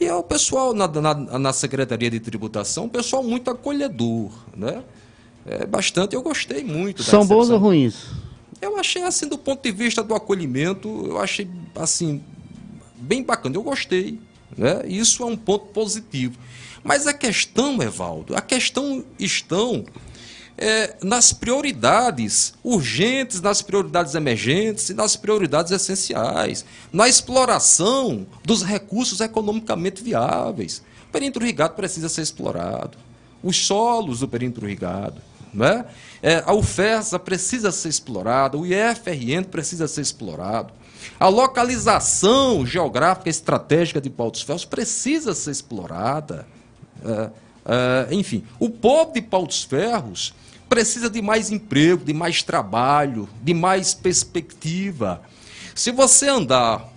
E 0.00 0.04
é 0.04 0.14
o 0.14 0.22
pessoal 0.22 0.72
na, 0.74 0.88
na, 0.88 1.14
na 1.38 1.52
Secretaria 1.52 2.10
de 2.10 2.20
Tributação, 2.20 2.84
um 2.84 2.88
pessoal 2.88 3.22
muito 3.22 3.50
acolhedor. 3.50 4.30
Né? 4.54 4.82
É 5.44 5.66
bastante, 5.66 6.14
eu 6.14 6.22
gostei 6.22 6.64
muito. 6.64 7.02
São 7.02 7.26
bons 7.26 7.50
ou 7.50 7.58
ruins? 7.58 8.06
Eu 8.60 8.78
achei 8.78 9.02
assim 9.02 9.28
do 9.28 9.36
ponto 9.38 9.62
de 9.62 9.70
vista 9.70 10.02
do 10.02 10.14
acolhimento, 10.14 10.88
eu 11.06 11.18
achei 11.18 11.48
assim 11.74 12.22
bem 12.98 13.22
bacana, 13.22 13.56
eu 13.56 13.62
gostei, 13.62 14.18
né? 14.56 14.82
Isso 14.86 15.22
é 15.22 15.26
um 15.26 15.36
ponto 15.36 15.66
positivo. 15.66 16.38
Mas 16.82 17.06
a 17.06 17.12
questão, 17.12 17.82
Evaldo, 17.82 18.36
a 18.36 18.40
questão 18.40 19.04
estão 19.18 19.84
é, 20.56 20.96
nas 21.02 21.32
prioridades 21.32 22.54
urgentes, 22.62 23.40
nas 23.40 23.60
prioridades 23.60 24.14
emergentes 24.14 24.88
e 24.88 24.94
nas 24.94 25.16
prioridades 25.16 25.72
essenciais, 25.72 26.64
na 26.92 27.08
exploração 27.08 28.26
dos 28.44 28.62
recursos 28.62 29.20
economicamente 29.20 30.02
viáveis. 30.02 30.82
O 31.08 31.12
perímetro 31.12 31.44
irrigado 31.44 31.74
precisa 31.74 32.08
ser 32.08 32.22
explorado. 32.22 32.96
Os 33.42 33.66
solos 33.66 34.20
do 34.20 34.28
perímetro 34.28 34.66
irrigado. 34.66 35.20
Né? 35.56 35.86
É, 36.22 36.42
a 36.44 36.52
UFESA 36.52 37.18
precisa 37.18 37.72
ser 37.72 37.88
explorada, 37.88 38.58
o 38.58 38.66
IFRN 38.66 39.44
precisa 39.50 39.88
ser 39.88 40.02
explorado. 40.02 40.70
A 41.18 41.28
localização 41.28 42.66
geográfica 42.66 43.30
estratégica 43.30 43.98
de 43.98 44.10
Pau 44.10 44.30
dos 44.30 44.42
Ferros 44.42 44.66
precisa 44.66 45.34
ser 45.34 45.50
explorada. 45.52 46.46
É, 47.02 47.30
é, 47.64 48.14
enfim, 48.14 48.44
o 48.60 48.68
povo 48.68 49.14
de 49.14 49.22
Pau 49.22 49.46
dos 49.46 49.64
Ferros 49.64 50.34
precisa 50.68 51.08
de 51.08 51.22
mais 51.22 51.50
emprego, 51.50 52.04
de 52.04 52.12
mais 52.12 52.42
trabalho, 52.42 53.26
de 53.42 53.54
mais 53.54 53.94
perspectiva. 53.94 55.22
Se 55.74 55.90
você 55.90 56.28
andar 56.28 56.92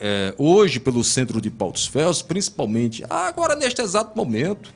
é, 0.00 0.32
hoje 0.38 0.78
pelo 0.78 1.02
centro 1.02 1.40
de 1.40 1.50
Pau 1.50 1.72
dos 1.72 1.86
Ferros, 1.86 2.22
principalmente 2.22 3.04
agora 3.10 3.56
neste 3.56 3.82
exato 3.82 4.16
momento, 4.16 4.72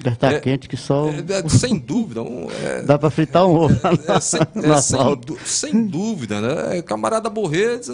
Deve 0.00 0.14
estar 0.14 0.32
É, 0.32 0.40
quente 0.40 0.68
que 0.68 0.76
só. 0.76 1.08
É, 1.08 1.18
é, 1.44 1.48
sem 1.48 1.76
dúvida. 1.76 2.22
um- 2.22 2.48
é- 2.50 2.82
Dá 2.82 2.98
para 2.98 3.10
fritar 3.10 3.46
um 3.46 3.54
ovo 3.56 3.74
é, 4.08 4.20
sem, 4.20 4.40
é, 4.40 4.80
sem, 4.80 4.98
dú- 5.26 5.38
sem 5.44 5.86
dúvida, 5.86 6.40
né? 6.40 6.82
Camarada 6.82 7.28
Borrês, 7.28 7.88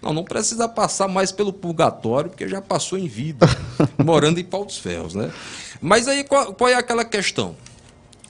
não, 0.00 0.12
não 0.14 0.24
precisa 0.24 0.66
passar 0.68 1.08
mais 1.08 1.30
pelo 1.30 1.52
purgatório, 1.52 2.30
porque 2.30 2.48
já 2.48 2.62
passou 2.62 2.98
em 2.98 3.06
vida, 3.06 3.46
morando 4.02 4.40
em 4.40 4.44
Pau 4.44 4.64
dos 4.64 4.78
Ferros, 4.78 5.14
né? 5.14 5.30
Mas 5.80 6.08
aí 6.08 6.24
qual, 6.24 6.54
qual 6.54 6.70
é 6.70 6.74
aquela 6.74 7.04
questão? 7.04 7.54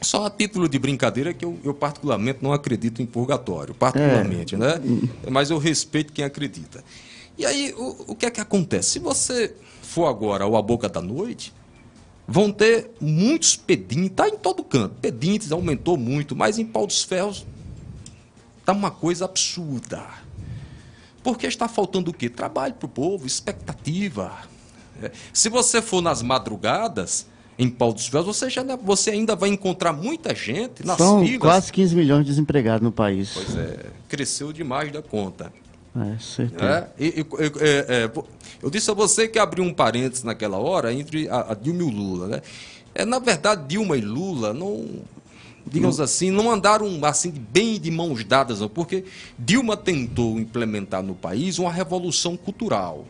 Só 0.00 0.26
a 0.26 0.30
título 0.30 0.68
de 0.68 0.80
brincadeira 0.80 1.32
que 1.32 1.44
eu, 1.44 1.56
eu 1.62 1.72
particularmente 1.72 2.40
não 2.42 2.52
acredito 2.52 3.00
em 3.00 3.06
purgatório, 3.06 3.72
particularmente, 3.72 4.56
né? 4.56 4.80
Mas 5.30 5.48
eu 5.50 5.58
respeito 5.58 6.12
quem 6.12 6.24
acredita. 6.24 6.82
E 7.38 7.46
aí, 7.46 7.72
o, 7.78 8.06
o 8.08 8.14
que 8.16 8.26
é 8.26 8.30
que 8.30 8.40
acontece? 8.40 8.90
Se 8.90 8.98
você 8.98 9.54
for 9.80 10.06
agora 10.08 10.42
ao 10.42 10.56
A 10.56 10.60
Boca 10.62 10.88
da 10.88 11.00
Noite, 11.00 11.52
vão 12.26 12.50
ter 12.52 12.90
muitos 13.00 13.56
pedintes, 13.56 14.12
tá 14.14 14.28
em 14.28 14.36
todo 14.36 14.62
canto. 14.62 14.94
Pedintes 15.00 15.52
aumentou 15.52 15.96
muito, 15.96 16.34
mas 16.36 16.58
em 16.58 16.64
Pau 16.64 16.86
dos 16.86 17.02
Ferros 17.02 17.44
tá 18.64 18.72
uma 18.72 18.90
coisa 18.90 19.24
absurda. 19.24 20.02
Porque 21.22 21.46
está 21.46 21.68
faltando 21.68 22.10
o 22.10 22.14
quê? 22.14 22.28
Trabalho 22.28 22.74
para 22.74 22.86
o 22.86 22.88
povo, 22.88 23.26
expectativa. 23.26 24.32
É, 25.02 25.10
Se 25.32 25.48
você 25.48 25.80
for 25.80 26.00
nas 26.02 26.20
madrugadas, 26.22 27.26
em 27.58 27.68
Pau 27.68 27.92
dos 27.92 28.06
Ferros, 28.08 28.26
você, 28.26 28.48
já, 28.50 28.62
você 28.76 29.10
ainda 29.10 29.36
vai 29.36 29.48
encontrar 29.50 29.92
muita 29.92 30.34
gente 30.34 30.84
nas 30.84 30.96
São 30.96 31.24
filas. 31.24 31.38
quase 31.40 31.72
15 31.72 31.94
milhões 31.94 32.24
de 32.24 32.30
desempregados 32.30 32.82
no 32.82 32.90
país. 32.90 33.30
Pois 33.34 33.56
é, 33.56 33.86
cresceu 34.08 34.52
demais 34.52 34.90
da 34.90 35.02
conta. 35.02 35.52
É, 35.94 36.18
certeza. 36.18 36.64
É, 36.98 37.04
e- 37.04 37.20
e- 37.20 37.26
é, 37.60 38.04
é, 38.04 38.12
eu 38.62 38.70
disse 38.70 38.90
a 38.90 38.94
você 38.94 39.26
que 39.26 39.38
abriu 39.38 39.64
um 39.64 39.74
parênteses 39.74 40.22
naquela 40.22 40.56
hora 40.56 40.92
entre 40.92 41.28
a, 41.28 41.52
a 41.52 41.54
Dilma 41.54 41.82
e 41.82 41.84
o 41.84 41.90
Lula. 41.90 42.28
Né? 42.28 42.42
É, 42.94 43.04
na 43.04 43.18
verdade, 43.18 43.66
Dilma 43.66 43.96
e 43.96 44.00
Lula 44.00 44.54
não, 44.54 44.86
digamos 45.66 46.00
assim, 46.00 46.30
não 46.30 46.50
andaram 46.50 47.04
assim 47.04 47.30
bem 47.30 47.80
de 47.80 47.90
mãos 47.90 48.24
dadas, 48.24 48.60
não, 48.60 48.68
porque 48.68 49.04
Dilma 49.38 49.76
tentou 49.76 50.38
implementar 50.38 51.02
no 51.02 51.14
país 51.14 51.58
uma 51.58 51.72
revolução 51.72 52.36
cultural. 52.36 53.04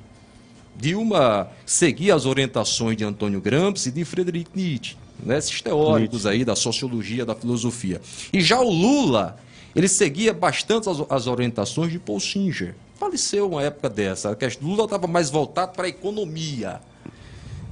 Dilma 0.74 1.50
seguia 1.66 2.14
as 2.14 2.24
orientações 2.24 2.96
de 2.96 3.04
Antônio 3.04 3.40
Gramsci 3.40 3.90
e 3.90 3.92
de 3.92 4.04
Friedrich 4.04 4.48
Nietzsche, 4.54 4.96
né? 5.22 5.36
esses 5.36 5.60
teóricos 5.60 6.24
aí 6.24 6.44
da 6.44 6.56
sociologia, 6.56 7.26
da 7.26 7.34
filosofia. 7.34 8.00
E 8.32 8.40
já 8.40 8.58
o 8.58 8.70
Lula, 8.70 9.38
ele 9.76 9.88
seguia 9.88 10.32
bastante 10.32 10.88
as, 10.88 10.96
as 11.10 11.26
orientações 11.26 11.92
de 11.92 11.98
Paul 11.98 12.20
Singer. 12.20 12.74
Faleceu 13.02 13.50
uma 13.50 13.60
época 13.64 13.90
dessa, 13.90 14.32
que 14.36 14.46
Lula 14.62 14.84
estava 14.84 15.08
mais 15.08 15.28
voltado 15.28 15.72
para 15.72 15.86
a 15.86 15.88
economia 15.88 16.80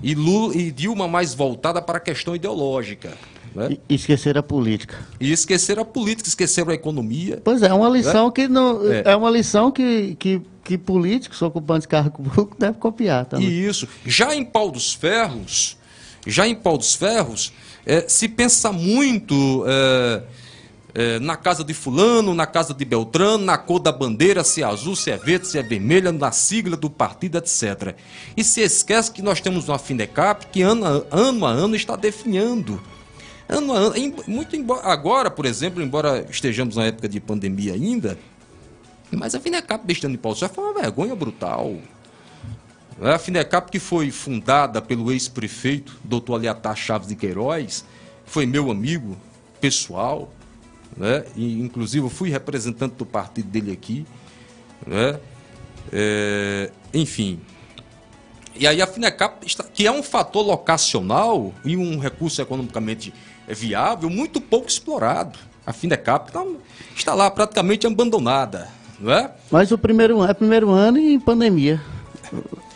e, 0.02 0.12
Lula, 0.12 0.56
e 0.56 0.72
Dilma 0.72 1.06
mais 1.06 1.34
voltada 1.34 1.80
para 1.80 1.98
a 1.98 2.00
questão 2.00 2.34
ideológica. 2.34 3.12
Né? 3.54 3.78
E 3.88 3.94
esquecer 3.94 4.36
a 4.36 4.42
política. 4.42 4.98
E 5.20 5.30
esqueceram 5.30 5.82
a 5.82 5.84
política, 5.84 6.28
esqueceram 6.28 6.72
a 6.72 6.74
economia. 6.74 7.40
Pois 7.44 7.62
é, 7.62 7.68
é 7.68 7.72
uma 7.72 7.88
lição 7.88 8.28
que 8.28 8.48
não. 8.48 8.84
É. 8.90 9.02
É, 9.06 9.14
uma 9.14 9.30
lição 9.30 9.70
que, 9.70 10.16
que, 10.18 10.42
que 10.64 10.76
políticos 10.76 11.40
ocupantes 11.42 11.82
de 11.82 11.88
cargo 11.88 12.24
público 12.24 12.56
devem 12.58 12.80
copiar 12.80 13.24
também. 13.24 13.46
E 13.46 13.66
isso. 13.68 13.86
Já 14.04 14.34
em 14.34 14.44
Pau 14.44 14.68
dos 14.68 14.94
Ferros, 14.94 15.76
já 16.26 16.48
em 16.48 16.56
Pau 16.56 16.76
dos 16.76 16.96
Ferros, 16.96 17.52
eh, 17.86 18.04
se 18.08 18.28
pensa 18.28 18.72
muito 18.72 19.64
eh, 20.94 21.18
na 21.20 21.36
casa 21.36 21.62
de 21.62 21.72
fulano, 21.74 22.34
na 22.34 22.46
casa 22.46 22.74
de 22.74 22.84
Beltrano, 22.84 23.44
na 23.44 23.56
cor 23.56 23.78
da 23.78 23.92
bandeira, 23.92 24.42
se 24.42 24.62
é 24.62 24.64
azul, 24.64 24.96
se 24.96 25.10
é 25.10 25.16
verde, 25.16 25.46
se 25.46 25.58
é 25.58 25.62
vermelha, 25.62 26.12
na 26.12 26.32
sigla 26.32 26.76
do 26.76 26.90
partido, 26.90 27.38
etc. 27.38 27.94
E 28.36 28.42
se 28.42 28.60
esquece 28.60 29.10
que 29.10 29.22
nós 29.22 29.40
temos 29.40 29.68
uma 29.68 29.78
Finecap 29.78 30.46
que 30.46 30.62
ano 30.62 30.86
a 30.86 31.16
ano, 31.16 31.46
a 31.46 31.50
ano 31.50 31.76
está 31.76 31.96
definhando. 31.96 32.80
Ano 33.48 33.74
a 33.74 33.78
ano, 33.78 33.94
muito 34.26 34.56
embora, 34.56 34.86
agora, 34.86 35.30
por 35.30 35.46
exemplo, 35.46 35.82
embora 35.82 36.26
estejamos 36.28 36.76
na 36.76 36.84
época 36.84 37.08
de 37.08 37.20
pandemia 37.20 37.74
ainda, 37.74 38.18
mas 39.10 39.34
a 39.34 39.40
Finecap 39.40 39.84
deixando 39.86 40.14
em 40.14 40.18
Pau 40.18 40.34
Ferros 40.34 40.54
foi 40.54 40.64
uma 40.64 40.80
vergonha 40.80 41.14
brutal. 41.14 41.76
A 43.02 43.18
Finecap, 43.18 43.70
que 43.70 43.78
foi 43.78 44.10
fundada 44.10 44.82
pelo 44.82 45.10
ex-prefeito, 45.10 45.96
doutor 46.04 46.34
Aliatar 46.34 46.76
Chaves 46.76 47.08
de 47.08 47.16
Queiroz, 47.16 47.84
foi 48.26 48.44
meu 48.44 48.70
amigo 48.70 49.16
pessoal, 49.58 50.30
né? 51.00 51.24
E, 51.34 51.58
inclusive 51.60 52.04
eu 52.04 52.10
fui 52.10 52.28
representante 52.28 52.94
do 52.96 53.06
partido 53.06 53.48
dele 53.48 53.72
aqui. 53.72 54.06
Né? 54.86 55.18
É, 55.90 56.70
enfim. 56.92 57.40
E 58.54 58.66
aí 58.66 58.82
a 58.82 58.86
Finecap, 58.86 59.46
está- 59.46 59.64
que 59.64 59.86
é 59.86 59.90
um 59.90 60.02
fator 60.02 60.44
locacional 60.44 61.54
e 61.64 61.74
um 61.76 61.98
recurso 61.98 62.42
economicamente 62.42 63.14
viável, 63.48 64.10
muito 64.10 64.40
pouco 64.42 64.68
explorado. 64.68 65.38
A 65.66 65.72
Finecap 65.72 66.30
tá- 66.30 66.44
está 66.94 67.14
lá 67.14 67.30
praticamente 67.30 67.86
abandonada. 67.86 68.68
Não 68.98 69.10
é? 69.12 69.30
Mas 69.50 69.72
o 69.72 69.78
primeiro 69.78 70.22
é 70.22 70.34
primeiro 70.34 70.68
ano 70.70 70.98
em 70.98 71.18
pandemia. 71.18 71.80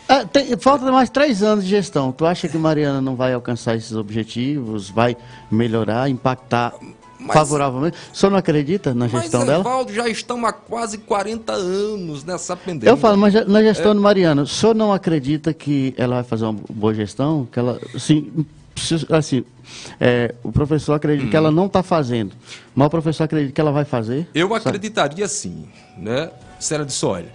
É, 0.07 0.25
tem- 0.25 0.57
falta 0.57 0.91
mais 0.91 1.09
três 1.11 1.43
anos 1.43 1.63
de 1.63 1.69
gestão. 1.69 2.11
Tu 2.11 2.25
acha 2.25 2.47
que 2.47 2.57
Mariana 2.57 2.99
não 3.01 3.15
vai 3.15 3.33
alcançar 3.33 3.75
esses 3.75 3.91
objetivos? 3.93 4.89
Vai 4.89 5.15
melhorar, 5.51 6.09
impactar 6.09 6.73
Mas- 7.19 7.33
favoravelmente? 7.33 7.97
O 8.13 8.15
senhor 8.15 8.31
não 8.31 8.37
acredita 8.37 8.93
na 8.93 9.07
Mas, 9.07 9.23
gestão 9.23 9.45
dela? 9.45 9.61
Evaldo, 9.61 9.93
já 9.93 10.07
estamos 10.09 10.49
há 10.49 10.53
quase 10.53 10.97
40 10.97 11.53
anos 11.53 12.23
nessa 12.23 12.55
pandemia. 12.55 12.89
Eu 12.89 12.97
falo, 12.97 13.17
mas 13.17 13.33
na 13.47 13.61
É. 13.61 13.63
gestão 13.63 13.93
de 13.95 14.01
Mariana, 14.01 14.43
o 14.43 14.47
senhor 14.47 14.75
não 14.75 14.91
acredita 14.91 15.53
que 15.53 15.93
ela 15.97 16.15
vai 16.15 16.23
fazer 16.23 16.45
uma 16.45 16.59
boa 16.69 16.93
gestão? 16.93 17.47
Que 17.51 17.57
ela, 17.59 17.79
assim, 17.95 18.45
assim 19.09 19.43
é, 19.99 20.35
o 20.43 20.51
professor 20.51 20.93
acredita 20.93 21.29
que 21.29 21.35
ela 21.35 21.51
não 21.51 21.67
está 21.67 21.81
fazendo, 21.81 22.33
mas 22.75 22.87
o 22.87 22.89
professor 22.89 23.23
acredita 23.23 23.53
que 23.53 23.61
ela 23.61 23.71
vai 23.71 23.85
fazer? 23.85 24.27
Eu 24.35 24.49
Sabe? 24.49 24.59
acreditaria 24.67 25.27
sim, 25.27 25.65
né? 25.97 26.29
Se 26.59 26.75
ela 26.75 26.85
disse, 26.85 27.05
olha, 27.05 27.31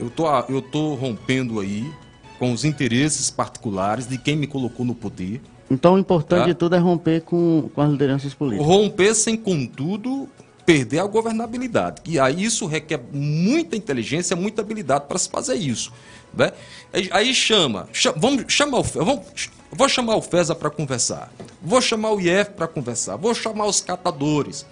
eu 0.00 0.08
tô, 0.10 0.26
eu 0.48 0.62
tô 0.62 0.94
rompendo 0.94 1.60
aí 1.60 1.90
com 2.38 2.52
os 2.52 2.64
interesses 2.64 3.30
particulares 3.30 4.06
de 4.08 4.16
quem 4.16 4.36
me 4.36 4.46
colocou 4.46 4.86
no 4.86 4.94
poder. 4.94 5.40
Então 5.70 5.94
o 5.94 5.98
importante 5.98 6.40
Tá. 6.40 6.46
de 6.46 6.54
tudo 6.54 6.74
é 6.76 6.78
romper 6.78 7.20
com, 7.22 7.68
com 7.74 7.80
as 7.82 7.90
lideranças 7.90 8.32
políticas. 8.34 8.66
Romper 8.66 9.14
sem, 9.14 9.36
contudo, 9.36 10.28
perder 10.64 11.00
a 11.00 11.06
governabilidade. 11.06 12.00
E 12.06 12.18
aí 12.18 12.42
isso 12.44 12.66
requer 12.66 13.00
muita 13.12 13.76
inteligência, 13.76 14.34
muita 14.36 14.62
habilidade 14.62 15.04
para 15.06 15.18
se 15.18 15.28
fazer 15.28 15.54
isso. 15.56 15.92
Né? 16.32 16.52
Aí, 17.10 17.34
chama, 17.34 17.88
cha- 17.92 18.12
vamos 18.16 18.44
chamar 18.48 18.78
o 18.78 18.82
vamos, 18.82 19.50
vou 19.72 19.88
chamar 19.88 20.16
o 20.16 20.22
FESA 20.22 20.54
para 20.54 20.68
conversar, 20.70 21.30
vou 21.62 21.80
chamar 21.80 22.12
o 22.12 22.20
IF 22.20 22.50
para 22.50 22.68
conversar, 22.68 23.16
vou 23.16 23.34
chamar 23.34 23.66
os 23.66 23.80
catadores. 23.80 24.64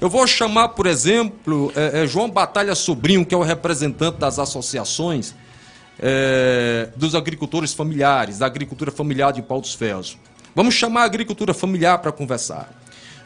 Eu 0.00 0.08
vou 0.08 0.26
chamar, 0.26 0.68
por 0.68 0.86
exemplo, 0.86 1.72
eh, 1.74 2.02
eh, 2.02 2.06
João 2.06 2.30
Batalha 2.30 2.74
Sobrinho, 2.74 3.24
que 3.26 3.34
é 3.34 3.38
o 3.38 3.42
representante 3.42 4.18
das 4.18 4.38
associações 4.38 5.34
eh, 5.98 6.88
dos 6.96 7.14
agricultores 7.14 7.72
familiares, 7.74 8.38
da 8.38 8.46
agricultura 8.46 8.90
familiar 8.90 9.32
de 9.32 9.42
Pau 9.42 9.60
dos 9.60 9.74
Ferros. 9.74 10.16
Vamos 10.58 10.74
chamar 10.74 11.02
a 11.02 11.04
agricultura 11.04 11.54
familiar 11.54 11.98
para 11.98 12.10
conversar. 12.10 12.68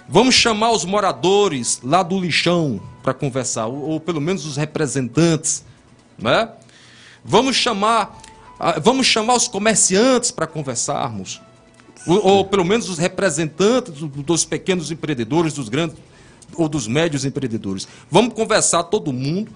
Vamos 0.07 0.35
chamar 0.35 0.71
os 0.73 0.85
moradores 0.85 1.81
lá 1.83 2.03
do 2.03 2.21
lixão 2.21 2.79
para 3.03 3.15
conversar, 3.15 3.69
ou, 3.69 3.93
ou 3.93 3.99
pelo 3.99 4.21
menos 4.21 4.45
os 4.45 4.59
representantes, 4.59 5.65
né? 6.19 6.51
Vamos 7.25 7.57
chamar, 7.57 8.21
vamos 8.83 9.07
chamar 9.07 9.35
os 9.35 9.49
comerciantes 9.49 10.31
para 10.31 10.47
conversarmos, 10.47 11.41
ou, 12.07 12.23
ou 12.23 12.45
pelo 12.45 12.67
menos 12.67 12.91
os 12.91 12.99
representantes 12.99 13.95
do- 13.95 14.09
dos 14.09 14.45
pequenos 14.45 14.91
empreendedores, 14.91 15.55
dos 15.55 15.71
grandes 15.71 15.97
ou 16.55 16.69
dos 16.69 16.87
médios 16.87 17.25
empreendedores. 17.25 17.89
Vamos 18.11 18.35
conversar 18.35 18.83
todo 18.83 19.11
mundo 19.11 19.51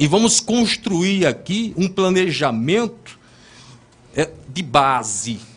e 0.00 0.08
vamos 0.08 0.40
construir 0.40 1.26
aqui 1.26 1.72
um 1.76 1.88
planejamento 1.88 3.20
é, 4.16 4.28
de 4.48 4.64
base. 4.64 5.51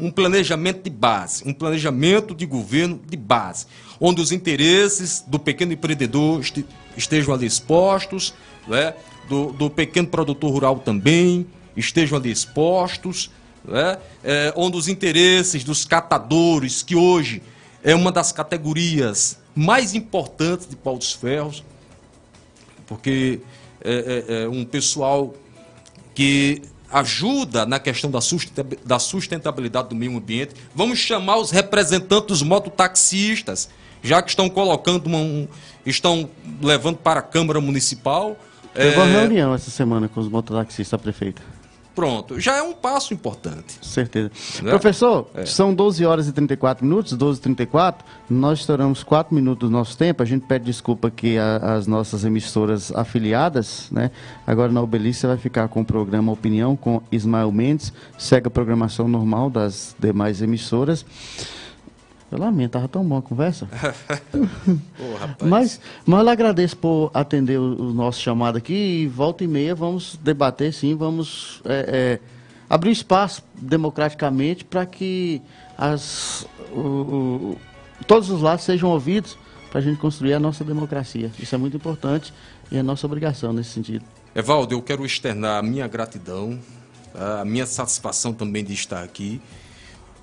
Um 0.00 0.10
planejamento 0.10 0.82
de 0.82 0.90
base, 0.90 1.42
um 1.46 1.52
planejamento 1.52 2.34
de 2.34 2.46
governo 2.46 2.98
de 3.08 3.16
base, 3.16 3.66
onde 4.00 4.20
os 4.20 4.32
interesses 4.32 5.22
do 5.26 5.38
pequeno 5.38 5.72
empreendedor 5.72 6.40
este- 6.40 6.64
estejam 6.96 7.34
ali 7.34 7.46
expostos, 7.46 8.32
né? 8.66 8.94
do, 9.28 9.52
do 9.52 9.70
pequeno 9.70 10.08
produtor 10.08 10.50
rural 10.50 10.78
também 10.78 11.46
estejam 11.76 12.18
ali 12.18 12.30
expostos, 12.30 13.30
né? 13.64 13.98
É, 14.24 14.52
onde 14.56 14.76
os 14.76 14.88
interesses 14.88 15.62
dos 15.62 15.84
catadores, 15.84 16.82
que 16.82 16.96
hoje 16.96 17.42
é 17.84 17.94
uma 17.94 18.10
das 18.10 18.32
categorias 18.32 19.38
mais 19.54 19.94
importantes 19.94 20.66
de 20.66 20.74
Pau 20.76 20.96
dos 20.98 21.12
Ferros, 21.12 21.62
porque 22.86 23.40
é, 23.82 24.24
é- 24.28 24.42
é 24.44 24.48
um 24.48 24.64
pessoal 24.64 25.32
que 26.14 26.62
ajuda 26.92 27.64
na 27.66 27.78
questão 27.78 28.10
da 28.10 28.20
sustenta- 28.20 28.76
da 28.84 28.98
sustentabilidade 28.98 29.88
do 29.88 29.94
meio 29.94 30.16
ambiente. 30.16 30.54
Vamos 30.74 30.98
chamar 30.98 31.36
os 31.38 31.50
representantes 31.50 32.26
dos 32.28 32.42
mototaxistas, 32.42 33.68
já 34.02 34.20
que 34.22 34.30
estão 34.30 34.48
colocando 34.48 35.06
uma- 35.06 35.18
um, 35.18 35.46
estão 35.86 36.28
levando 36.62 36.96
para 36.96 37.20
a 37.20 37.22
Câmara 37.22 37.60
Municipal. 37.60 38.36
Teve 38.74 38.96
uma 38.96 39.06
É, 39.06 39.20
reunião 39.22 39.54
essa 39.54 39.70
semana 39.70 40.08
com 40.08 40.20
os 40.20 40.28
mototaxistas, 40.28 40.94
a 40.94 40.98
prefeita. 41.02 41.42
Pronto, 42.00 42.40
já 42.40 42.56
é 42.56 42.62
um 42.62 42.72
passo 42.72 43.12
importante. 43.12 43.74
Certeza. 43.82 44.30
Né? 44.62 44.70
Professor, 44.70 45.26
É. 45.34 45.44
são 45.44 45.74
12 45.74 46.02
horas 46.06 46.26
e 46.26 46.32
34 46.32 46.82
minutos, 46.82 47.12
12 47.12 47.38
e 47.40 47.42
34. 47.42 48.02
Nós 48.30 48.60
estouramos 48.60 49.02
4 49.02 49.34
minutos 49.34 49.68
do 49.68 49.70
nosso 49.72 49.98
tempo. 49.98 50.22
A 50.22 50.26
gente 50.26 50.46
pede 50.46 50.64
desculpa 50.64 51.08
aqui 51.08 51.36
a- 51.36 51.56
às 51.74 51.86
nossas 51.86 52.24
emissoras 52.24 52.90
afiliadas. 52.96 53.88
Né? 53.92 54.10
Agora 54.46 54.72
na 54.72 54.80
Obelice 54.80 55.20
você 55.20 55.26
vai 55.26 55.36
ficar 55.36 55.68
com 55.68 55.82
o 55.82 55.84
programa 55.84 56.32
Opinião 56.32 56.74
com 56.74 57.02
Ismael 57.12 57.52
Mendes. 57.52 57.92
Segue 58.16 58.46
a 58.46 58.50
programação 58.50 59.06
normal 59.06 59.50
das 59.50 59.94
demais 59.98 60.40
emissoras. 60.40 61.04
Eu 62.30 62.38
lamento, 62.38 62.66
estava 62.68 62.86
tão 62.88 63.04
boa 63.04 63.18
a 63.18 63.22
conversa. 63.22 63.66
Rapaz. 65.18 65.36
Mas, 65.50 65.80
mas 66.06 66.20
eu 66.22 66.28
agradeço 66.28 66.76
por 66.76 67.10
atender 67.12 67.58
o, 67.58 67.88
o 67.88 67.92
nosso 67.92 68.20
chamado 68.20 68.56
aqui 68.58 69.02
e 69.02 69.06
volta 69.08 69.42
e 69.44 69.48
meia 69.48 69.74
vamos 69.74 70.18
debater 70.22 70.72
sim, 70.72 70.94
vamos 70.94 71.60
é, 71.64 72.18
é, 72.18 72.20
abrir 72.68 72.92
espaço 72.92 73.42
democraticamente 73.56 74.64
para 74.64 74.86
que 74.86 75.42
as, 75.76 76.46
o- 76.72 76.78
o- 76.78 77.58
todos 78.06 78.30
os 78.30 78.40
lados 78.42 78.64
sejam 78.64 78.90
ouvidos 78.90 79.36
para 79.70 79.80
a 79.80 79.82
gente 79.82 79.98
construir 79.98 80.34
a 80.34 80.40
nossa 80.40 80.62
democracia. 80.64 81.30
Isso 81.38 81.54
é 81.54 81.58
muito 81.58 81.76
importante 81.76 82.32
e 82.70 82.76
é 82.78 82.82
nossa 82.82 83.06
obrigação 83.06 83.52
nesse 83.52 83.70
sentido. 83.70 84.04
Evaldo, 84.34 84.72
eu 84.74 84.82
quero 84.82 85.04
externar 85.04 85.58
a 85.58 85.62
minha 85.62 85.88
gratidão, 85.88 86.58
a 87.12 87.44
minha 87.44 87.66
satisfação 87.66 88.32
também 88.32 88.64
de 88.64 88.72
estar 88.72 89.02
aqui. 89.02 89.40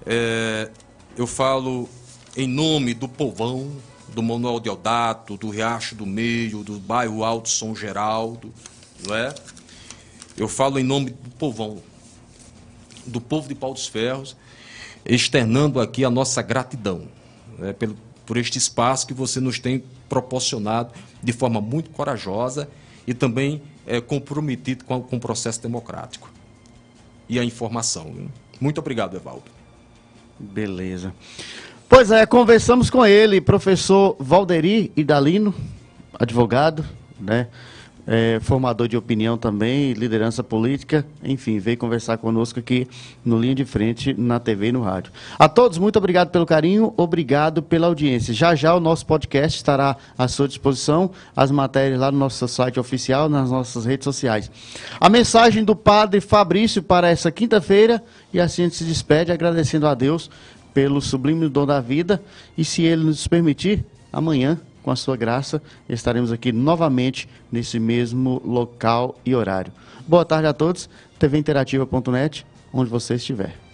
É, 0.05 0.69
eu 1.17 1.25
falo 1.25 1.89
em 2.35 2.47
nome 2.47 2.93
do 2.93 3.09
povão, 3.09 3.71
do 4.13 4.21
Manuel 4.21 4.59
Deodato, 4.59 5.35
do 5.35 5.49
Riacho 5.49 5.95
do 5.95 6.05
Meio, 6.05 6.63
do 6.63 6.79
bairro 6.79 7.23
Alto 7.23 7.49
São 7.49 7.75
Geraldo, 7.75 8.53
não 9.05 9.15
é? 9.15 9.33
Eu 10.37 10.47
falo 10.47 10.77
em 10.77 10.83
nome 10.83 11.09
do 11.09 11.29
povão, 11.31 11.81
do 13.05 13.19
povo 13.19 13.47
de 13.47 13.55
Pau 13.55 13.73
dos 13.73 13.87
Ferros, 13.87 14.37
externando 15.03 15.81
aqui 15.81 16.05
a 16.05 16.09
nossa 16.09 16.43
gratidão 16.43 17.07
né, 17.57 17.73
pelo, 17.73 17.97
por 18.23 18.37
este 18.37 18.59
espaço 18.59 19.07
que 19.07 19.13
você 19.13 19.39
nos 19.39 19.57
tem 19.57 19.83
proporcionado 20.07 20.93
de 21.23 21.33
forma 21.33 21.59
muito 21.59 21.89
corajosa 21.89 22.69
e 23.07 23.13
também 23.13 23.63
é, 23.87 23.99
comprometido 23.99 24.85
com, 24.85 25.01
com 25.01 25.15
o 25.15 25.19
processo 25.19 25.59
democrático 25.61 26.31
e 27.27 27.39
a 27.39 27.43
informação. 27.43 28.29
Muito 28.61 28.77
obrigado, 28.79 29.15
Evaldo. 29.15 29.56
Beleza. 30.39 31.13
Pois 31.89 32.11
é, 32.11 32.25
conversamos 32.25 32.89
com 32.89 33.05
ele, 33.05 33.39
professor 33.39 34.15
Valderi 34.19 34.91
Idalino, 34.95 35.53
advogado, 36.13 36.85
né? 37.19 37.47
É, 38.09 38.39
formador 38.39 38.87
de 38.87 38.95
opinião 38.95 39.37
também, 39.37 39.91
liderança 39.91 40.41
política, 40.41 41.05
enfim, 41.21 41.59
veio 41.59 41.77
conversar 41.77 42.17
conosco 42.17 42.57
aqui 42.57 42.87
no 43.25 43.37
Linha 43.37 43.53
de 43.53 43.65
Frente, 43.65 44.15
na 44.17 44.39
TV 44.39 44.69
e 44.69 44.71
no 44.71 44.81
rádio. 44.81 45.11
A 45.37 45.49
todos, 45.49 45.77
muito 45.77 45.97
obrigado 45.97 46.29
pelo 46.29 46.45
carinho, 46.45 46.93
obrigado 46.95 47.61
pela 47.61 47.87
audiência. 47.87 48.33
Já 48.33 48.55
já 48.55 48.73
o 48.73 48.79
nosso 48.79 49.05
podcast 49.05 49.57
estará 49.57 49.97
à 50.17 50.25
sua 50.29 50.47
disposição, 50.47 51.11
as 51.35 51.51
matérias 51.51 51.99
lá 51.99 52.09
no 52.09 52.17
nosso 52.17 52.47
site 52.47 52.79
oficial, 52.79 53.27
nas 53.27 53.51
nossas 53.51 53.85
redes 53.85 54.05
sociais. 54.05 54.49
A 55.01 55.09
mensagem 55.09 55.65
do 55.65 55.75
padre 55.75 56.21
Fabrício 56.21 56.81
para 56.81 57.09
essa 57.09 57.29
quinta-feira, 57.29 58.01
e 58.33 58.39
assim 58.39 58.61
a 58.61 58.65
gente 58.65 58.77
se 58.77 58.85
despede 58.85 59.33
agradecendo 59.33 59.85
a 59.85 59.93
Deus 59.93 60.29
pelo 60.73 61.01
sublime 61.01 61.49
dom 61.49 61.65
da 61.65 61.81
vida. 61.81 62.21
E 62.57 62.63
se 62.63 62.83
Ele 62.83 63.03
nos 63.03 63.27
permitir, 63.27 63.83
amanhã, 64.13 64.59
com 64.87 64.91
a 64.91 64.95
sua 64.95 65.17
graça, 65.17 65.61
estaremos 65.89 66.31
aqui 66.31 66.53
novamente 66.53 67.27
nesse 67.51 67.77
mesmo 67.77 68.41
local 68.45 69.19
e 69.25 69.35
horário. 69.35 69.69
Boa 70.07 70.23
tarde 70.23 70.47
a 70.47 70.53
todos. 70.53 70.89
tvinterativa.net, 71.19 72.45
onde 72.71 72.89
você 72.89 73.15
estiver. 73.15 73.66